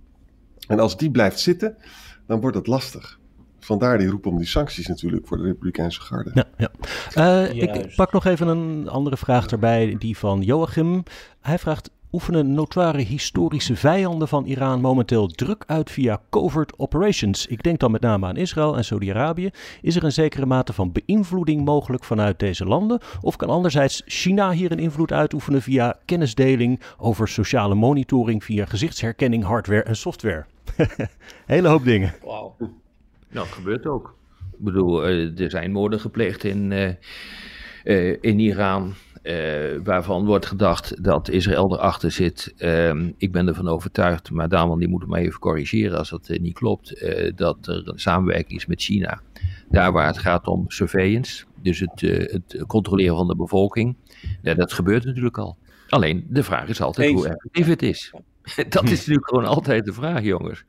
En 0.68 0.78
als 0.78 0.96
die 0.96 1.10
blijft 1.10 1.40
zitten, 1.40 1.76
dan 2.26 2.40
wordt 2.40 2.56
het 2.56 2.66
lastig. 2.66 3.20
Vandaar 3.58 3.98
die 3.98 4.08
roep 4.08 4.26
om 4.26 4.36
die 4.36 4.46
sancties 4.46 4.86
natuurlijk 4.86 5.26
voor 5.26 5.36
de 5.36 5.42
Republikeinse 5.42 6.00
garde. 6.00 6.30
Ja, 6.34 6.44
ja. 6.56 6.70
Uh, 7.48 7.62
ik 7.62 7.92
pak 7.96 8.12
nog 8.12 8.24
even 8.24 8.48
een 8.48 8.88
andere 8.88 9.16
vraag 9.16 9.46
erbij, 9.46 9.96
die 9.98 10.18
van 10.18 10.40
Joachim. 10.40 11.02
Hij 11.40 11.58
vraagt, 11.58 11.90
oefenen 12.16 12.54
notoire 12.54 13.02
historische 13.02 13.76
vijanden 13.76 14.28
van 14.28 14.44
Iran 14.44 14.80
momenteel 14.80 15.26
druk 15.26 15.64
uit 15.66 15.90
via 15.90 16.20
covert 16.30 16.78
operations. 16.78 17.46
Ik 17.46 17.62
denk 17.62 17.78
dan 17.78 17.90
met 17.90 18.00
name 18.00 18.26
aan 18.26 18.36
Israël 18.36 18.76
en 18.76 18.84
Saudi-Arabië. 18.84 19.50
Is 19.82 19.96
er 19.96 20.04
een 20.04 20.12
zekere 20.12 20.46
mate 20.46 20.72
van 20.72 20.92
beïnvloeding 20.92 21.64
mogelijk 21.64 22.04
vanuit 22.04 22.38
deze 22.38 22.64
landen? 22.64 23.00
Of 23.20 23.36
kan 23.36 23.48
anderzijds 23.48 24.02
China 24.06 24.52
hier 24.52 24.72
een 24.72 24.78
invloed 24.78 25.12
uitoefenen 25.12 25.62
via 25.62 25.98
kennisdeling 26.04 26.80
over 26.98 27.28
sociale 27.28 27.74
monitoring 27.74 28.44
via 28.44 28.64
gezichtsherkenning, 28.64 29.44
hardware 29.44 29.82
en 29.82 29.96
software? 29.96 30.44
Hele 31.46 31.68
hoop 31.68 31.84
dingen. 31.84 32.14
Wauw. 32.24 32.54
Nou, 32.58 32.72
dat 33.28 33.46
gebeurt 33.46 33.86
ook. 33.86 34.14
Ik 34.52 34.64
bedoel, 34.64 35.04
eh, 35.04 35.40
er 35.40 35.50
zijn 35.50 35.72
moorden 35.72 36.00
gepleegd 36.00 36.44
in, 36.44 36.70
uh, 36.70 36.90
uh, 37.84 38.16
in 38.20 38.38
Iran. 38.38 38.94
Uh, 39.26 39.80
waarvan 39.84 40.24
wordt 40.24 40.46
gedacht 40.46 41.04
dat 41.04 41.28
Israël 41.28 41.72
erachter 41.72 42.10
zit. 42.10 42.54
Uh, 42.58 43.08
ik 43.16 43.32
ben 43.32 43.48
ervan 43.48 43.68
overtuigd, 43.68 44.30
maar 44.30 44.48
Daman 44.48 44.78
die 44.78 44.88
moet 44.88 45.00
het 45.00 45.10
maar 45.10 45.20
even 45.20 45.40
corrigeren 45.40 45.98
als 45.98 46.10
dat 46.10 46.28
uh, 46.28 46.40
niet 46.40 46.54
klopt. 46.54 47.06
dat 47.34 47.66
er 47.66 47.88
een 47.88 47.98
samenwerking 47.98 48.58
is 48.58 48.66
met 48.66 48.82
China. 48.82 49.20
Daar 49.68 49.92
waar 49.92 50.06
het 50.06 50.18
gaat 50.18 50.46
om 50.46 50.64
surveillance, 50.70 51.44
dus 51.62 51.80
het, 51.80 52.00
het 52.00 52.64
controleren 52.66 53.16
van 53.16 53.26
de 53.26 53.36
bevolking. 53.36 53.96
Ja, 54.42 54.54
dat 54.54 54.72
gebeurt 54.72 55.04
natuurlijk 55.04 55.38
al. 55.38 55.56
Alleen 55.88 56.26
de 56.28 56.42
vraag 56.42 56.68
is 56.68 56.80
altijd 56.80 57.12
hoe 57.12 57.28
effectief 57.28 57.66
het 57.66 57.82
is. 57.82 58.12
dat 58.68 58.84
is 58.84 58.98
natuurlijk 58.98 59.28
gewoon 59.28 59.44
altijd 59.44 59.84
de 59.84 59.92
vraag, 59.92 60.22
jongens. 60.22 60.64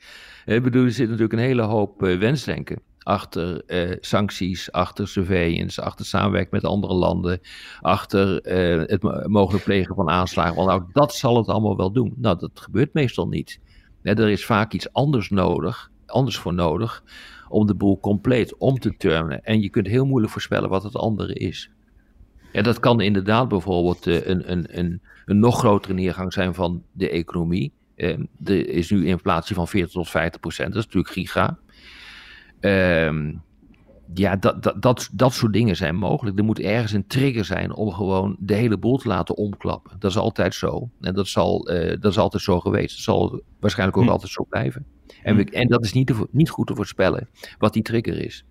Ik 0.45 0.63
bedoel, 0.63 0.83
er 0.83 0.91
zit 0.91 1.07
natuurlijk 1.07 1.33
een 1.33 1.47
hele 1.47 1.61
hoop 1.61 2.01
wensdenken 2.01 2.81
achter 3.07 3.63
eh, 3.65 3.97
sancties, 3.99 4.71
achter 4.71 5.07
surveillance, 5.07 5.81
achter 5.81 6.05
samenwerking 6.05 6.51
met 6.51 6.71
andere 6.71 6.93
landen, 6.93 7.39
achter 7.81 8.41
eh, 8.41 8.87
het 8.87 9.27
mogelijk 9.27 9.63
plegen 9.63 9.95
van 9.95 10.09
aanslagen. 10.09 10.55
Want 10.55 10.67
nou, 10.67 10.83
dat 10.91 11.15
zal 11.15 11.37
het 11.37 11.47
allemaal 11.47 11.77
wel 11.77 11.91
doen. 11.91 12.13
Nou, 12.15 12.39
dat 12.39 12.51
gebeurt 12.53 12.93
meestal 12.93 13.27
niet. 13.27 13.59
er 14.01 14.29
is 14.29 14.45
vaak 14.45 14.73
iets 14.73 14.93
anders 14.93 15.29
nodig, 15.29 15.91
anders 16.05 16.37
voor 16.37 16.53
nodig, 16.53 17.03
om 17.49 17.67
de 17.67 17.75
boel 17.75 17.99
compleet 17.99 18.57
om 18.57 18.79
te 18.79 18.97
turnen. 18.97 19.43
En 19.43 19.61
je 19.61 19.69
kunt 19.69 19.87
heel 19.87 20.05
moeilijk 20.05 20.31
voorspellen 20.31 20.69
wat 20.69 20.83
het 20.83 20.95
andere 20.95 21.33
is. 21.33 21.69
Ja, 22.51 22.61
dat 22.61 22.79
kan 22.79 23.01
inderdaad 23.01 23.47
bijvoorbeeld 23.47 24.07
uh, 24.07 24.25
een, 24.27 24.51
een, 24.51 24.79
een, 24.79 25.01
een 25.25 25.39
nog 25.39 25.59
grotere 25.59 25.93
neergang 25.93 26.33
zijn 26.33 26.53
van 26.53 26.83
de 26.91 27.09
economie. 27.09 27.71
Uh, 27.95 28.19
er 28.43 28.69
is 28.69 28.89
nu 28.89 29.07
inflatie 29.07 29.55
van 29.55 29.67
40 29.67 29.91
tot 29.91 30.09
50 30.09 30.41
procent, 30.41 30.73
dat 30.73 30.77
is 30.77 30.85
natuurlijk 30.85 31.13
giga. 31.13 31.59
Ehm, 32.59 33.33
ja, 34.13 34.35
dat, 34.35 34.63
dat, 34.63 34.81
dat, 34.81 35.09
dat 35.13 35.33
soort 35.33 35.53
dingen 35.53 35.75
zijn 35.75 35.95
mogelijk. 35.95 36.37
Er 36.37 36.43
moet 36.43 36.59
ergens 36.59 36.91
een 36.91 37.07
trigger 37.07 37.45
zijn 37.45 37.73
om 37.73 37.91
gewoon 37.91 38.35
de 38.39 38.53
hele 38.53 38.77
boel 38.77 38.97
te 38.97 39.07
laten 39.07 39.37
omklappen. 39.37 39.95
Dat 39.99 40.11
is 40.11 40.17
altijd 40.17 40.55
zo. 40.55 40.89
En 41.01 41.13
dat, 41.13 41.27
zal, 41.27 41.71
uh, 41.71 41.89
dat 41.99 42.11
is 42.11 42.17
altijd 42.17 42.43
zo 42.43 42.59
geweest. 42.59 42.95
Dat 42.95 43.03
zal 43.03 43.41
waarschijnlijk 43.59 43.97
ook 43.97 44.03
hm. 44.03 44.09
altijd 44.09 44.31
zo 44.31 44.45
blijven. 44.49 44.85
En, 45.23 45.35
hm. 45.35 45.43
we, 45.43 45.51
en 45.51 45.67
dat 45.67 45.83
is 45.83 45.93
niet, 45.93 46.07
te, 46.07 46.27
niet 46.31 46.49
goed 46.49 46.67
te 46.67 46.75
voorspellen 46.75 47.29
wat 47.57 47.73
die 47.73 47.83
trigger 47.83 48.25
is. 48.25 48.45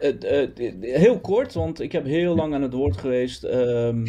Uh, 0.00 0.48
uh, 0.58 0.72
heel 0.80 1.20
kort, 1.20 1.54
want 1.54 1.80
ik 1.80 1.92
heb 1.92 2.04
heel 2.04 2.34
lang 2.34 2.54
aan 2.54 2.62
het 2.62 2.72
woord 2.72 2.96
geweest. 2.96 3.44
Um, 3.44 4.04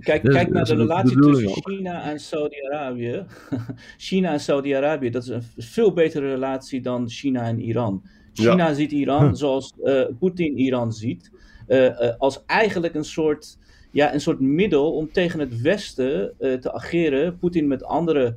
kijk, 0.00 0.22
kijk 0.22 0.50
naar 0.50 0.64
de 0.64 0.74
relatie 0.74 1.20
tussen 1.20 1.50
China 1.50 2.10
en 2.10 2.20
Saudi-Arabië. 2.20 3.24
China 3.96 4.32
en 4.32 4.40
Saudi-Arabië, 4.40 5.10
dat 5.10 5.22
is 5.22 5.28
een 5.28 5.42
veel 5.56 5.92
betere 5.92 6.28
relatie 6.28 6.80
dan 6.80 7.08
China 7.08 7.42
en 7.42 7.60
Iran. 7.60 8.02
China 8.34 8.74
ziet 8.74 8.92
Iran 8.92 9.36
zoals 9.36 9.72
uh, 9.84 10.02
Poetin 10.18 10.58
Iran 10.58 10.92
ziet. 10.92 11.30
Uh, 11.68 11.84
uh, 11.84 11.90
als 12.18 12.42
eigenlijk 12.46 12.94
een 12.94 13.04
soort, 13.04 13.58
ja, 13.90 14.14
een 14.14 14.20
soort 14.20 14.40
middel 14.40 14.92
om 14.92 15.12
tegen 15.12 15.40
het 15.40 15.60
Westen 15.60 16.34
te 16.38 16.72
ageren. 16.72 17.38
Poetin 17.38 17.68
met 17.68 17.84
andere 17.84 18.36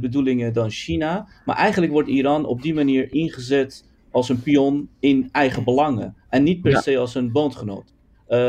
bedoelingen 0.00 0.52
dan 0.52 0.70
China. 0.70 1.28
Maar 1.44 1.56
eigenlijk 1.56 1.92
wordt 1.92 2.08
Iran 2.08 2.44
op 2.44 2.62
die 2.62 2.74
manier 2.74 3.12
ingezet 3.12 3.84
als 4.10 4.28
een 4.28 4.42
pion 4.42 4.88
in 5.00 5.28
eigen 5.32 5.64
belangen. 5.64 6.16
En 6.28 6.42
niet 6.42 6.60
per 6.60 6.82
se 6.82 6.98
als 6.98 7.14
een 7.14 7.32
bondgenoot. 7.32 7.94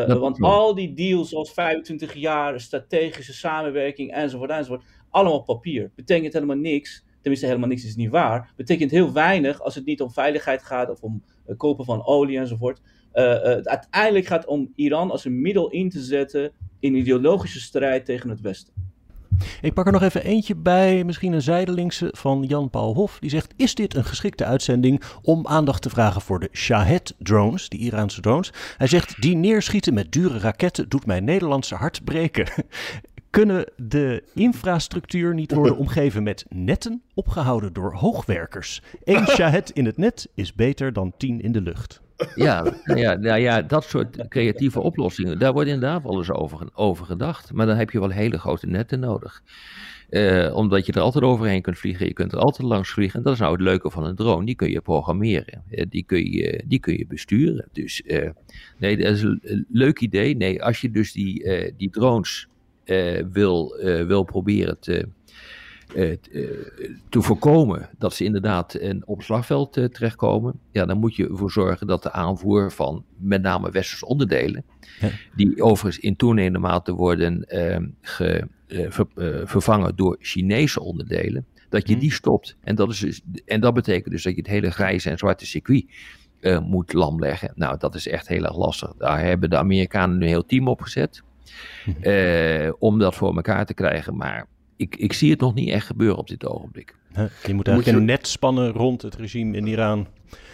want 0.08 0.42
al 0.42 0.76
die 0.76 0.94
deals 0.94 1.30
zoals 1.30 1.54
25 1.54 2.14
jaar, 2.14 2.60
strategische 2.60 3.34
samenwerking 3.34 4.12
enzovoort 4.12 4.50
enzovoort. 4.50 4.84
Allemaal 5.10 5.42
papier. 5.42 5.92
Betekent 5.96 6.34
helemaal 6.34 6.56
niks 6.56 7.04
tenminste 7.24 7.48
helemaal 7.48 7.70
niks 7.70 7.86
is 7.86 7.96
niet 7.96 8.10
waar, 8.10 8.54
betekent 8.56 8.92
heel 8.92 9.14
weinig 9.14 9.62
als 9.62 9.76
het 9.76 9.86
niet 9.86 10.02
om 10.02 10.12
veiligheid 10.12 10.64
gaat 10.64 10.90
of 10.90 11.02
om 11.02 11.24
uh, 11.48 11.58
kopen 11.58 11.86
van 11.86 12.06
olie 12.06 12.38
enzovoort. 12.38 12.82
Uh, 13.14 13.42
het 13.42 13.68
uiteindelijk 13.68 14.26
gaat 14.26 14.46
om 14.46 14.72
Iran 14.76 15.12
als 15.12 15.26
een 15.26 15.42
middel 15.42 15.70
in 15.70 15.90
te 15.90 16.02
zetten 16.02 16.52
in 16.80 16.96
ideologische 16.96 17.60
strijd 17.60 18.06
tegen 18.06 18.30
het 18.30 18.42
Westen. 18.42 18.74
Ik 19.62 19.74
pak 19.74 19.86
er 19.86 19.92
nog 19.92 20.02
even 20.02 20.24
eentje 20.24 20.56
bij, 20.56 21.04
misschien 21.04 21.34
een 21.34 21.42
zijdelingse 21.42 22.14
van 22.18 22.44
Jan-Paul 22.44 22.94
Hof. 22.94 23.20
Die 23.20 23.30
zegt: 23.30 23.54
Is 23.58 23.76
dit 23.76 23.96
een 23.96 24.06
geschikte 24.06 24.46
uitzending 24.46 25.04
om 25.22 25.48
aandacht 25.48 25.82
te 25.82 25.90
vragen 25.90 26.22
voor 26.22 26.40
de 26.40 26.50
Shahed-drones, 26.52 27.70
die 27.70 27.80
Iraanse 27.80 28.22
drones? 28.22 28.54
Hij 28.78 28.88
zegt: 28.88 29.22
Die 29.22 29.36
neerschieten 29.36 29.94
met 29.94 30.12
dure 30.12 30.40
raketten 30.40 30.90
doet 30.90 31.06
mijn 31.06 31.24
Nederlandse 31.24 31.76
hart 31.76 32.04
breken 32.04 32.48
kunnen 33.34 33.66
de 33.76 34.24
infrastructuur 34.34 35.34
niet 35.34 35.54
worden 35.54 35.78
omgeven 35.78 36.24
met 36.24 36.46
netten 36.50 37.02
opgehouden 37.14 37.74
door 37.74 37.94
hoogwerkers. 37.94 38.82
Eén 39.04 39.28
shahed 39.36 39.70
in 39.70 39.86
het 39.86 39.98
net 39.98 40.30
is 40.36 40.54
beter 40.54 40.94
dan 40.94 41.14
tien 41.18 41.42
in 41.42 41.52
de 41.52 41.62
lucht. 41.62 42.02
Ja, 42.36 42.74
ja, 42.84 43.16
nou 43.16 43.40
ja, 43.40 43.62
dat 43.62 43.84
soort 43.84 44.28
creatieve 44.28 44.80
oplossingen, 44.80 45.40
daar 45.40 45.54
wordt 45.54 45.70
inderdaad 45.70 46.04
wel 46.04 46.18
eens 46.18 46.32
over, 46.32 46.68
over 46.74 47.06
gedacht. 47.06 47.54
Maar 47.54 47.66
dan 47.66 47.78
heb 47.78 47.90
je 47.90 48.00
wel 48.00 48.10
hele 48.10 48.40
grote 48.40 48.68
netten 48.68 49.00
nodig. 49.00 49.44
Uh, 50.10 50.56
omdat 50.56 50.86
je 50.86 50.92
er 50.92 51.02
altijd 51.02 51.24
overheen 51.24 51.62
kunt 51.62 51.78
vliegen, 51.78 52.06
je 52.06 52.14
kunt 52.14 52.32
er 52.32 52.40
altijd 52.40 52.68
langs 52.68 52.90
vliegen. 52.90 53.18
En 53.18 53.24
dat 53.24 53.34
is 53.34 53.40
nou 53.40 53.52
het 53.52 53.62
leuke 53.62 53.90
van 53.90 54.06
een 54.06 54.16
drone, 54.16 54.46
die 54.46 54.56
kun 54.56 54.70
je 54.70 54.82
programmeren. 54.82 55.64
Uh, 55.70 55.86
die, 55.90 56.04
kun 56.04 56.32
je, 56.32 56.64
die 56.66 56.80
kun 56.80 56.98
je 56.98 57.08
besturen. 57.08 57.68
Dus 57.72 58.02
uh, 58.06 58.30
nee, 58.78 58.98
dat 58.98 59.16
is 59.16 59.22
een 59.22 59.66
leuk 59.70 60.00
idee. 60.00 60.36
Nee, 60.36 60.64
als 60.64 60.82
je 60.82 60.92
dus 60.92 61.12
die, 61.12 61.74
die 61.78 61.90
drones 61.90 62.48
wil, 63.32 63.80
uh, 63.80 64.06
wil 64.06 64.24
proberen 64.24 64.80
te, 64.80 65.08
uh, 65.96 66.18
te 67.10 67.22
voorkomen 67.22 67.90
dat 67.98 68.14
ze 68.14 68.24
inderdaad 68.24 68.74
een, 68.80 69.08
op 69.08 69.22
slagveld 69.22 69.74
terechtkomen, 69.74 70.60
ja, 70.72 70.86
dan 70.86 70.98
moet 70.98 71.16
je 71.16 71.30
ervoor 71.30 71.52
zorgen 71.52 71.88
dat 71.88 72.04
de 72.04 72.12
aanvoer 72.12 72.72
van 72.72 73.06
met 73.18 73.42
name 73.42 73.72
westerse 73.72 74.06
onderdelen, 74.06 74.64
ja. 75.00 75.10
die 75.36 75.64
overigens 75.64 76.04
in 76.04 76.16
toenemende 76.16 76.60
mate 76.60 76.94
worden 76.94 77.46
ge, 78.02 78.48
ver, 78.68 79.08
vervangen 79.48 79.96
door 79.96 80.18
Chinese 80.20 80.82
onderdelen, 80.82 81.46
dat 81.70 81.88
je 81.88 81.94
mhm. 81.94 82.02
die 82.02 82.12
stopt. 82.12 82.58
En 82.62 82.76
dat, 82.76 82.90
is 82.90 83.00
dus, 83.00 83.22
en 83.46 83.62
dat 83.62 83.74
betekent 83.74 84.14
dus 84.14 84.24
dat 84.24 84.34
je 84.34 84.42
het 84.42 84.50
hele 84.50 84.72
grijze 84.72 85.10
en 85.10 85.18
zwarte 85.18 85.46
circuit 85.46 85.86
moet 86.64 86.94
lamleggen. 86.94 87.52
Nou, 87.56 87.78
dat 87.78 87.96
is 87.96 88.08
echt 88.08 88.28
heel 88.28 88.44
erg 88.44 88.58
lastig. 88.58 88.94
Daar 88.98 89.20
hebben 89.20 89.50
de 89.50 89.58
Amerikanen 89.58 90.22
een 90.22 90.28
heel 90.28 90.46
team 90.46 90.68
op 90.68 90.82
gezet. 90.82 91.24
Uh, 92.02 92.72
om 92.90 93.00
dat 93.00 93.16
voor 93.16 93.36
elkaar 93.36 93.66
te 93.66 93.74
krijgen. 93.74 94.16
Maar 94.16 94.48
ik, 94.76 94.96
ik 94.96 95.14
zie 95.14 95.32
het 95.32 95.40
nog 95.40 95.54
niet 95.54 95.70
echt 95.70 95.86
gebeuren 95.86 96.18
op 96.18 96.28
dit 96.28 96.46
ogenblik. 96.46 96.96
Je 97.46 97.54
moet 97.54 97.68
eigenlijk 97.68 97.98
een 97.98 98.06
net 98.06 98.28
spannen 98.28 98.72
rond 98.72 99.02
het 99.02 99.16
regime 99.16 99.58
in 99.58 99.68
Iran 99.68 100.08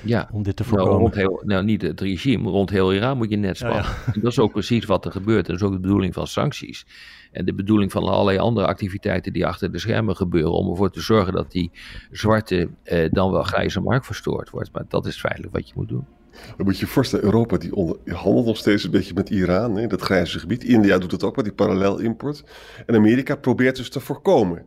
ja. 0.03 0.29
om 0.31 0.43
dit 0.43 0.55
te 0.55 0.63
nou, 0.63 0.75
voorkomen. 0.75 1.11
Nou, 1.11 1.19
heel, 1.19 1.41
nou, 1.45 1.63
niet 1.63 1.81
het 1.81 2.01
regime, 2.01 2.49
rond 2.49 2.69
heel 2.69 2.93
Iran 2.93 3.17
moet 3.17 3.29
je 3.29 3.35
net 3.35 3.57
spannen. 3.57 3.85
Ja, 4.13 4.21
dat 4.21 4.31
is 4.31 4.39
ook 4.39 4.51
precies 4.51 4.85
wat 4.85 5.05
er 5.05 5.11
gebeurt. 5.11 5.45
Dat 5.45 5.55
is 5.55 5.61
ook 5.61 5.71
de 5.71 5.79
bedoeling 5.79 6.13
van 6.13 6.27
sancties. 6.27 6.85
En 7.31 7.45
de 7.45 7.53
bedoeling 7.53 7.91
van 7.91 8.03
allerlei 8.03 8.37
andere 8.37 8.67
activiteiten 8.67 9.33
die 9.33 9.45
achter 9.45 9.71
de 9.71 9.79
schermen 9.79 10.15
gebeuren. 10.15 10.51
Om 10.51 10.69
ervoor 10.69 10.91
te 10.91 11.01
zorgen 11.01 11.33
dat 11.33 11.51
die 11.51 11.71
zwarte, 12.11 12.69
eh, 12.83 13.09
dan 13.11 13.31
wel 13.31 13.43
grijze 13.43 13.79
markt 13.79 14.05
verstoord 14.05 14.49
wordt. 14.49 14.71
Maar 14.73 14.85
dat 14.87 15.05
is 15.05 15.19
feitelijk 15.19 15.53
wat 15.53 15.67
je 15.67 15.73
moet 15.75 15.89
doen. 15.89 16.05
Dan 16.57 16.65
moet 16.65 16.79
je 16.79 16.85
je 16.85 16.91
voorstellen, 16.91 17.25
Europa 17.25 17.57
die, 17.57 17.75
onder, 17.75 17.97
handelt 18.05 18.45
nog 18.45 18.57
steeds 18.57 18.83
een 18.83 18.91
beetje 18.91 19.13
met 19.13 19.29
Iran, 19.29 19.75
hè, 19.75 19.87
dat 19.87 20.01
grijze 20.01 20.39
gebied. 20.39 20.63
India 20.63 20.97
doet 20.97 21.11
het 21.11 21.23
ook 21.23 21.35
met 21.35 21.45
die 21.45 21.53
parallelimport. 21.53 22.43
En 22.85 22.95
Amerika 22.95 23.35
probeert 23.35 23.75
dus 23.75 23.89
te 23.89 23.99
voorkomen 23.99 24.65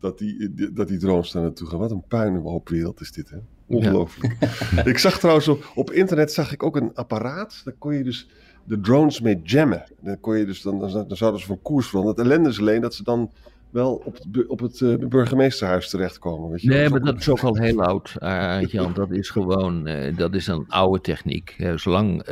dat 0.00 0.18
die, 0.18 0.72
dat 0.72 0.88
die 0.88 0.98
drones 0.98 1.30
daar 1.30 1.42
naartoe 1.42 1.68
gaan. 1.68 1.78
Wat 1.78 1.90
een 1.90 2.04
puinhoop 2.08 2.68
wereld 2.68 3.00
is 3.00 3.12
dit, 3.12 3.30
hè? 3.30 3.36
Ongelooflijk. 3.66 4.36
ik 4.84 4.98
zag 4.98 5.18
trouwens 5.18 5.48
op, 5.48 5.72
op 5.74 5.90
internet 5.90 6.32
zag 6.32 6.52
ik 6.52 6.62
ook 6.62 6.76
een 6.76 6.94
apparaat. 6.94 7.60
Daar 7.64 7.74
kon 7.78 7.94
je 7.94 8.04
dus 8.04 8.28
de 8.64 8.80
drones 8.80 9.20
mee 9.20 9.40
jammen. 9.42 9.84
Dan, 10.00 10.20
kon 10.20 10.38
je 10.38 10.46
dus, 10.46 10.62
dan, 10.62 10.78
dan, 10.78 10.90
dan 10.92 11.16
zouden 11.16 11.40
ze 11.40 11.46
van 11.46 11.62
koers 11.62 11.88
veranderen. 11.88 12.18
Het 12.18 12.26
ellende 12.26 12.48
is 12.48 12.58
alleen 12.58 12.80
dat 12.80 12.94
ze 12.94 13.02
dan 13.02 13.32
wel 13.72 13.94
op 14.04 14.14
het, 14.14 14.46
op 14.46 14.60
het 14.60 14.80
uh, 14.80 14.98
burgemeesterhuis 14.98 15.90
terechtkomen. 15.90 16.50
Weet 16.50 16.62
je? 16.62 16.68
Nee, 16.68 16.88
maar 16.88 17.00
dat 17.00 17.18
is 17.18 17.28
ook 17.28 17.40
al 17.42 17.56
heel 17.56 17.82
oud, 17.82 18.14
uh, 18.18 18.60
Jan. 18.66 18.92
Dat 18.92 19.10
is 19.10 19.30
gewoon, 19.30 19.88
uh, 19.88 20.16
dat 20.16 20.34
is 20.34 20.46
een 20.46 20.64
oude 20.68 21.00
techniek. 21.00 21.72
zolang, 21.76 22.22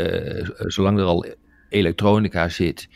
zolang 0.66 0.98
er 0.98 1.04
al 1.04 1.26
elektronica 1.68 2.48
zit 2.48 2.88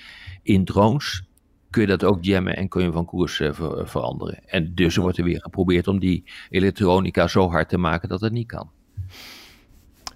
in 0.42 0.64
drones, 0.64 1.22
kun 1.70 1.82
je 1.82 1.88
dat 1.88 2.05
ook 2.05 2.24
jammen 2.24 2.57
en 2.57 2.68
kun 2.68 2.82
je 2.82 2.92
van 2.92 3.05
koers 3.05 3.36
ver, 3.36 3.88
veranderen. 3.88 4.38
En 4.47 4.74
dus 4.74 4.97
wordt 4.97 5.18
er 5.18 5.24
weer 5.24 5.40
geprobeerd 5.40 5.88
om 5.88 5.99
die 5.99 6.24
elektronica 6.51 7.28
zo 7.28 7.51
hard 7.51 7.68
te 7.68 7.78
maken 7.78 8.09
dat 8.09 8.20
het 8.20 8.32
niet 8.32 8.47
kan. 8.47 8.70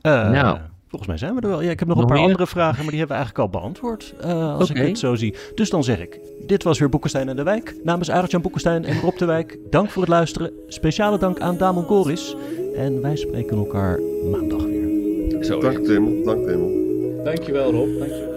nou... 0.03 0.59
Volgens 0.89 1.11
mij 1.11 1.19
zijn 1.19 1.35
we 1.35 1.41
er 1.41 1.49
wel. 1.49 1.63
Ja, 1.63 1.71
ik 1.71 1.79
heb 1.79 1.89
nog, 1.89 1.97
nog 1.97 2.05
een 2.05 2.11
paar 2.11 2.21
meer? 2.21 2.31
andere 2.31 2.47
vragen, 2.51 2.83
maar 2.83 2.91
die 2.91 2.99
hebben 2.99 3.17
we 3.17 3.23
eigenlijk 3.23 3.53
al 3.53 3.61
beantwoord. 3.61 4.15
Uh, 4.21 4.55
als 4.55 4.71
okay. 4.71 4.83
ik 4.83 4.89
het 4.89 4.99
zo 4.99 5.15
zie. 5.15 5.35
Dus 5.55 5.71
dan 5.71 5.85
zeg 5.85 6.01
ik: 6.01 6.21
Dit 6.47 6.63
was 6.63 6.79
weer 6.79 6.89
Boekenstein 6.89 7.29
en 7.29 7.37
de 7.37 7.43
Wijk. 7.43 7.75
Namens 7.83 8.11
Arjan 8.11 8.43
Boekenstein 8.43 8.85
en 8.85 9.01
Rob 9.01 9.19
de 9.19 9.25
Wijk. 9.25 9.59
Dank 9.71 9.91
voor 9.91 10.03
het 10.03 10.11
luisteren. 10.11 10.53
Speciale 10.67 11.19
dank 11.19 11.41
aan 11.41 11.57
Damon 11.57 11.85
Goris. 11.85 12.37
En 12.77 13.03
wij 13.03 13.17
spreken 13.17 13.57
elkaar 13.57 14.01
maandag 14.31 14.65
weer. 14.65 15.45
Zo 15.45 15.61
dank, 15.61 15.85
Tim. 15.85 16.25
Dank, 16.25 16.47
Tim. 16.47 16.77
Dankjewel, 17.25 17.71
Rob. 17.71 17.99
Dankjewel. 17.99 18.37